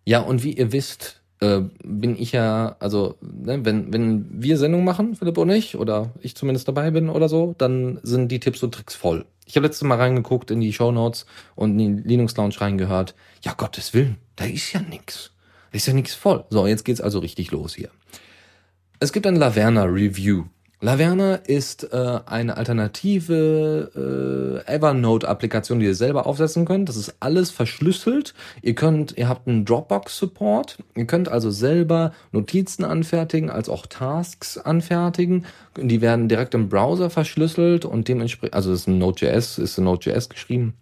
Ja, 0.06 0.20
und 0.20 0.44
wie 0.44 0.54
ihr 0.54 0.72
wisst, 0.72 1.22
äh, 1.40 1.62
bin 1.84 2.18
ich 2.18 2.32
ja, 2.32 2.76
also 2.80 3.16
ne, 3.22 3.66
wenn, 3.66 3.92
wenn 3.92 4.26
wir 4.32 4.58
Sendung 4.58 4.84
machen, 4.84 5.16
Philipp 5.16 5.38
und 5.38 5.50
ich, 5.50 5.78
oder 5.78 6.12
ich 6.22 6.36
zumindest 6.36 6.68
dabei 6.68 6.92
bin 6.92 7.10
oder 7.10 7.30
so, 7.30 7.56
dann 7.58 8.00
sind 8.04 8.32
die 8.32 8.40
Tipps 8.40 8.64
und 8.64 8.74
Tricks 8.74 8.96
voll. 8.96 9.26
Ich 9.46 9.56
habe 9.56 9.68
letztes 9.68 9.84
Mal 9.84 9.98
reingeguckt 9.98 10.52
in 10.52 10.62
die 10.62 10.74
Show 10.74 10.92
Notes 10.92 11.26
und 11.56 11.78
in 11.80 11.98
die 11.98 12.04
Linux 12.04 12.36
Lounge 12.38 12.60
reingehört. 12.60 13.14
Ja, 13.44 13.54
Gottes 13.54 13.94
Willen, 13.94 14.18
da 14.36 14.46
ist 14.46 14.72
ja 14.74 14.82
nix. 14.82 15.32
Da 15.72 15.78
ist 15.78 15.88
ja 15.88 15.94
nix 15.94 16.14
voll. 16.14 16.46
So, 16.50 16.66
jetzt 16.66 16.86
geht's 16.86 17.02
also 17.02 17.20
richtig 17.20 17.52
los 17.52 17.76
hier. 17.76 17.90
Es 19.00 19.12
gibt 19.12 19.28
ein 19.28 19.36
Laverna 19.36 19.84
Review. 19.84 20.46
Laverna 20.84 21.36
ist 21.36 21.94
äh, 21.94 22.20
eine 22.26 22.58
alternative 22.58 24.62
äh, 24.68 24.70
Evernote-Applikation, 24.70 25.80
die 25.80 25.86
ihr 25.86 25.96
selber 25.96 26.28
aufsetzen 26.28 26.66
könnt. 26.66 26.90
Das 26.90 26.98
ist 26.98 27.16
alles 27.22 27.52
verschlüsselt. 27.52 28.34
Ihr 28.62 28.76
könnt, 28.76 29.18
ihr 29.18 29.30
habt 29.30 29.48
einen 29.48 29.64
Dropbox-Support. 29.64 30.80
Ihr 30.96 31.06
könnt 31.06 31.30
also 31.30 31.52
selber 31.52 32.12
Notizen 32.34 32.84
anfertigen, 32.84 33.50
als 33.50 33.70
auch 33.70 33.86
Tasks 33.86 34.58
anfertigen. 34.58 35.46
Die 35.78 36.02
werden 36.02 36.28
direkt 36.28 36.54
im 36.54 36.68
Browser 36.68 37.10
verschlüsselt 37.10 37.86
und 37.86 38.10
dementsprechend, 38.10 38.54
also 38.54 38.74
es 38.74 38.82
ist 38.82 38.88
ein 38.88 38.98
Node.js, 38.98 39.60
ist 39.60 39.78
in 39.78 39.86
Node.js 39.86 40.28
geschrieben. 40.28 40.74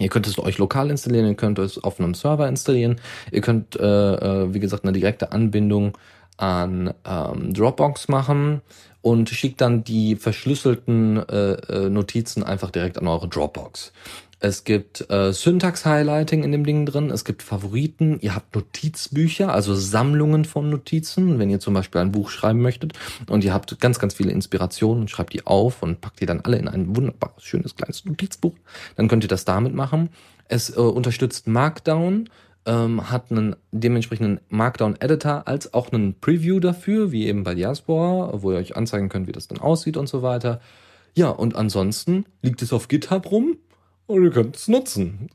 Ihr 0.00 0.08
könnt 0.08 0.26
es 0.26 0.38
euch 0.38 0.58
lokal 0.58 0.90
installieren, 0.90 1.26
ihr 1.26 1.34
könnt 1.34 1.60
es 1.60 1.82
auf 1.82 2.00
einem 2.00 2.14
Server 2.14 2.48
installieren, 2.48 2.96
ihr 3.30 3.40
könnt, 3.40 3.76
äh, 3.76 3.84
äh, 3.84 4.54
wie 4.54 4.60
gesagt, 4.60 4.84
eine 4.84 4.92
direkte 4.92 5.32
Anbindung 5.32 5.96
an 6.38 6.94
ähm, 7.04 7.52
Dropbox 7.52 8.08
machen 8.08 8.62
und 9.02 9.28
schickt 9.28 9.60
dann 9.60 9.84
die 9.84 10.16
verschlüsselten 10.16 11.18
äh, 11.28 11.52
äh, 11.52 11.90
Notizen 11.90 12.42
einfach 12.42 12.70
direkt 12.70 12.98
an 12.98 13.06
eure 13.06 13.28
Dropbox. 13.28 13.92
Es 14.40 14.62
gibt 14.62 15.10
äh, 15.10 15.32
Syntax-Highlighting 15.32 16.44
in 16.44 16.52
dem 16.52 16.64
Ding 16.64 16.86
drin, 16.86 17.10
es 17.10 17.24
gibt 17.24 17.42
Favoriten, 17.42 18.20
ihr 18.20 18.36
habt 18.36 18.54
Notizbücher, 18.54 19.52
also 19.52 19.74
Sammlungen 19.74 20.44
von 20.44 20.70
Notizen, 20.70 21.40
wenn 21.40 21.50
ihr 21.50 21.58
zum 21.58 21.74
Beispiel 21.74 22.00
ein 22.00 22.12
Buch 22.12 22.30
schreiben 22.30 22.60
möchtet. 22.60 22.92
Und 23.28 23.42
ihr 23.42 23.52
habt 23.52 23.80
ganz, 23.80 23.98
ganz 23.98 24.14
viele 24.14 24.30
Inspirationen. 24.30 25.02
Und 25.02 25.10
schreibt 25.10 25.32
die 25.32 25.44
auf 25.44 25.82
und 25.82 26.00
packt 26.00 26.20
die 26.20 26.26
dann 26.26 26.40
alle 26.40 26.56
in 26.56 26.68
ein 26.68 26.94
wunderbares, 26.94 27.42
schönes 27.42 27.74
kleines 27.74 28.04
Notizbuch, 28.04 28.54
dann 28.94 29.08
könnt 29.08 29.24
ihr 29.24 29.28
das 29.28 29.44
damit 29.44 29.74
machen. 29.74 30.10
Es 30.46 30.70
äh, 30.70 30.80
unterstützt 30.80 31.48
Markdown, 31.48 32.28
ähm, 32.68 33.10
hat 33.10 33.32
einen 33.32 33.56
dementsprechenden 33.72 34.40
Markdown-Editor 34.50 35.48
als 35.48 35.72
auch 35.72 35.90
einen 35.90 36.20
Preview 36.20 36.60
dafür, 36.60 37.10
wie 37.10 37.26
eben 37.26 37.42
bei 37.42 37.54
Diaspora, 37.54 38.42
wo 38.42 38.52
ihr 38.52 38.58
euch 38.58 38.76
anzeigen 38.76 39.08
könnt, 39.08 39.26
wie 39.26 39.32
das 39.32 39.48
dann 39.48 39.58
aussieht 39.58 39.96
und 39.96 40.08
so 40.08 40.22
weiter. 40.22 40.60
Ja, 41.14 41.30
und 41.30 41.56
ansonsten 41.56 42.26
liegt 42.42 42.60
es 42.62 42.72
auf 42.72 42.86
GitHub 42.86 43.30
rum 43.30 43.56
und 44.06 44.22
ihr 44.22 44.30
könnt 44.30 44.56
es 44.56 44.68
nutzen. 44.68 45.30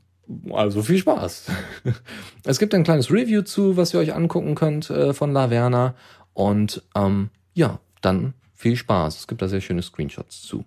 Also 0.50 0.82
viel 0.82 0.98
Spaß. 0.98 1.50
es 2.44 2.58
gibt 2.58 2.72
ein 2.72 2.84
kleines 2.84 3.10
Review 3.10 3.42
zu, 3.42 3.76
was 3.76 3.92
ihr 3.92 4.00
euch 4.00 4.14
angucken 4.14 4.54
könnt 4.54 4.88
äh, 4.88 5.12
von 5.12 5.32
Laverna. 5.32 5.94
Und 6.32 6.82
ähm, 6.94 7.30
ja, 7.52 7.80
dann 8.00 8.34
viel 8.54 8.76
Spaß. 8.76 9.18
Es 9.18 9.26
gibt 9.26 9.42
da 9.42 9.48
sehr 9.48 9.60
schöne 9.60 9.82
Screenshots 9.82 10.42
zu. 10.42 10.64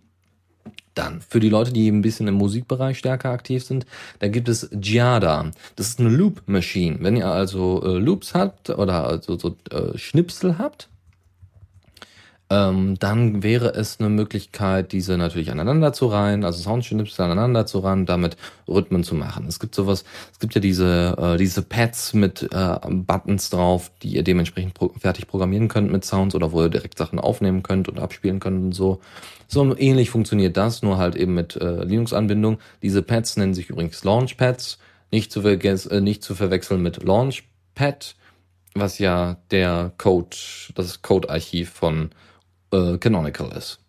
Dann, 0.93 1.21
für 1.21 1.39
die 1.39 1.49
Leute, 1.49 1.71
die 1.71 1.89
ein 1.89 2.01
bisschen 2.01 2.27
im 2.27 2.35
Musikbereich 2.35 2.97
stärker 2.97 3.29
aktiv 3.29 3.63
sind, 3.63 3.85
da 4.19 4.27
gibt 4.27 4.49
es 4.49 4.69
Giada. 4.71 5.51
Das 5.75 5.89
ist 5.89 5.99
eine 5.99 6.09
Loop 6.09 6.41
Machine. 6.47 6.97
Wenn 7.01 7.15
ihr 7.15 7.27
also 7.27 7.83
äh, 7.83 7.99
Loops 7.99 8.33
habt 8.33 8.69
oder 8.69 9.05
also 9.05 9.37
so 9.37 9.55
äh, 9.69 9.97
Schnipsel 9.97 10.57
habt, 10.57 10.89
ähm, 12.49 12.97
dann 12.99 13.43
wäre 13.43 13.73
es 13.73 13.99
eine 13.99 14.09
Möglichkeit, 14.09 14.93
diese 14.93 15.17
natürlich 15.17 15.51
aneinander 15.51 15.91
zu 15.91 16.07
reihen, 16.07 16.45
also 16.45 16.61
Soundschnipsel 16.63 17.25
aneinander 17.25 17.65
zu 17.65 17.79
reihen, 17.79 18.05
damit 18.05 18.37
Rhythmen 18.69 19.03
zu 19.03 19.15
machen. 19.15 19.47
Es 19.47 19.59
gibt 19.59 19.75
sowas, 19.75 20.05
es 20.31 20.39
gibt 20.39 20.55
ja 20.55 20.61
diese 20.61 21.15
äh, 21.17 21.37
diese 21.37 21.61
Pads 21.61 22.13
mit 22.13 22.43
äh, 22.53 22.79
Buttons 22.89 23.49
drauf, 23.49 23.91
die 24.01 24.15
ihr 24.15 24.23
dementsprechend 24.23 24.75
pro 24.75 24.93
fertig 24.97 25.27
programmieren 25.27 25.67
könnt 25.67 25.91
mit 25.91 26.05
Sounds 26.05 26.35
oder 26.35 26.53
wo 26.53 26.61
ihr 26.61 26.69
direkt 26.69 26.97
Sachen 26.97 27.19
aufnehmen 27.19 27.63
könnt 27.63 27.89
und 27.89 27.99
abspielen 27.99 28.39
könnt 28.39 28.63
und 28.63 28.71
so. 28.71 29.01
So 29.49 29.77
ähnlich 29.77 30.09
funktioniert 30.09 30.55
das, 30.55 30.81
nur 30.81 30.97
halt 30.97 31.15
eben 31.15 31.33
mit 31.33 31.57
äh, 31.57 31.83
Linux-Anbindung. 31.83 32.59
Diese 32.81 33.01
Pads 33.01 33.35
nennen 33.35 33.53
sich 33.53 33.69
übrigens 33.69 34.03
Launchpads, 34.05 34.77
nicht 35.11 35.33
zu, 35.33 35.41
äh, 35.41 36.01
nicht 36.01 36.23
zu 36.23 36.33
verwechseln 36.33 36.81
mit 36.81 37.03
Launchpad, 37.03 38.15
was 38.73 38.99
ja 38.99 39.37
der 39.51 39.91
Code, 39.97 40.35
das 40.75 41.01
Code-Archiv 41.01 41.71
von 41.71 42.11
äh, 42.71 42.97
Canonical 42.97 43.51
ist. 43.55 43.79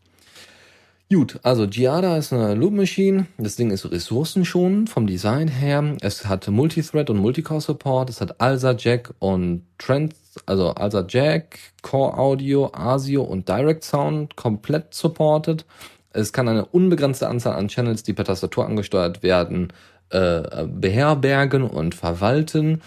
Gut, 1.10 1.40
also 1.42 1.66
Giada 1.66 2.18
ist 2.18 2.34
eine 2.34 2.54
Loop 2.54 2.74
Machine. 2.74 3.28
Das 3.38 3.56
Ding 3.56 3.70
ist 3.70 3.90
ressourcenschonend 3.90 4.90
vom 4.90 5.06
Design 5.06 5.48
her. 5.48 5.96
Es 6.02 6.26
hat 6.26 6.46
Multithread 6.48 7.08
und 7.08 7.16
Multicore 7.16 7.62
Support. 7.62 8.10
Es 8.10 8.20
hat 8.20 8.42
ALSA 8.42 8.72
Jack 8.76 9.14
und 9.18 9.64
Trend, 9.78 10.14
also 10.44 10.74
ALSA 10.74 11.06
Jack, 11.08 11.60
Core 11.80 12.18
Audio, 12.18 12.70
ASIO 12.74 13.22
und 13.22 13.48
Direct 13.48 13.84
Sound 13.84 14.36
komplett 14.36 14.92
supported. 14.92 15.64
Es 16.12 16.34
kann 16.34 16.46
eine 16.46 16.66
unbegrenzte 16.66 17.26
Anzahl 17.28 17.54
an 17.54 17.68
Channels, 17.68 18.02
die 18.02 18.12
per 18.12 18.26
Tastatur 18.26 18.66
angesteuert 18.66 19.22
werden, 19.22 19.72
äh, 20.10 20.66
beherbergen 20.66 21.62
und 21.62 21.94
verwalten. 21.94 22.82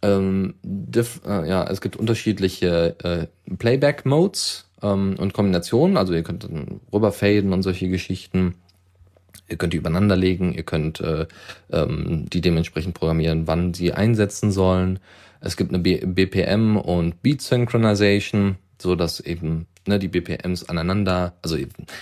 Ähm, 0.00 0.54
diff, 0.62 1.20
äh, 1.26 1.46
ja, 1.46 1.64
es 1.64 1.82
gibt 1.82 1.96
unterschiedliche 1.96 2.96
äh, 3.02 3.54
Playback 3.56 4.06
Modes 4.06 4.65
ähm, 4.82 5.16
und 5.18 5.32
Kombinationen. 5.32 5.96
Also 5.96 6.14
ihr 6.14 6.22
könnt 6.22 6.44
dann 6.44 6.80
rüberfaden 6.92 7.52
und 7.52 7.62
solche 7.62 7.88
Geschichten. 7.88 8.54
Ihr 9.48 9.56
könnt 9.56 9.72
die 9.72 9.78
übereinander 9.78 10.16
legen, 10.16 10.52
ihr 10.54 10.64
könnt 10.64 11.00
äh, 11.00 11.26
ähm, 11.70 12.26
die 12.32 12.40
dementsprechend 12.40 12.94
programmieren, 12.94 13.46
wann 13.46 13.74
sie 13.74 13.92
einsetzen 13.92 14.50
sollen. 14.50 14.98
Es 15.40 15.56
gibt 15.56 15.70
eine 15.72 15.78
B 15.78 16.04
BPM 16.04 16.76
und 16.76 17.22
Beat 17.22 17.42
Synchronization, 17.42 18.56
so 18.78 18.96
dass 18.96 19.20
eben 19.20 19.66
ne, 19.86 19.98
die 19.98 20.08
BPMs 20.08 20.68
aneinander, 20.68 21.34
also 21.42 21.56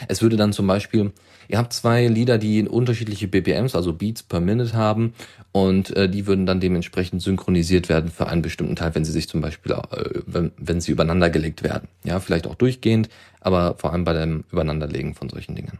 es 0.08 0.22
würde 0.22 0.36
dann 0.36 0.52
zum 0.52 0.66
Beispiel, 0.66 1.12
ihr 1.48 1.58
habt 1.58 1.72
zwei 1.72 2.06
Lieder, 2.06 2.38
die 2.38 2.66
unterschiedliche 2.66 3.28
BPMs, 3.28 3.74
also 3.74 3.92
Beats 3.92 4.22
per 4.22 4.40
Minute 4.40 4.72
haben 4.72 5.12
und 5.54 5.96
äh, 5.96 6.08
die 6.08 6.26
würden 6.26 6.46
dann 6.46 6.58
dementsprechend 6.58 7.22
synchronisiert 7.22 7.88
werden 7.88 8.10
für 8.10 8.26
einen 8.26 8.42
bestimmten 8.42 8.74
Teil, 8.74 8.92
wenn 8.96 9.04
sie 9.04 9.12
sich 9.12 9.28
zum 9.28 9.40
Beispiel, 9.40 9.70
äh, 9.70 10.20
wenn, 10.26 10.50
wenn 10.56 10.80
sie 10.80 10.90
übereinander 10.90 11.30
gelegt 11.30 11.62
werden. 11.62 11.86
Ja, 12.02 12.18
vielleicht 12.18 12.48
auch 12.48 12.56
durchgehend, 12.56 13.08
aber 13.40 13.76
vor 13.78 13.92
allem 13.92 14.02
bei 14.02 14.14
dem 14.14 14.42
Übereinanderlegen 14.50 15.14
von 15.14 15.28
solchen 15.28 15.54
Dingen. 15.54 15.78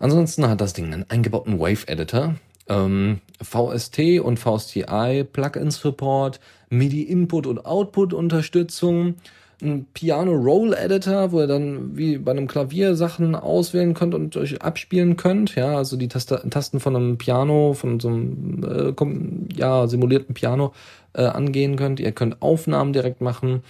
Ansonsten 0.00 0.48
hat 0.48 0.60
das 0.60 0.72
Ding 0.72 0.92
einen 0.92 1.08
eingebauten 1.08 1.60
Wave 1.60 1.86
Editor, 1.86 2.34
ähm, 2.68 3.20
VST 3.40 4.18
und 4.20 4.40
VSTI 4.40 5.24
Plugin 5.32 5.70
Support, 5.70 6.40
MIDI 6.68 7.02
Input 7.02 7.46
und 7.46 7.64
Output 7.64 8.12
Unterstützung, 8.12 9.14
ein 9.60 9.86
Piano 9.92 10.32
Roll 10.32 10.72
Editor, 10.72 11.32
wo 11.32 11.40
ihr 11.40 11.46
dann 11.46 11.96
wie 11.96 12.18
bei 12.18 12.30
einem 12.30 12.46
Klavier 12.46 12.94
Sachen 12.94 13.34
auswählen 13.34 13.94
könnt 13.94 14.14
und 14.14 14.36
euch 14.36 14.62
abspielen 14.62 15.16
könnt. 15.16 15.54
Ja, 15.56 15.76
also 15.76 15.96
die 15.96 16.08
Taste 16.08 16.42
Tasten 16.48 16.80
von 16.80 16.94
einem 16.94 17.18
Piano, 17.18 17.72
von 17.74 17.98
so 17.98 18.08
einem 18.08 18.64
äh, 18.64 19.58
ja, 19.58 19.86
simulierten 19.88 20.34
Piano 20.34 20.72
äh, 21.12 21.22
angehen 21.22 21.76
könnt. 21.76 21.98
Ihr 21.98 22.12
könnt 22.12 22.40
Aufnahmen 22.40 22.92
direkt 22.92 23.20
machen 23.20 23.62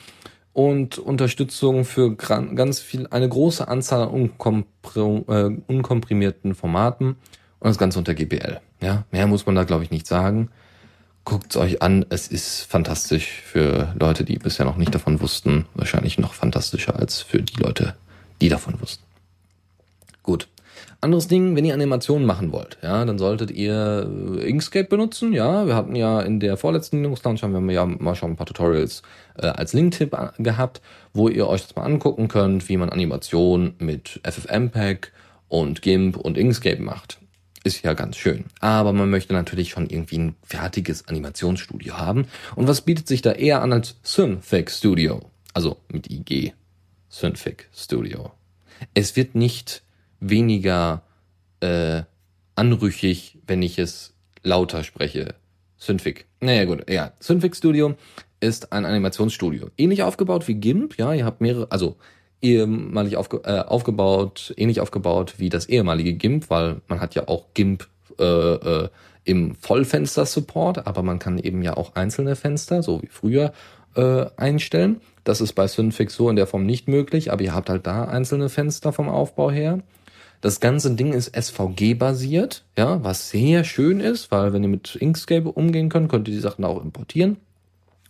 und 0.52 0.98
Unterstützung 0.98 1.84
für 1.84 2.16
ganz 2.16 2.80
viel, 2.80 3.06
eine 3.10 3.28
große 3.28 3.66
Anzahl 3.66 4.08
an 4.08 4.64
äh, 4.94 5.50
unkomprimierten 5.66 6.54
Formaten 6.54 7.16
und 7.60 7.68
das 7.68 7.78
Ganze 7.78 7.98
unter 7.98 8.14
GPL. 8.14 8.60
Ja, 8.82 9.04
mehr 9.10 9.26
muss 9.26 9.46
man 9.46 9.54
da 9.54 9.64
glaube 9.64 9.84
ich 9.84 9.90
nicht 9.90 10.06
sagen. 10.06 10.50
Guckt's 11.28 11.58
euch 11.58 11.82
an, 11.82 12.06
es 12.08 12.28
ist 12.28 12.62
fantastisch 12.62 13.42
für 13.44 13.94
Leute, 14.00 14.24
die 14.24 14.38
bisher 14.38 14.64
noch 14.64 14.78
nicht 14.78 14.94
davon 14.94 15.20
wussten. 15.20 15.66
Wahrscheinlich 15.74 16.16
noch 16.18 16.32
fantastischer 16.32 16.96
als 16.96 17.20
für 17.20 17.42
die 17.42 17.60
Leute, 17.60 17.96
die 18.40 18.48
davon 18.48 18.80
wussten. 18.80 19.04
Gut. 20.22 20.48
Anderes 21.02 21.28
Ding, 21.28 21.54
wenn 21.54 21.66
ihr 21.66 21.74
Animationen 21.74 22.26
machen 22.26 22.50
wollt, 22.50 22.78
ja, 22.82 23.04
dann 23.04 23.18
solltet 23.18 23.50
ihr 23.50 24.08
äh, 24.38 24.48
Inkscape 24.48 24.88
benutzen. 24.88 25.34
Ja, 25.34 25.66
wir 25.66 25.76
hatten 25.76 25.94
ja 25.94 26.22
in 26.22 26.40
der 26.40 26.56
vorletzten 26.56 27.02
Linux 27.02 27.22
Launch 27.24 27.42
haben 27.42 27.52
wir 27.52 27.74
ja 27.74 27.84
mal 27.84 28.14
schon 28.14 28.30
ein 28.30 28.36
paar 28.36 28.46
Tutorials 28.46 29.02
äh, 29.36 29.48
als 29.48 29.74
Link-Tipp 29.74 30.16
gehabt, 30.38 30.80
wo 31.12 31.28
ihr 31.28 31.46
euch 31.46 31.60
das 31.60 31.76
mal 31.76 31.84
angucken 31.84 32.28
könnt, 32.28 32.70
wie 32.70 32.78
man 32.78 32.88
Animationen 32.88 33.74
mit 33.80 34.18
FFmpeg 34.24 35.12
und 35.48 35.82
GIMP 35.82 36.16
und 36.16 36.38
Inkscape 36.38 36.80
macht 36.80 37.18
ist 37.64 37.82
ja 37.82 37.94
ganz 37.94 38.16
schön. 38.16 38.44
Aber 38.60 38.92
man 38.92 39.10
möchte 39.10 39.32
natürlich 39.32 39.70
schon 39.70 39.88
irgendwie 39.88 40.18
ein 40.18 40.34
fertiges 40.42 41.08
Animationsstudio 41.08 41.96
haben. 41.96 42.26
Und 42.54 42.68
was 42.68 42.82
bietet 42.82 43.08
sich 43.08 43.22
da 43.22 43.32
eher 43.32 43.62
an 43.62 43.72
als 43.72 43.96
Synfig 44.02 44.70
Studio? 44.70 45.20
Also 45.54 45.78
mit 45.92 46.10
IG. 46.10 46.52
Synfig 47.08 47.68
Studio. 47.74 48.32
Es 48.94 49.16
wird 49.16 49.34
nicht 49.34 49.82
weniger 50.20 51.02
äh, 51.60 52.02
anrüchig, 52.54 53.38
wenn 53.46 53.62
ich 53.62 53.78
es 53.78 54.14
lauter 54.42 54.84
spreche. 54.84 55.34
Synfig. 55.76 56.26
Naja 56.40 56.64
gut, 56.64 56.88
ja. 56.90 57.12
Synfig 57.20 57.56
Studio 57.56 57.96
ist 58.40 58.72
ein 58.72 58.84
Animationsstudio. 58.84 59.70
Ähnlich 59.76 60.02
aufgebaut 60.02 60.46
wie 60.48 60.54
GIMP, 60.54 60.98
ja, 60.98 61.12
ihr 61.12 61.24
habt 61.24 61.40
mehrere, 61.40 61.70
also 61.70 61.96
ehemalig 62.42 63.16
aufge, 63.16 63.42
äh, 63.44 63.60
aufgebaut, 63.60 64.54
ähnlich 64.56 64.80
aufgebaut 64.80 65.34
wie 65.38 65.48
das 65.48 65.66
ehemalige 65.66 66.14
GIMP, 66.14 66.50
weil 66.50 66.80
man 66.88 67.00
hat 67.00 67.14
ja 67.14 67.28
auch 67.28 67.46
GIMP 67.54 67.86
äh, 68.18 68.24
äh, 68.24 68.88
im 69.24 69.54
Vollfenster-Support, 69.56 70.86
aber 70.86 71.02
man 71.02 71.18
kann 71.18 71.38
eben 71.38 71.62
ja 71.62 71.76
auch 71.76 71.94
einzelne 71.94 72.34
Fenster, 72.34 72.82
so 72.82 73.02
wie 73.02 73.08
früher, 73.08 73.52
äh, 73.94 74.26
einstellen. 74.36 75.00
Das 75.24 75.40
ist 75.40 75.52
bei 75.52 75.66
Synfix 75.66 76.14
so 76.14 76.30
in 76.30 76.36
der 76.36 76.46
Form 76.46 76.64
nicht 76.64 76.88
möglich, 76.88 77.30
aber 77.30 77.42
ihr 77.42 77.54
habt 77.54 77.68
halt 77.68 77.86
da 77.86 78.04
einzelne 78.04 78.48
Fenster 78.48 78.92
vom 78.92 79.08
Aufbau 79.08 79.50
her. 79.50 79.80
Das 80.40 80.60
ganze 80.60 80.94
Ding 80.94 81.12
ist 81.12 81.36
SVG-basiert, 81.36 82.64
ja, 82.78 83.02
was 83.02 83.30
sehr 83.30 83.64
schön 83.64 84.00
ist, 84.00 84.30
weil 84.30 84.52
wenn 84.52 84.62
ihr 84.62 84.68
mit 84.68 84.94
Inkscape 84.94 85.50
umgehen 85.50 85.88
könnt, 85.88 86.08
könnt 86.08 86.28
ihr 86.28 86.34
die 86.34 86.40
Sachen 86.40 86.64
auch 86.64 86.82
importieren. 86.82 87.38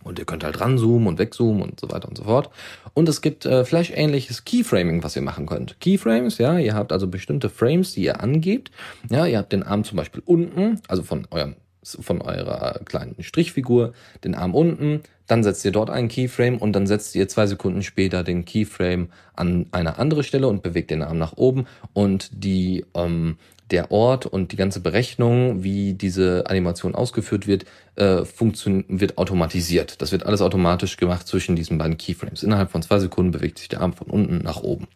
Und 0.03 0.17
ihr 0.17 0.25
könnt 0.25 0.43
halt 0.43 0.59
ranzoomen 0.61 1.07
und 1.07 1.19
wegzoomen 1.19 1.61
und 1.61 1.79
so 1.79 1.91
weiter 1.91 2.07
und 2.07 2.17
so 2.17 2.23
fort. 2.23 2.49
Und 2.93 3.09
es 3.09 3.21
gibt 3.21 3.45
äh, 3.45 3.65
Flash-ähnliches 3.65 4.45
Keyframing, 4.45 5.03
was 5.03 5.15
ihr 5.15 5.21
machen 5.21 5.45
könnt. 5.45 5.79
Keyframes, 5.79 6.37
ja, 6.37 6.57
ihr 6.57 6.73
habt 6.73 6.91
also 6.91 7.07
bestimmte 7.07 7.49
Frames, 7.49 7.93
die 7.93 8.03
ihr 8.03 8.21
angebt. 8.21 8.71
Ja, 9.09 9.25
ihr 9.25 9.37
habt 9.37 9.51
den 9.51 9.63
Arm 9.63 9.83
zum 9.83 9.97
Beispiel 9.97 10.23
unten, 10.25 10.79
also 10.87 11.03
von 11.03 11.27
eurem 11.31 11.55
von 11.81 12.21
eurer 12.21 12.79
kleinen 12.85 13.15
Strichfigur 13.23 13.93
den 14.23 14.35
Arm 14.35 14.53
unten, 14.53 15.01
dann 15.27 15.43
setzt 15.43 15.63
ihr 15.63 15.71
dort 15.71 15.89
einen 15.89 16.07
Keyframe 16.07 16.57
und 16.57 16.73
dann 16.73 16.87
setzt 16.87 17.15
ihr 17.15 17.27
zwei 17.27 17.47
Sekunden 17.47 17.83
später 17.83 18.23
den 18.23 18.45
Keyframe 18.45 19.09
an 19.35 19.67
eine 19.71 19.97
andere 19.97 20.23
Stelle 20.23 20.47
und 20.47 20.63
bewegt 20.63 20.91
den 20.91 21.01
Arm 21.03 21.17
nach 21.17 21.33
oben 21.37 21.67
und 21.93 22.29
die 22.33 22.85
ähm, 22.95 23.37
der 23.71 23.91
Ort 23.91 24.25
und 24.25 24.51
die 24.51 24.55
ganze 24.55 24.79
Berechnung, 24.79 25.63
wie 25.63 25.93
diese 25.93 26.45
Animation 26.47 26.95
ausgeführt 26.95 27.47
wird, 27.47 27.65
äh, 27.95 28.23
wird 28.23 29.17
automatisiert. 29.17 30.01
Das 30.01 30.11
wird 30.11 30.25
alles 30.25 30.41
automatisch 30.41 30.97
gemacht 30.97 31.27
zwischen 31.27 31.55
diesen 31.55 31.77
beiden 31.77 31.97
Keyframes. 31.97 32.43
Innerhalb 32.43 32.71
von 32.71 32.81
zwei 32.81 32.99
Sekunden 32.99 33.31
bewegt 33.31 33.59
sich 33.59 33.69
der 33.69 33.81
Arm 33.81 33.93
von 33.93 34.07
unten 34.07 34.39
nach 34.39 34.61
oben. 34.61 34.87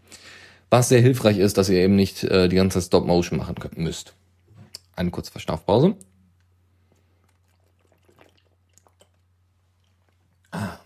Was 0.70 0.90
sehr 0.90 1.02
hilfreich 1.02 1.38
ist, 1.38 1.58
dass 1.58 1.70
ihr 1.70 1.80
eben 1.80 1.96
nicht 1.96 2.24
äh, 2.24 2.50
die 2.50 2.56
ganze 2.56 2.80
Zeit 2.80 2.88
Stop 2.88 3.06
Motion 3.06 3.38
machen 3.38 3.56
könnt, 3.56 3.78
müsst. 3.78 4.14
Eine 4.96 5.12
kurze 5.12 5.32
Verschnaufpause. 5.32 5.96
Ah, 10.52 10.78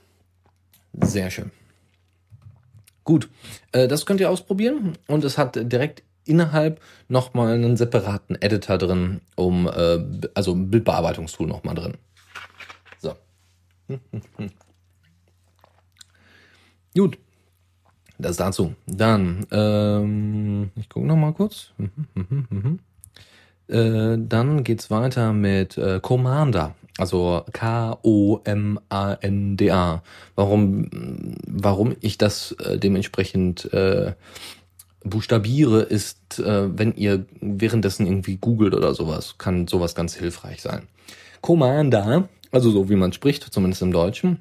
sehr 1.01 1.29
schön. 1.29 1.51
Gut, 3.03 3.29
äh, 3.71 3.87
das 3.87 4.05
könnt 4.05 4.19
ihr 4.19 4.29
ausprobieren 4.29 4.97
und 5.07 5.23
es 5.23 5.37
hat 5.37 5.55
direkt 5.55 6.03
innerhalb 6.27 6.81
nochmal 7.07 7.53
einen 7.53 7.77
separaten 7.77 8.35
Editor 8.41 8.77
drin, 8.77 9.21
um 9.35 9.67
äh, 9.67 9.99
also 10.33 10.53
ein 10.53 10.69
Bildbearbeitungstool 10.69 11.47
nochmal 11.47 11.75
drin. 11.75 11.93
So. 12.99 13.13
Gut. 16.95 17.17
Das 18.19 18.37
dazu. 18.37 18.73
Dann, 18.87 19.45
ähm, 19.51 20.71
ich 20.75 20.89
gucke 20.89 21.05
nochmal 21.05 21.33
kurz. 21.33 21.71
äh, 23.67 24.17
dann 24.17 24.63
geht's 24.63 24.89
weiter 24.89 25.33
mit 25.33 25.77
äh, 25.77 25.99
Commander. 26.01 26.73
Also 26.97 27.43
K-O-M-A-N-D-A. 27.53 28.41
Warum, 30.35 30.89
warum 31.45 31.95
ich 32.01 32.17
das 32.17 32.53
äh, 32.53 32.79
dementsprechend 32.79 33.71
äh, 33.71 34.13
buchstabiere, 35.09 35.81
ist, 35.81 36.39
äh, 36.39 36.77
wenn 36.77 36.95
ihr 36.95 37.25
währenddessen 37.41 38.05
irgendwie 38.05 38.37
googelt 38.37 38.73
oder 38.73 38.93
sowas, 38.93 39.35
kann 39.37 39.67
sowas 39.67 39.95
ganz 39.95 40.15
hilfreich 40.15 40.61
sein. 40.61 40.87
Commander, 41.41 42.29
also 42.51 42.71
so 42.71 42.89
wie 42.89 42.95
man 42.95 43.13
spricht, 43.13 43.43
zumindest 43.43 43.81
im 43.81 43.91
Deutschen, 43.91 44.39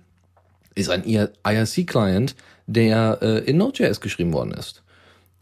ist 0.74 0.90
ein 0.90 1.04
IRC-Client, 1.04 2.36
der 2.66 3.18
äh, 3.22 3.38
in 3.48 3.56
Node.js 3.56 4.00
geschrieben 4.00 4.32
worden 4.32 4.52
ist. 4.52 4.82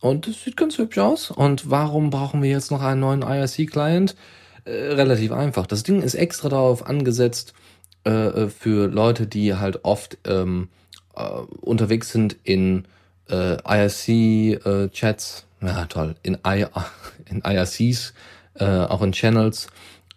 Und 0.00 0.26
das 0.26 0.44
sieht 0.44 0.56
ganz 0.56 0.78
hübsch 0.78 0.98
aus. 0.98 1.30
Und 1.30 1.70
warum 1.70 2.10
brauchen 2.10 2.42
wir 2.42 2.50
jetzt 2.50 2.70
noch 2.70 2.82
einen 2.82 3.00
neuen 3.00 3.22
IRC-Client? 3.22 4.16
Äh, 4.64 4.70
relativ 4.70 5.32
einfach. 5.32 5.66
Das 5.66 5.82
Ding 5.82 6.02
ist 6.02 6.14
extra 6.14 6.48
darauf 6.48 6.86
angesetzt 6.86 7.54
äh, 8.06 8.10
äh 8.10 8.48
für 8.48 8.86
Leute, 8.88 9.26
die 9.26 9.54
halt 9.54 9.84
oft 9.84 10.18
ähm, 10.26 10.68
äh, 11.16 11.22
unterwegs 11.60 12.10
sind 12.10 12.36
in 12.44 12.84
äh, 13.30 13.56
IRC-Chats, 13.62 15.46
äh, 15.62 15.66
ja 15.66 15.84
toll, 15.86 16.16
in, 16.22 16.38
I, 16.46 16.66
in 17.30 17.42
IRCs, 17.44 18.14
äh, 18.54 18.64
auch 18.64 19.02
in 19.02 19.12
Channels, 19.12 19.68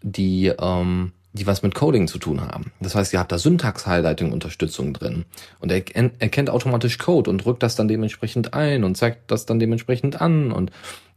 die, 0.02 0.48
ähm, 0.48 1.14
die 1.34 1.48
was 1.48 1.62
mit 1.62 1.76
Coding 1.76 2.08
zu 2.08 2.18
tun 2.18 2.42
haben. 2.42 2.72
Das 2.80 2.96
heißt, 2.96 3.14
ihr 3.14 3.20
habt 3.20 3.32
da 3.32 3.38
Syntax-Highlighting-Unterstützung 3.38 4.94
drin 4.94 5.26
und 5.60 5.72
er 5.72 5.84
erkennt 6.20 6.50
automatisch 6.50 6.98
Code 6.98 7.30
und 7.30 7.46
drückt 7.46 7.64
das 7.64 7.76
dann 7.76 7.88
dementsprechend 7.88 8.54
ein 8.54 8.84
und 8.84 8.96
zeigt 8.96 9.32
das 9.32 9.46
dann 9.46 9.60
dementsprechend 9.60 10.22
an 10.22 10.52
und 10.52 10.72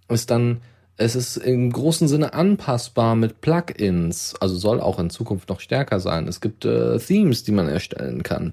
ist 0.09 0.30
dann 0.30 0.61
es 1.01 1.16
ist 1.16 1.38
im 1.38 1.72
großen 1.72 2.09
Sinne 2.09 2.34
anpassbar 2.34 3.16
mit 3.16 3.41
Plugins, 3.41 4.34
also 4.38 4.55
soll 4.57 4.82
auch 4.82 4.99
in 4.99 5.09
Zukunft 5.09 5.49
noch 5.49 5.61
stärker 5.61 5.99
sein. 5.99 6.28
Es 6.28 6.43
gibt 6.43 6.66
äh, 6.66 6.99
Themes, 6.99 7.43
die 7.43 7.53
man 7.53 7.68
erstellen 7.68 8.22
kann. 8.22 8.53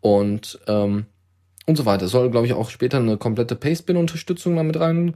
Und 0.00 0.58
ähm, 0.66 1.06
und 1.66 1.76
so 1.76 1.86
weiter. 1.86 2.06
Es 2.06 2.12
soll, 2.12 2.30
glaube 2.30 2.46
ich, 2.46 2.52
auch 2.52 2.70
später 2.70 2.98
eine 2.98 3.16
komplette 3.16 3.56
Paste-Bin-Unterstützung 3.56 4.56
damit 4.56 4.78
rein, 4.78 5.14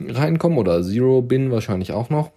reinkommen 0.00 0.58
oder 0.58 0.82
Zero-Bin 0.82 1.50
wahrscheinlich 1.50 1.92
auch 1.92 2.10
noch. 2.10 2.30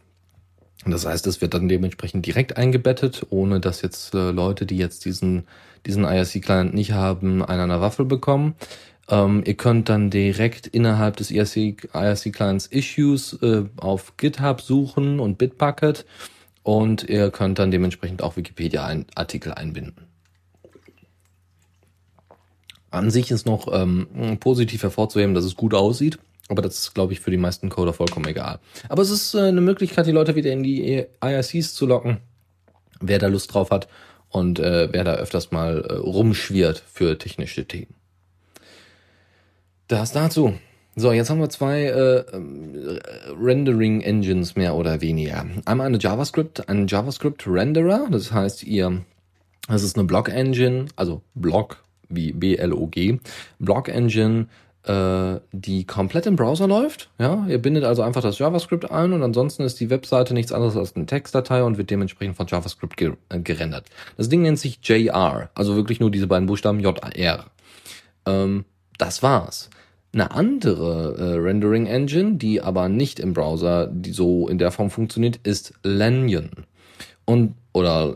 Das 0.86 1.05
heißt, 1.05 1.28
es 1.28 1.41
wird 1.41 1.53
dann 1.53 1.67
dementsprechend 1.69 2.26
direkt 2.26 2.57
eingebettet, 2.57 3.28
ohne 3.30 3.59
dass 3.59 3.84
jetzt 3.84 4.15
äh, 4.15 4.32
Leute, 4.32 4.65
die 4.65 4.78
jetzt 4.78 5.05
diesen, 5.05 5.43
diesen 5.86 6.03
IRC-Client 6.05 6.74
nicht 6.74 6.93
haben, 6.93 7.43
einen 7.45 7.61
an 7.61 7.69
der 7.69 7.82
Waffel 7.82 8.05
bekommen. 8.05 8.55
Ähm, 9.07 9.43
ihr 9.45 9.53
könnt 9.53 9.89
dann 9.89 10.09
direkt 10.09 10.65
innerhalb 10.65 11.17
des 11.17 11.30
IRC-Clients 11.30 12.67
Issues 12.67 13.34
äh, 13.43 13.65
auf 13.78 14.17
GitHub 14.17 14.61
suchen 14.61 15.19
und 15.19 15.38
Bitbucket 15.38 16.05
und 16.63 17.07
ihr 17.07 17.30
könnt 17.30 17.59
dann 17.59 17.69
dementsprechend 17.69 18.24
auch 18.24 18.36
Wikipedia-Artikel 18.36 19.53
einbinden. 19.53 20.11
An 22.91 23.09
sich 23.09 23.31
ist 23.31 23.45
noch 23.45 23.67
ähm, 23.73 24.37
positiv 24.39 24.83
hervorzuheben, 24.83 25.33
dass 25.33 25.45
es 25.45 25.55
gut 25.55 25.73
aussieht. 25.73 26.19
Aber 26.49 26.61
das 26.61 26.79
ist, 26.79 26.93
glaube 26.93 27.13
ich, 27.13 27.21
für 27.21 27.31
die 27.31 27.37
meisten 27.37 27.69
Coder 27.69 27.93
vollkommen 27.93 28.27
egal. 28.27 28.59
Aber 28.89 29.01
es 29.01 29.09
ist 29.09 29.33
äh, 29.33 29.39
eine 29.39 29.61
Möglichkeit, 29.61 30.05
die 30.05 30.11
Leute 30.11 30.35
wieder 30.35 30.51
in 30.51 30.63
die 30.63 31.05
IRCs 31.23 31.73
zu 31.73 31.85
locken, 31.85 32.17
wer 32.99 33.19
da 33.19 33.27
Lust 33.27 33.53
drauf 33.53 33.71
hat 33.71 33.87
und 34.27 34.59
äh, 34.59 34.89
wer 34.91 35.05
da 35.05 35.13
öfters 35.13 35.51
mal 35.51 35.81
äh, 35.81 35.93
rumschwirrt 35.93 36.83
für 36.91 37.17
technische 37.17 37.65
Themen. 37.65 37.95
Das 39.87 40.11
dazu. 40.11 40.53
So, 40.97 41.13
jetzt 41.13 41.29
haben 41.29 41.39
wir 41.39 41.49
zwei 41.49 41.83
äh, 41.83 42.25
Rendering 43.41 44.01
Engines 44.01 44.57
mehr 44.57 44.75
oder 44.75 44.99
weniger. 44.99 45.45
Einmal 45.63 45.87
eine 45.87 45.99
JavaScript, 45.99 46.67
einen 46.67 46.87
JavaScript 46.87 47.47
Renderer, 47.47 48.07
das 48.11 48.33
heißt, 48.33 48.63
ihr, 48.63 49.05
das 49.69 49.83
ist 49.83 49.97
eine 49.97 50.05
Block 50.05 50.27
Engine, 50.27 50.87
also 50.97 51.21
Block 51.33 51.81
wie 52.12 52.32
B-L-O-G, 52.32 53.20
Block 53.59 53.89
Engine, 53.89 54.47
äh, 54.84 55.39
die 55.51 55.86
komplett 55.86 56.26
im 56.26 56.36
Browser 56.36 56.68
läuft. 56.68 57.09
Ja, 57.20 57.45
ihr 57.47 57.59
bindet 57.59 57.84
also 57.84 58.01
einfach 58.01 58.22
das 58.22 58.39
JavaScript 58.39 58.89
ein 58.89 59.14
und 59.14 59.22
ansonsten 59.22 59.64
ist 59.64 59.80
die 59.80 59.89
Webseite 59.89 60.34
nichts 60.34 60.51
anderes 60.51 60.76
als 60.76 60.95
eine 60.95 61.05
Textdatei 61.05 61.64
und 61.64 61.78
wird 61.78 61.89
dementsprechend 61.89 62.36
von 62.36 62.47
JavaScript 62.47 62.97
ge 62.97 63.14
äh, 63.30 63.39
gerendert. 63.39 63.86
Das 64.18 64.30
Ding 64.30 64.41
nennt 64.41 64.59
sich 64.59 64.80
JR, 64.82 65.49
also 65.53 65.76
wirklich 65.76 65.99
nur 65.99 66.09
diese 66.09 66.28
beiden 66.28 66.47
Buchstaben 66.47 66.80
J-R. 66.80 67.45
Ähm, 68.26 68.66
das 68.97 69.22
war's. 69.22 69.70
Eine 70.14 70.32
andere 70.32 71.16
äh, 71.18 71.39
Rendering 71.39 71.86
Engine, 71.86 72.36
die 72.36 72.62
aber 72.62 72.89
nicht 72.89 73.20
im 73.20 73.34
Browser 73.34 73.91
so 74.09 74.47
in 74.49 74.57
der 74.57 74.72
Form 74.72 74.89
funktioniert, 74.89 75.39
ist 75.43 75.74
Lanyon. 75.84 76.49
Und 77.32 77.55
oder 77.71 78.13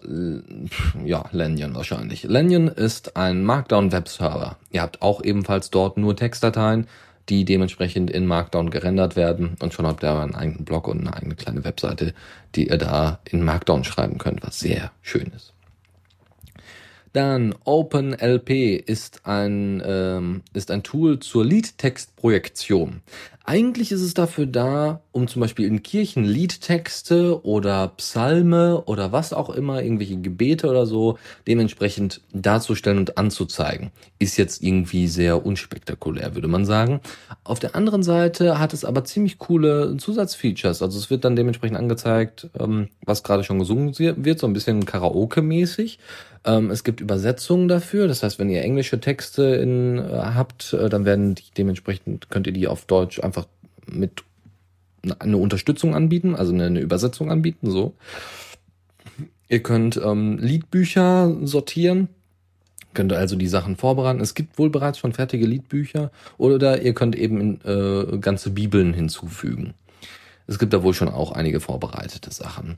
ja, 1.05 1.23
Lanyon 1.31 1.73
wahrscheinlich. 1.73 2.23
Lanyon 2.23 2.67
ist 2.67 3.15
ein 3.15 3.45
Markdown 3.45 3.93
Webserver. 3.93 4.57
Ihr 4.71 4.81
habt 4.81 5.01
auch 5.01 5.23
ebenfalls 5.23 5.69
dort 5.69 5.95
nur 5.95 6.17
Textdateien, 6.17 6.87
die 7.29 7.45
dementsprechend 7.45 8.11
in 8.11 8.25
Markdown 8.25 8.71
gerendert 8.71 9.15
werden 9.15 9.55
und 9.61 9.73
schon 9.73 9.87
habt 9.87 10.03
ihr 10.03 10.19
einen 10.19 10.35
eigenen 10.35 10.65
Blog 10.65 10.89
und 10.89 10.99
eine 10.99 11.15
eigene 11.15 11.35
kleine 11.35 11.63
Webseite, 11.63 12.13
die 12.55 12.67
ihr 12.67 12.77
da 12.77 13.19
in 13.23 13.41
Markdown 13.41 13.85
schreiben 13.85 14.17
könnt, 14.17 14.43
was 14.43 14.59
sehr 14.59 14.91
schön 15.01 15.31
ist. 15.33 15.53
Dann 17.13 17.55
OpenLP 17.63 18.49
ist 18.85 19.25
ein, 19.25 19.81
ähm, 19.85 20.41
ist 20.51 20.69
ein 20.69 20.83
Tool 20.83 21.19
zur 21.19 21.45
Liedtextprojektion. 21.45 22.99
Eigentlich 23.47 23.91
ist 23.91 24.01
es 24.01 24.15
dafür 24.15 24.47
da, 24.47 25.01
um 25.11 25.27
zum 25.27 25.39
Beispiel 25.39 25.67
in 25.67 25.83
Kirchen 25.83 26.23
Liedtexte 26.23 27.45
oder 27.45 27.89
Psalme 27.89 28.81
oder 28.85 29.11
was 29.11 29.33
auch 29.33 29.51
immer, 29.51 29.83
irgendwelche 29.83 30.17
Gebete 30.17 30.67
oder 30.67 30.87
so, 30.87 31.19
dementsprechend 31.47 32.21
darzustellen 32.33 32.97
und 32.97 33.19
anzuzeigen. 33.19 33.91
Ist 34.17 34.37
jetzt 34.37 34.63
irgendwie 34.63 35.07
sehr 35.07 35.45
unspektakulär, 35.45 36.33
würde 36.33 36.47
man 36.47 36.65
sagen. 36.65 37.01
Auf 37.43 37.59
der 37.59 37.75
anderen 37.75 38.01
Seite 38.01 38.57
hat 38.57 38.73
es 38.73 38.83
aber 38.83 39.03
ziemlich 39.03 39.37
coole 39.37 39.95
Zusatzfeatures. 39.97 40.81
Also 40.81 40.97
es 40.97 41.11
wird 41.11 41.23
dann 41.23 41.35
dementsprechend 41.35 41.77
angezeigt, 41.77 42.49
ähm, 42.59 42.89
was 43.05 43.21
gerade 43.21 43.43
schon 43.43 43.59
gesungen 43.59 43.95
wird, 43.99 44.39
so 44.39 44.47
ein 44.47 44.53
bisschen 44.53 44.85
Karaoke-mäßig. 44.85 45.99
Ähm, 46.45 46.69
es 46.69 46.83
gibt 46.83 47.01
Übersetzungen 47.01 47.67
dafür. 47.67 48.07
Das 48.07 48.23
heißt, 48.23 48.39
wenn 48.39 48.49
ihr 48.49 48.61
englische 48.61 48.99
Texte 48.99 49.43
in, 49.55 49.97
äh, 49.97 50.03
habt, 50.11 50.73
äh, 50.73 50.89
dann 50.89 51.03
werden 51.05 51.35
die 51.35 51.43
dementsprechend, 51.57 52.29
könnt 52.29 52.47
ihr 52.47 52.53
die 52.53 52.67
auf 52.67 52.85
Deutsch 52.85 53.19
einfach 53.19 53.47
mit 53.87 54.23
eine 55.19 55.37
Unterstützung 55.37 55.93
anbieten, 55.95 56.35
also 56.35 56.53
eine, 56.53 56.65
eine 56.65 56.79
Übersetzung 56.79 57.29
anbieten, 57.29 57.69
so. 57.69 57.93
Ihr 59.47 59.61
könnt 59.61 59.99
ähm, 60.03 60.39
Liedbücher 60.39 61.37
sortieren, 61.43 62.09
könnt 62.95 63.13
also 63.13 63.35
die 63.35 63.47
Sachen 63.47 63.75
vorbereiten. 63.75 64.19
Es 64.19 64.33
gibt 64.33 64.57
wohl 64.57 64.71
bereits 64.71 64.97
schon 64.97 65.13
fertige 65.13 65.45
Liedbücher 65.45 66.11
oder 66.37 66.81
ihr 66.81 66.95
könnt 66.95 67.15
eben 67.15 67.59
äh, 67.63 68.17
ganze 68.17 68.49
Bibeln 68.49 68.93
hinzufügen. 68.93 69.75
Es 70.47 70.57
gibt 70.57 70.73
da 70.73 70.81
wohl 70.81 70.93
schon 70.93 71.09
auch 71.09 71.31
einige 71.31 71.59
vorbereitete 71.59 72.31
Sachen. 72.31 72.77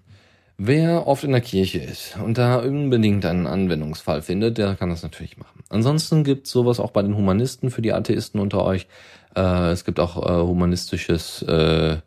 Wer 0.60 1.06
oft 1.06 1.24
in 1.24 1.34
der 1.34 1.42
Kirche 1.42 1.78
ist 1.78 2.18
und 2.18 2.40
da 2.40 2.58
unbedingt 2.58 3.26
einen 3.26 3.46
Anwendungsfall 3.46 4.24
findet, 4.24 4.58
der 4.58 4.76
kann 4.76 4.90
das 4.90 5.04
natürlich 5.04 5.38
machen. 5.38 5.64
Ansonsten 5.70 6.24
gibt 6.24 6.48
sowas 6.48 6.80
auch 6.80 6.90
bei 6.90 7.04
den 7.04 7.16
Humanisten 7.16 7.70
für 7.70 7.84
die 7.84 7.94
Atheisten 7.94 8.40
unter 8.40 8.66
euch. 8.66 8.88
Äh, 9.36 9.70
es 9.70 9.86
gibt 9.86 10.00
auch 10.00 10.18
äh, 10.18 10.42
humanistisches 10.42 11.44
äh, 11.44 11.98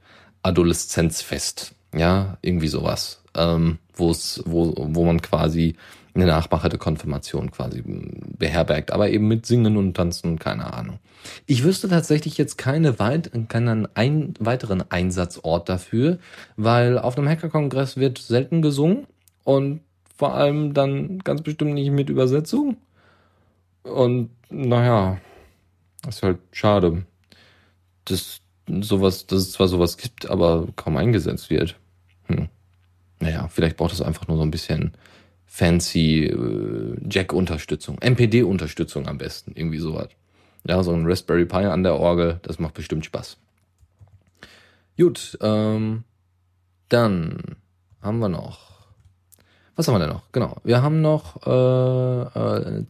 Adoleszenzfest. 0.42 1.74
Ja, 1.94 2.38
irgendwie 2.42 2.66
sowas. 2.66 3.22
Ähm, 3.36 3.78
wo 3.94 4.10
es, 4.10 4.42
wo, 4.46 4.74
wo 4.76 5.04
man 5.04 5.22
quasi 5.22 5.76
eine 6.14 6.26
Nachmache 6.26 6.68
der 6.68 6.78
Konfirmation 6.78 7.50
quasi 7.50 7.82
beherbergt, 7.84 8.92
aber 8.92 9.10
eben 9.10 9.28
mit 9.28 9.46
Singen 9.46 9.76
und 9.76 9.94
Tanzen 9.94 10.32
und 10.32 10.38
keine 10.40 10.72
Ahnung. 10.72 10.98
Ich 11.46 11.64
wüsste 11.64 11.88
tatsächlich 11.88 12.38
jetzt 12.38 12.58
keine 12.58 12.98
weit, 12.98 13.30
keinen 13.48 13.88
ein, 13.94 14.34
weiteren 14.38 14.84
Einsatzort 14.90 15.68
dafür, 15.68 16.18
weil 16.56 16.98
auf 16.98 17.16
einem 17.16 17.28
Hackerkongress 17.28 17.96
wird 17.96 18.18
selten 18.18 18.62
gesungen 18.62 19.06
und 19.44 19.80
vor 20.16 20.34
allem 20.34 20.74
dann 20.74 21.18
ganz 21.20 21.42
bestimmt 21.42 21.74
nicht 21.74 21.90
mit 21.90 22.10
Übersetzung. 22.10 22.76
Und 23.82 24.30
naja, 24.50 25.18
ist 26.08 26.22
halt 26.22 26.38
schade, 26.52 27.04
dass 28.04 28.40
sowas, 28.80 29.26
dass 29.26 29.40
es 29.40 29.52
zwar 29.52 29.68
sowas 29.68 29.96
gibt, 29.96 30.28
aber 30.28 30.68
kaum 30.76 30.96
eingesetzt 30.96 31.50
wird. 31.50 31.76
Hm. 32.26 32.48
Naja, 33.20 33.48
vielleicht 33.48 33.76
braucht 33.76 33.92
es 33.92 34.02
einfach 34.02 34.28
nur 34.28 34.36
so 34.36 34.42
ein 34.42 34.50
bisschen 34.50 34.92
fancy 35.52 36.26
äh, 36.26 36.96
Jack-Unterstützung, 37.10 37.98
MPD-Unterstützung 38.00 39.08
am 39.08 39.18
besten, 39.18 39.52
irgendwie 39.56 39.78
sowas. 39.78 40.08
Ja, 40.64 40.80
so 40.84 40.92
ein 40.92 41.04
Raspberry 41.04 41.44
Pi 41.44 41.64
an 41.64 41.82
der 41.82 41.96
Orgel, 41.96 42.38
das 42.42 42.60
macht 42.60 42.74
bestimmt 42.74 43.04
Spaß. 43.04 43.36
Gut, 44.96 45.36
ähm, 45.42 46.04
dann 46.88 47.56
haben 48.00 48.20
wir 48.20 48.28
noch. 48.28 48.69
Was 49.76 49.88
haben 49.88 49.94
wir 49.94 50.00
denn 50.00 50.10
noch? 50.10 50.22
Genau, 50.32 50.56
wir 50.64 50.82
haben 50.82 51.00
noch 51.00 51.46
äh, 51.46 52.80
äh, 52.80 52.84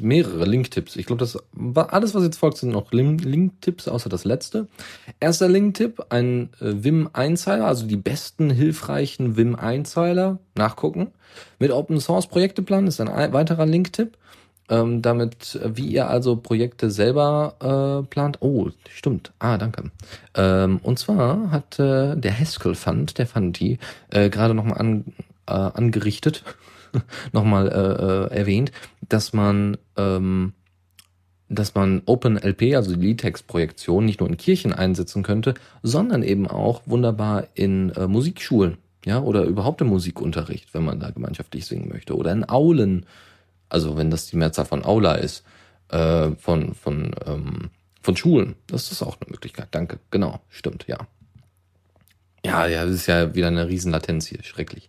mehrere 0.00 0.44
Link-Tipps. 0.44 0.96
Ich 0.96 1.06
glaube, 1.06 1.20
das 1.20 1.38
war 1.52 1.92
alles, 1.92 2.14
was 2.14 2.22
jetzt 2.22 2.38
folgt, 2.38 2.58
sind 2.58 2.70
noch 2.70 2.92
Link-Tipps, 2.92 3.88
außer 3.88 4.08
das 4.08 4.24
letzte. 4.24 4.68
Erster 5.18 5.48
Link-Tipp, 5.48 6.06
ein 6.10 6.50
äh, 6.60 6.84
Vim-Einzeiler, 6.84 7.66
also 7.66 7.86
die 7.86 7.96
besten 7.96 8.50
hilfreichen 8.50 9.36
Vim-Einzeiler 9.36 10.38
nachgucken. 10.54 11.08
Mit 11.58 11.70
Open 11.72 12.00
Source 12.00 12.28
Projekteplan 12.28 12.86
ist 12.86 13.00
ein 13.00 13.32
weiterer 13.32 13.66
Link-Tipp 13.66 14.16
ähm, 14.68 15.02
damit, 15.02 15.58
wie 15.64 15.86
ihr 15.86 16.08
also 16.08 16.36
Projekte 16.36 16.90
selber 16.90 18.02
äh, 18.02 18.06
plant. 18.08 18.38
Oh, 18.40 18.70
stimmt. 18.90 19.32
Ah, 19.38 19.58
danke. 19.58 19.90
Ähm, 20.34 20.80
und 20.82 20.98
zwar 20.98 21.50
hat 21.50 21.78
äh, 21.78 22.16
der 22.16 22.38
Haskell 22.38 22.74
Fund, 22.74 23.18
der 23.18 23.26
Fundi, 23.26 23.78
äh, 24.10 24.28
gerade 24.28 24.54
nochmal 24.54 24.78
an, 24.78 25.04
äh, 25.46 25.52
angerichtet, 25.52 26.44
nochmal 27.32 27.68
äh, 27.68 28.34
äh, 28.34 28.38
erwähnt, 28.38 28.72
dass 29.08 29.32
man 29.32 29.76
ähm, 29.96 30.52
dass 31.48 31.76
man 31.76 32.02
OpenLP, 32.06 32.74
also 32.74 32.96
die 32.96 33.06
Liedtextprojektion, 33.06 34.04
nicht 34.04 34.18
nur 34.18 34.28
in 34.28 34.36
Kirchen 34.36 34.72
einsetzen 34.72 35.22
könnte, 35.22 35.54
sondern 35.80 36.24
eben 36.24 36.48
auch 36.48 36.82
wunderbar 36.86 37.46
in 37.54 37.90
äh, 37.90 38.08
Musikschulen, 38.08 38.78
ja, 39.04 39.20
oder 39.20 39.44
überhaupt 39.44 39.80
im 39.80 39.86
Musikunterricht, 39.86 40.74
wenn 40.74 40.84
man 40.84 40.98
da 40.98 41.10
gemeinschaftlich 41.10 41.64
singen 41.64 41.88
möchte, 41.88 42.16
oder 42.16 42.32
in 42.32 42.48
Aulen 42.48 43.06
also 43.68 43.96
wenn 43.96 44.10
das 44.10 44.26
die 44.26 44.36
Mehrzahl 44.36 44.64
von 44.64 44.84
Aula 44.84 45.14
ist, 45.14 45.44
äh, 45.88 46.30
von, 46.32 46.74
von, 46.74 47.14
ähm, 47.26 47.70
von 48.02 48.16
Schulen, 48.16 48.56
das 48.66 48.92
ist 48.92 49.02
auch 49.02 49.18
eine 49.20 49.30
Möglichkeit. 49.30 49.68
Danke. 49.72 49.98
Genau, 50.10 50.40
stimmt, 50.48 50.86
ja. 50.86 50.98
Ja, 52.44 52.66
ja, 52.66 52.84
das 52.84 52.94
ist 52.94 53.06
ja 53.06 53.34
wieder 53.34 53.48
eine 53.48 53.68
Riesenlatenz 53.68 54.26
hier, 54.26 54.42
schrecklich. 54.44 54.88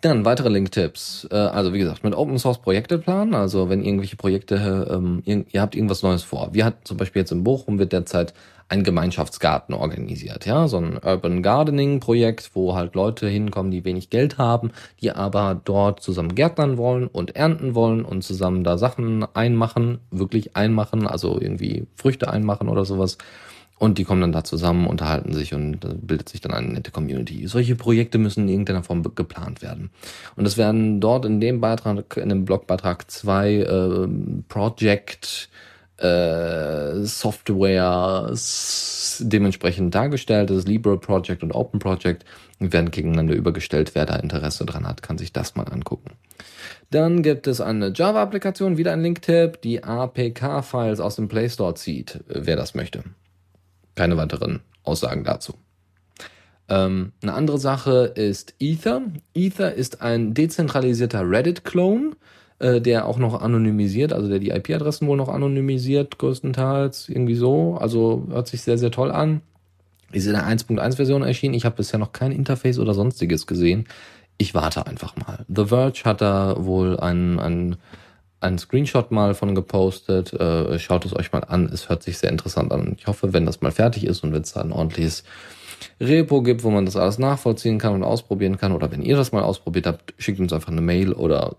Dann 0.00 0.24
weitere 0.24 0.48
Link-Tipps. 0.48 1.26
Äh, 1.30 1.36
also 1.36 1.72
wie 1.72 1.78
gesagt, 1.78 2.04
mit 2.04 2.14
Open 2.14 2.38
Source 2.38 2.58
Projekte 2.58 2.98
planen. 2.98 3.34
Also 3.34 3.68
wenn 3.68 3.84
irgendwelche 3.84 4.16
Projekte, 4.16 4.88
ähm, 4.90 5.22
ihr, 5.24 5.44
ihr 5.50 5.60
habt 5.60 5.74
irgendwas 5.74 6.02
Neues 6.02 6.22
vor. 6.22 6.50
Wir 6.52 6.64
hatten 6.64 6.84
zum 6.84 6.96
Beispiel 6.96 7.20
jetzt 7.20 7.32
in 7.32 7.42
Bochum 7.44 7.78
wird 7.78 7.92
derzeit 7.92 8.34
ein 8.68 8.84
Gemeinschaftsgarten 8.84 9.74
organisiert, 9.74 10.44
ja, 10.44 10.68
so 10.68 10.76
ein 10.76 10.98
Urban 11.02 11.42
Gardening 11.42 12.00
Projekt, 12.00 12.50
wo 12.52 12.74
halt 12.74 12.94
Leute 12.94 13.26
hinkommen, 13.26 13.70
die 13.70 13.84
wenig 13.84 14.10
Geld 14.10 14.36
haben, 14.36 14.72
die 15.00 15.10
aber 15.10 15.58
dort 15.64 16.02
zusammen 16.02 16.34
gärtnern 16.34 16.76
wollen 16.76 17.06
und 17.06 17.34
ernten 17.34 17.74
wollen 17.74 18.04
und 18.04 18.22
zusammen 18.22 18.64
da 18.64 18.76
Sachen 18.76 19.26
einmachen, 19.34 20.00
wirklich 20.10 20.54
einmachen, 20.54 21.06
also 21.06 21.40
irgendwie 21.40 21.86
Früchte 21.96 22.30
einmachen 22.30 22.68
oder 22.68 22.84
sowas. 22.84 23.16
Und 23.78 23.98
die 23.98 24.04
kommen 24.04 24.20
dann 24.20 24.32
da 24.32 24.42
zusammen, 24.42 24.86
unterhalten 24.86 25.32
sich 25.32 25.54
und 25.54 26.06
bildet 26.06 26.28
sich 26.28 26.40
dann 26.40 26.52
eine 26.52 26.68
nette 26.68 26.90
Community. 26.90 27.46
Solche 27.46 27.76
Projekte 27.76 28.18
müssen 28.18 28.44
in 28.44 28.48
irgendeiner 28.48 28.82
Form 28.82 29.02
geplant 29.14 29.62
werden. 29.62 29.90
Und 30.34 30.46
es 30.46 30.56
werden 30.56 31.00
dort 31.00 31.24
in 31.24 31.40
dem 31.40 31.60
Beitrag, 31.60 32.16
in 32.16 32.28
dem 32.28 32.44
Blogbeitrag 32.44 33.08
zwei 33.10 33.54
äh, 33.54 34.08
Project 34.48 35.48
äh, 35.98 37.04
Software 37.04 38.32
dementsprechend 39.20 39.94
dargestellt. 39.94 40.50
Das 40.50 40.66
Libre 40.66 40.98
Project 40.98 41.42
und 41.42 41.52
Open 41.52 41.80
Project 41.80 42.24
werden 42.58 42.90
gegeneinander 42.90 43.34
übergestellt. 43.34 43.94
Wer 43.94 44.06
da 44.06 44.16
Interesse 44.16 44.64
dran 44.64 44.86
hat, 44.86 45.02
kann 45.02 45.18
sich 45.18 45.32
das 45.32 45.54
mal 45.54 45.68
angucken. 45.68 46.10
Dann 46.90 47.22
gibt 47.22 47.46
es 47.46 47.60
eine 47.60 47.92
Java-Applikation, 47.94 48.76
wieder 48.76 48.92
ein 48.92 49.02
Link-Tipp, 49.02 49.60
die 49.62 49.84
APK-Files 49.84 51.00
aus 51.00 51.16
dem 51.16 51.28
Play 51.28 51.48
Store 51.48 51.74
zieht, 51.74 52.24
wer 52.28 52.56
das 52.56 52.74
möchte. 52.74 53.04
Keine 53.98 54.16
weiteren 54.16 54.60
Aussagen 54.84 55.24
dazu. 55.24 55.54
Ähm, 56.68 57.12
eine 57.20 57.34
andere 57.34 57.58
Sache 57.58 58.12
ist 58.14 58.54
Ether. 58.60 59.02
Ether 59.34 59.74
ist 59.74 60.02
ein 60.02 60.34
dezentralisierter 60.34 61.28
Reddit-Clone 61.28 62.12
äh, 62.60 62.80
der 62.80 63.06
auch 63.06 63.18
noch 63.18 63.40
anonymisiert, 63.40 64.12
also 64.12 64.28
der 64.28 64.38
die 64.38 64.50
IP-Adressen 64.50 65.06
wohl 65.06 65.16
noch 65.16 65.28
anonymisiert, 65.28 66.18
größtenteils, 66.18 67.08
irgendwie 67.08 67.34
so. 67.36 67.76
Also 67.80 68.26
hört 68.30 68.48
sich 68.48 68.62
sehr, 68.62 68.78
sehr 68.78 68.90
toll 68.90 69.10
an. 69.10 69.42
Ist 70.10 70.26
in 70.26 70.32
der 70.32 70.46
1.1-Version 70.46 71.22
erschienen. 71.22 71.54
Ich 71.54 71.64
habe 71.64 71.76
bisher 71.76 71.98
noch 71.98 72.12
kein 72.12 72.32
Interface 72.32 72.78
oder 72.78 72.94
sonstiges 72.94 73.46
gesehen. 73.46 73.86
Ich 74.38 74.54
warte 74.54 74.86
einfach 74.86 75.14
mal. 75.16 75.44
The 75.48 75.66
Verge 75.66 76.02
hat 76.04 76.20
da 76.20 76.56
wohl 76.58 76.98
einen, 76.98 77.38
einen, 77.38 77.76
einen 78.40 78.58
Screenshot 78.58 79.10
mal 79.10 79.34
von 79.34 79.54
gepostet. 79.54 80.32
Äh, 80.32 80.78
schaut 80.78 81.04
es 81.04 81.14
euch 81.14 81.32
mal 81.32 81.44
an. 81.44 81.66
Es 81.72 81.88
hört 81.88 82.02
sich 82.02 82.18
sehr 82.18 82.30
interessant 82.30 82.72
an. 82.72 82.96
Ich 82.98 83.06
hoffe, 83.06 83.32
wenn 83.32 83.46
das 83.46 83.60
mal 83.60 83.72
fertig 83.72 84.04
ist 84.04 84.22
und 84.22 84.32
wenn 84.32 84.42
es 84.42 84.52
da 84.52 84.60
ein 84.60 84.72
ordentliches 84.72 85.24
Repo 86.00 86.42
gibt, 86.42 86.64
wo 86.64 86.70
man 86.70 86.84
das 86.84 86.96
alles 86.96 87.18
nachvollziehen 87.18 87.78
kann 87.78 87.94
und 87.94 88.04
ausprobieren 88.04 88.58
kann. 88.58 88.72
Oder 88.72 88.90
wenn 88.90 89.02
ihr 89.02 89.16
das 89.16 89.32
mal 89.32 89.42
ausprobiert 89.42 89.86
habt, 89.86 90.14
schickt 90.18 90.40
uns 90.40 90.52
einfach 90.52 90.72
eine 90.72 90.80
Mail 90.80 91.12
oder 91.12 91.56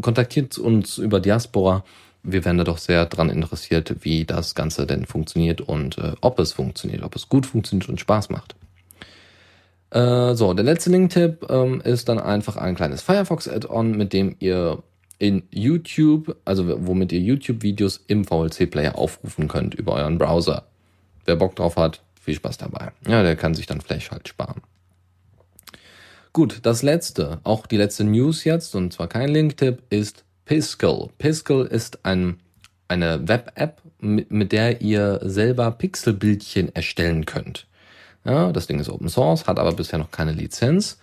kontaktiert 0.00 0.58
uns 0.58 0.98
über 0.98 1.20
Diaspora. 1.20 1.84
Wir 2.22 2.44
wären 2.44 2.58
da 2.58 2.64
doch 2.64 2.78
sehr 2.78 3.06
dran 3.06 3.30
interessiert, 3.30 3.96
wie 4.00 4.24
das 4.24 4.54
Ganze 4.54 4.86
denn 4.86 5.06
funktioniert 5.06 5.60
und 5.60 5.98
äh, 5.98 6.12
ob 6.20 6.38
es 6.40 6.52
funktioniert, 6.52 7.02
ob 7.02 7.16
es 7.16 7.28
gut 7.28 7.46
funktioniert 7.46 7.88
und 7.88 8.00
Spaß 8.00 8.30
macht. 8.30 8.54
Äh, 9.90 10.34
so, 10.34 10.52
der 10.52 10.64
letzte 10.64 10.90
Link-Tipp 10.90 11.46
ähm, 11.48 11.80
ist 11.80 12.08
dann 12.08 12.18
einfach 12.18 12.56
ein 12.56 12.74
kleines 12.74 13.00
Firefox-Add-on, 13.02 13.92
mit 13.92 14.12
dem 14.12 14.36
ihr 14.40 14.82
in 15.18 15.42
YouTube, 15.50 16.36
also 16.44 16.86
womit 16.86 17.12
ihr 17.12 17.20
YouTube-Videos 17.20 18.04
im 18.06 18.24
VLC-Player 18.24 18.96
aufrufen 18.96 19.48
könnt 19.48 19.74
über 19.74 19.94
euren 19.94 20.18
Browser. 20.18 20.64
Wer 21.24 21.36
Bock 21.36 21.56
drauf 21.56 21.76
hat, 21.76 22.02
viel 22.20 22.34
Spaß 22.34 22.58
dabei. 22.58 22.92
Ja, 23.06 23.22
der 23.22 23.36
kann 23.36 23.54
sich 23.54 23.66
dann 23.66 23.80
Flash 23.80 24.10
halt 24.10 24.28
sparen. 24.28 24.62
Gut, 26.32 26.60
das 26.62 26.82
letzte, 26.82 27.40
auch 27.42 27.66
die 27.66 27.76
letzte 27.76 28.04
News 28.04 28.44
jetzt, 28.44 28.74
und 28.76 28.92
zwar 28.92 29.08
kein 29.08 29.30
Link-Tipp, 29.30 29.82
ist 29.90 30.24
Piskel. 30.44 31.08
Piskel 31.18 31.66
ist 31.66 32.04
ein, 32.04 32.38
eine 32.86 33.26
Web-App, 33.26 33.82
mit, 34.00 34.30
mit 34.30 34.52
der 34.52 34.80
ihr 34.80 35.20
selber 35.22 35.70
Pixelbildchen 35.72 36.74
erstellen 36.74 37.26
könnt. 37.26 37.66
Ja, 38.24 38.52
das 38.52 38.66
Ding 38.66 38.78
ist 38.78 38.88
Open 38.88 39.08
Source, 39.08 39.46
hat 39.46 39.58
aber 39.58 39.72
bisher 39.72 39.98
noch 39.98 40.10
keine 40.10 40.32
Lizenz. 40.32 40.98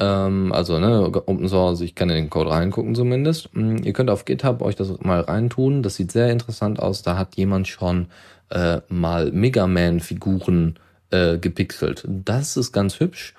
Ähm, 0.00 0.52
also 0.52 0.78
ne, 0.78 1.06
Open 1.26 1.48
Source, 1.48 1.82
ich 1.82 1.94
kann 1.94 2.08
in 2.08 2.16
den 2.16 2.30
Code 2.30 2.50
reingucken 2.50 2.94
zumindest. 2.94 3.50
Hm, 3.52 3.84
ihr 3.84 3.92
könnt 3.92 4.10
auf 4.10 4.24
GitHub 4.24 4.62
euch 4.62 4.74
das 4.74 4.98
mal 5.00 5.20
reintun. 5.20 5.82
Das 5.82 5.94
sieht 5.96 6.10
sehr 6.10 6.30
interessant 6.30 6.80
aus. 6.80 7.02
Da 7.02 7.16
hat 7.18 7.36
jemand 7.36 7.68
schon 7.68 8.06
äh, 8.48 8.80
mal 8.88 9.30
Mega 9.30 9.66
Man-Figuren 9.66 10.78
äh, 11.10 11.38
gepixelt. 11.38 12.04
Das 12.08 12.56
ist 12.56 12.72
ganz 12.72 12.98
hübsch. 12.98 13.34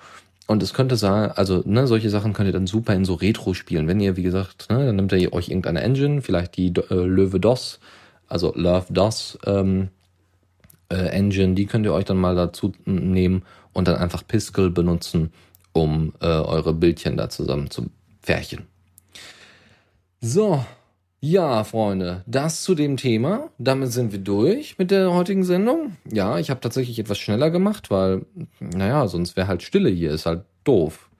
Und 0.46 0.62
es 0.62 0.72
könnte 0.74 0.96
sein, 0.96 1.30
also 1.32 1.62
ne, 1.64 1.86
solche 1.86 2.10
Sachen 2.10 2.32
könnt 2.32 2.48
ihr 2.48 2.52
dann 2.52 2.66
super 2.66 2.94
in 2.94 3.04
so 3.04 3.14
Retro 3.14 3.54
spielen. 3.54 3.88
Wenn 3.88 4.00
ihr, 4.00 4.16
wie 4.16 4.22
gesagt, 4.22 4.70
ne, 4.70 4.86
dann 4.86 4.96
nimmt 4.96 5.12
ihr 5.12 5.32
euch 5.32 5.48
irgendeine 5.48 5.82
Engine, 5.82 6.22
vielleicht 6.22 6.56
die 6.56 6.72
äh, 6.90 6.94
Löwe 6.94 7.40
DOS, 7.40 7.80
also 8.28 8.52
Love 8.54 8.86
DOS 8.90 9.38
ähm, 9.46 9.88
äh, 10.90 11.06
Engine, 11.06 11.54
die 11.54 11.66
könnt 11.66 11.86
ihr 11.86 11.92
euch 11.92 12.04
dann 12.04 12.18
mal 12.18 12.34
dazu 12.34 12.72
nehmen 12.84 13.42
und 13.72 13.88
dann 13.88 13.96
einfach 13.96 14.26
Piskel 14.26 14.70
benutzen, 14.70 15.32
um 15.72 16.12
äh, 16.20 16.26
eure 16.26 16.72
Bildchen 16.72 17.16
da 17.16 17.28
zusammen 17.28 17.70
zu 17.70 17.90
pferchen. 18.22 18.66
So, 20.20 20.64
ja, 21.20 21.62
Freunde, 21.62 22.24
das 22.26 22.62
zu 22.62 22.74
dem 22.74 22.96
Thema. 22.96 23.50
Damit 23.58 23.92
sind 23.92 24.10
wir 24.10 24.18
durch 24.18 24.76
mit 24.78 24.90
der 24.90 25.12
heutigen 25.12 25.44
Sendung. 25.44 25.96
Ja, 26.10 26.38
ich 26.38 26.50
habe 26.50 26.60
tatsächlich 26.60 26.98
etwas 26.98 27.18
schneller 27.18 27.50
gemacht, 27.50 27.90
weil, 27.92 28.26
naja, 28.58 29.06
sonst 29.06 29.36
wäre 29.36 29.46
halt 29.46 29.62
Stille 29.62 29.88
hier, 29.88 30.10
ist 30.10 30.26
halt 30.26 30.42
doof. 30.64 31.10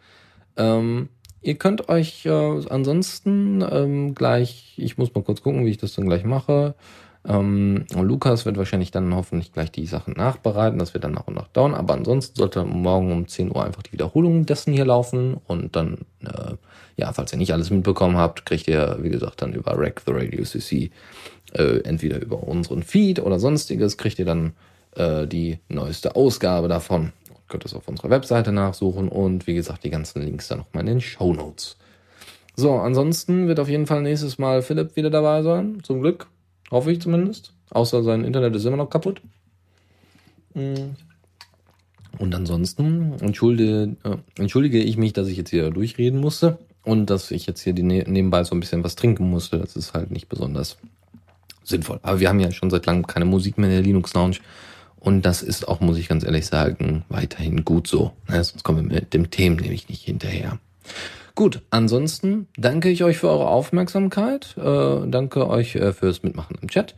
Ähm, 0.57 1.09
ihr 1.41 1.55
könnt 1.55 1.89
euch 1.89 2.27
äh, 2.27 2.31
ansonsten 2.69 3.65
ähm, 3.69 4.15
gleich, 4.17 4.75
ich 4.77 4.99
muss 4.99 5.15
mal 5.15 5.23
kurz 5.23 5.41
gucken, 5.43 5.65
wie 5.65 5.71
ich 5.71 5.79
das 5.79 5.95
dann 5.95 6.07
gleich 6.07 6.25
mache. 6.25 6.75
Ähm, 7.27 7.85
Lukas 7.95 8.47
wird 8.47 8.57
wahrscheinlich 8.57 8.91
dann 8.91 9.15
hoffentlich 9.15 9.53
gleich 9.53 9.71
die 9.71 9.87
Sachen 9.87 10.15
nachbereiten, 10.15 10.79
das 10.79 10.93
wird 10.93 11.05
dann 11.05 11.13
nach 11.13 11.29
und 11.29 11.35
nach 11.35 11.49
dauern. 11.49 11.75
Aber 11.75 11.95
ansonsten 11.95 12.37
sollte 12.37 12.65
morgen 12.65 13.13
um 13.13 13.29
10 13.29 13.55
Uhr 13.55 13.65
einfach 13.65 13.83
die 13.83 13.93
Wiederholung 13.93 14.45
dessen 14.47 14.73
hier 14.73 14.85
laufen 14.85 15.37
und 15.47 15.77
dann 15.77 15.99
äh, 16.25 16.55
ja, 16.97 17.13
falls 17.13 17.33
ihr 17.33 17.39
nicht 17.39 17.53
alles 17.53 17.71
mitbekommen 17.71 18.17
habt, 18.17 18.47
kriegt 18.47 18.69
ihr, 18.69 18.99
wie 19.01 19.11
gesagt, 19.11 19.43
dann 19.43 19.53
über 19.53 19.79
Rack 19.79 20.03
the 20.07 20.13
Radio 20.13 20.45
CC, 20.45 20.91
äh, 21.55 21.81
entweder 21.85 22.21
über 22.21 22.43
unseren 22.43 22.83
Feed 22.83 23.21
oder 23.21 23.39
sonstiges, 23.39 23.97
kriegt 23.97 24.19
ihr 24.19 24.25
dann 24.25 24.53
äh, 24.97 25.27
die 25.27 25.59
neueste 25.69 26.17
Ausgabe 26.17 26.69
davon. 26.69 27.13
Könnt 27.49 27.65
es 27.65 27.75
auf 27.75 27.89
unserer 27.89 28.11
Webseite 28.11 28.53
nachsuchen 28.53 29.09
und 29.09 29.47
wie 29.47 29.55
gesagt, 29.55 29.85
die 29.85 29.91
ganzen 29.91 30.23
Links 30.23 30.49
dann 30.49 30.59
nochmal 30.59 30.83
in 30.83 30.87
den 30.87 31.01
Show 31.01 31.33
Notes. 31.35 31.77
So, 32.55 32.73
ansonsten 32.73 33.49
wird 33.49 33.61
auf 33.61 33.69
jeden 33.69 33.87
Fall 33.87 34.03
nächstes 34.03 34.39
Mal 34.39 34.63
Philipp 34.63 34.97
wieder 34.97 35.11
dabei 35.11 35.43
sein. 35.43 35.81
Zum 35.83 36.01
Glück. 36.01 36.29
Hoffe 36.73 36.91
ich 36.91 37.01
zumindest. 37.01 37.53
Außer 37.71 38.03
sein 38.03 38.25
Internet 38.25 38.57
ist 38.57 38.65
immer 38.65 38.79
noch 38.79 38.91
kaputt. 38.91 39.21
Mhm. 40.55 40.97
Und 42.19 42.35
ansonsten 42.35 43.15
entschuldige, 43.21 43.97
äh, 44.05 44.17
entschuldige 44.37 44.83
ich 44.83 44.97
mich, 44.97 45.13
dass 45.13 45.29
ich 45.29 45.37
jetzt 45.37 45.51
hier 45.51 45.71
durchreden 45.71 46.19
musste. 46.19 46.59
Und 46.83 47.11
dass 47.11 47.31
ich 47.31 47.47
jetzt 47.47 47.61
hier 47.61 47.75
ne 47.75 48.05
nebenbei 48.09 48.43
so 48.43 48.57
ein 48.57 48.61
bisschen 48.61 48.83
was 48.83 48.97
trinken 48.97 49.31
musste, 49.31 49.59
das 49.59 49.77
ist 49.77 49.95
halt 49.95 50.11
nicht 50.11 50.29
besonders 50.29 50.79
sinnvoll. 51.63 52.01
Aber 52.03 52.19
wir 52.19 52.29
haben 52.29 52.41
ja 52.41 52.51
schon 52.51 52.71
seit 52.71 52.87
langem 52.87 53.07
keine 53.07 53.27
Musik 53.27 53.59
mehr 53.59 53.69
in 53.69 53.77
der 53.77 53.85
Linux 53.85 54.15
Lounge. 54.15 54.39
Und 54.99 55.23
das 55.23 55.43
ist 55.43 55.69
auch, 55.69 55.81
muss 55.81 55.99
ich 55.99 56.09
ganz 56.09 56.25
ehrlich 56.25 56.47
sagen, 56.47 57.05
weiterhin 57.09 57.65
gut 57.65 57.87
so. 57.87 58.13
Sonst 58.29 58.65
kommen 58.65 58.89
wir 58.89 59.01
mit 59.01 59.15
dem 59.15 59.31
Themen 59.31 59.57
nämlich 59.57 59.89
nicht 59.89 60.03
hinterher. 60.03 60.59
Gut, 61.35 61.63
ansonsten 61.71 62.49
danke 62.57 62.91
ich 62.91 63.05
euch 63.05 63.19
für 63.19 63.29
eure 63.29 63.49
Aufmerksamkeit. 63.49 64.55
Äh, 64.59 65.09
danke 65.09 65.49
euch 65.49 65.75
äh, 65.77 65.93
fürs 65.93 66.23
Mitmachen 66.23 66.57
im 66.61 66.69
Chat. 66.69 66.95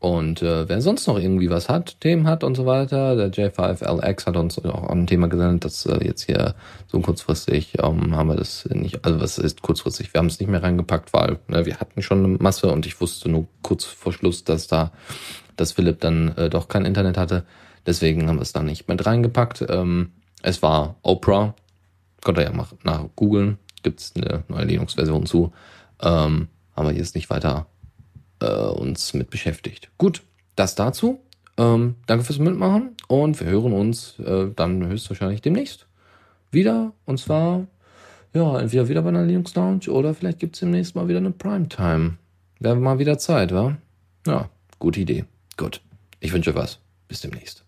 Und 0.00 0.42
äh, 0.42 0.68
wer 0.68 0.80
sonst 0.80 1.08
noch 1.08 1.18
irgendwie 1.18 1.50
was 1.50 1.68
hat, 1.68 2.00
Themen 2.00 2.28
hat 2.28 2.44
und 2.44 2.54
so 2.54 2.66
weiter, 2.66 3.16
der 3.16 3.32
J5LX 3.32 4.26
hat 4.26 4.36
uns 4.36 4.64
auch 4.64 4.90
ein 4.90 5.08
Thema 5.08 5.26
gesendet, 5.26 5.64
dass 5.64 5.86
äh, 5.86 6.04
jetzt 6.04 6.26
hier 6.26 6.54
so 6.86 7.00
kurzfristig 7.00 7.78
ähm, 7.82 8.14
haben 8.14 8.28
wir 8.28 8.36
das 8.36 8.68
nicht, 8.70 9.04
also 9.04 9.20
was 9.20 9.38
ist 9.38 9.62
kurzfristig, 9.62 10.14
wir 10.14 10.20
haben 10.20 10.28
es 10.28 10.38
nicht 10.38 10.48
mehr 10.48 10.62
reingepackt, 10.62 11.12
weil 11.12 11.40
ne, 11.48 11.66
wir 11.66 11.80
hatten 11.80 12.00
schon 12.02 12.24
eine 12.24 12.36
Masse 12.38 12.70
und 12.70 12.86
ich 12.86 13.00
wusste 13.00 13.28
nur 13.28 13.48
kurz 13.62 13.84
vor 13.84 14.12
Schluss, 14.12 14.44
dass 14.44 14.68
da, 14.68 14.92
dass 15.56 15.72
Philipp 15.72 15.98
dann 16.00 16.28
äh, 16.36 16.48
doch 16.48 16.68
kein 16.68 16.84
Internet 16.84 17.16
hatte. 17.16 17.44
Deswegen 17.84 18.28
haben 18.28 18.36
wir 18.36 18.42
es 18.42 18.52
da 18.52 18.62
nicht 18.62 18.86
mit 18.86 19.04
reingepackt. 19.04 19.66
Ähm, 19.68 20.12
es 20.42 20.62
war 20.62 20.94
Oprah, 21.02 21.54
könnt 22.22 22.38
ihr 22.38 22.44
ja 22.44 22.52
mal 22.52 22.66
nach 22.84 23.04
googeln, 23.16 23.58
gibt's 23.88 24.12
eine 24.14 24.44
neue 24.48 24.64
Linux-Version 24.64 25.26
zu. 25.26 25.52
Ähm, 26.00 26.48
haben 26.76 26.88
wir 26.88 26.92
jetzt 26.92 27.14
nicht 27.14 27.30
weiter 27.30 27.66
äh, 28.40 28.46
uns 28.46 29.14
mit 29.14 29.30
beschäftigt. 29.30 29.90
Gut, 29.98 30.22
das 30.56 30.74
dazu. 30.74 31.20
Ähm, 31.56 31.96
danke 32.06 32.24
fürs 32.24 32.38
Mitmachen 32.38 32.94
und 33.08 33.40
wir 33.40 33.48
hören 33.48 33.72
uns 33.72 34.18
äh, 34.20 34.50
dann 34.54 34.86
höchstwahrscheinlich 34.86 35.42
demnächst 35.42 35.86
wieder. 36.52 36.92
Und 37.04 37.18
zwar, 37.18 37.66
ja, 38.32 38.60
entweder 38.60 38.88
wieder 38.88 39.02
bei 39.02 39.08
einer 39.08 39.24
Linux 39.24 39.54
Lounge 39.54 39.90
oder 39.90 40.14
vielleicht 40.14 40.38
gibt's 40.38 40.60
demnächst 40.60 40.94
mal 40.94 41.08
wieder 41.08 41.18
eine 41.18 41.32
Primetime. 41.32 42.18
Wäre 42.60 42.76
mal 42.76 42.98
wieder 42.98 43.18
Zeit, 43.18 43.52
wa? 43.52 43.76
Ja, 44.26 44.50
gute 44.78 45.00
Idee. 45.00 45.24
Gut. 45.56 45.80
Ich 46.20 46.32
wünsche 46.32 46.54
was. 46.54 46.78
Bis 47.08 47.20
demnächst. 47.20 47.67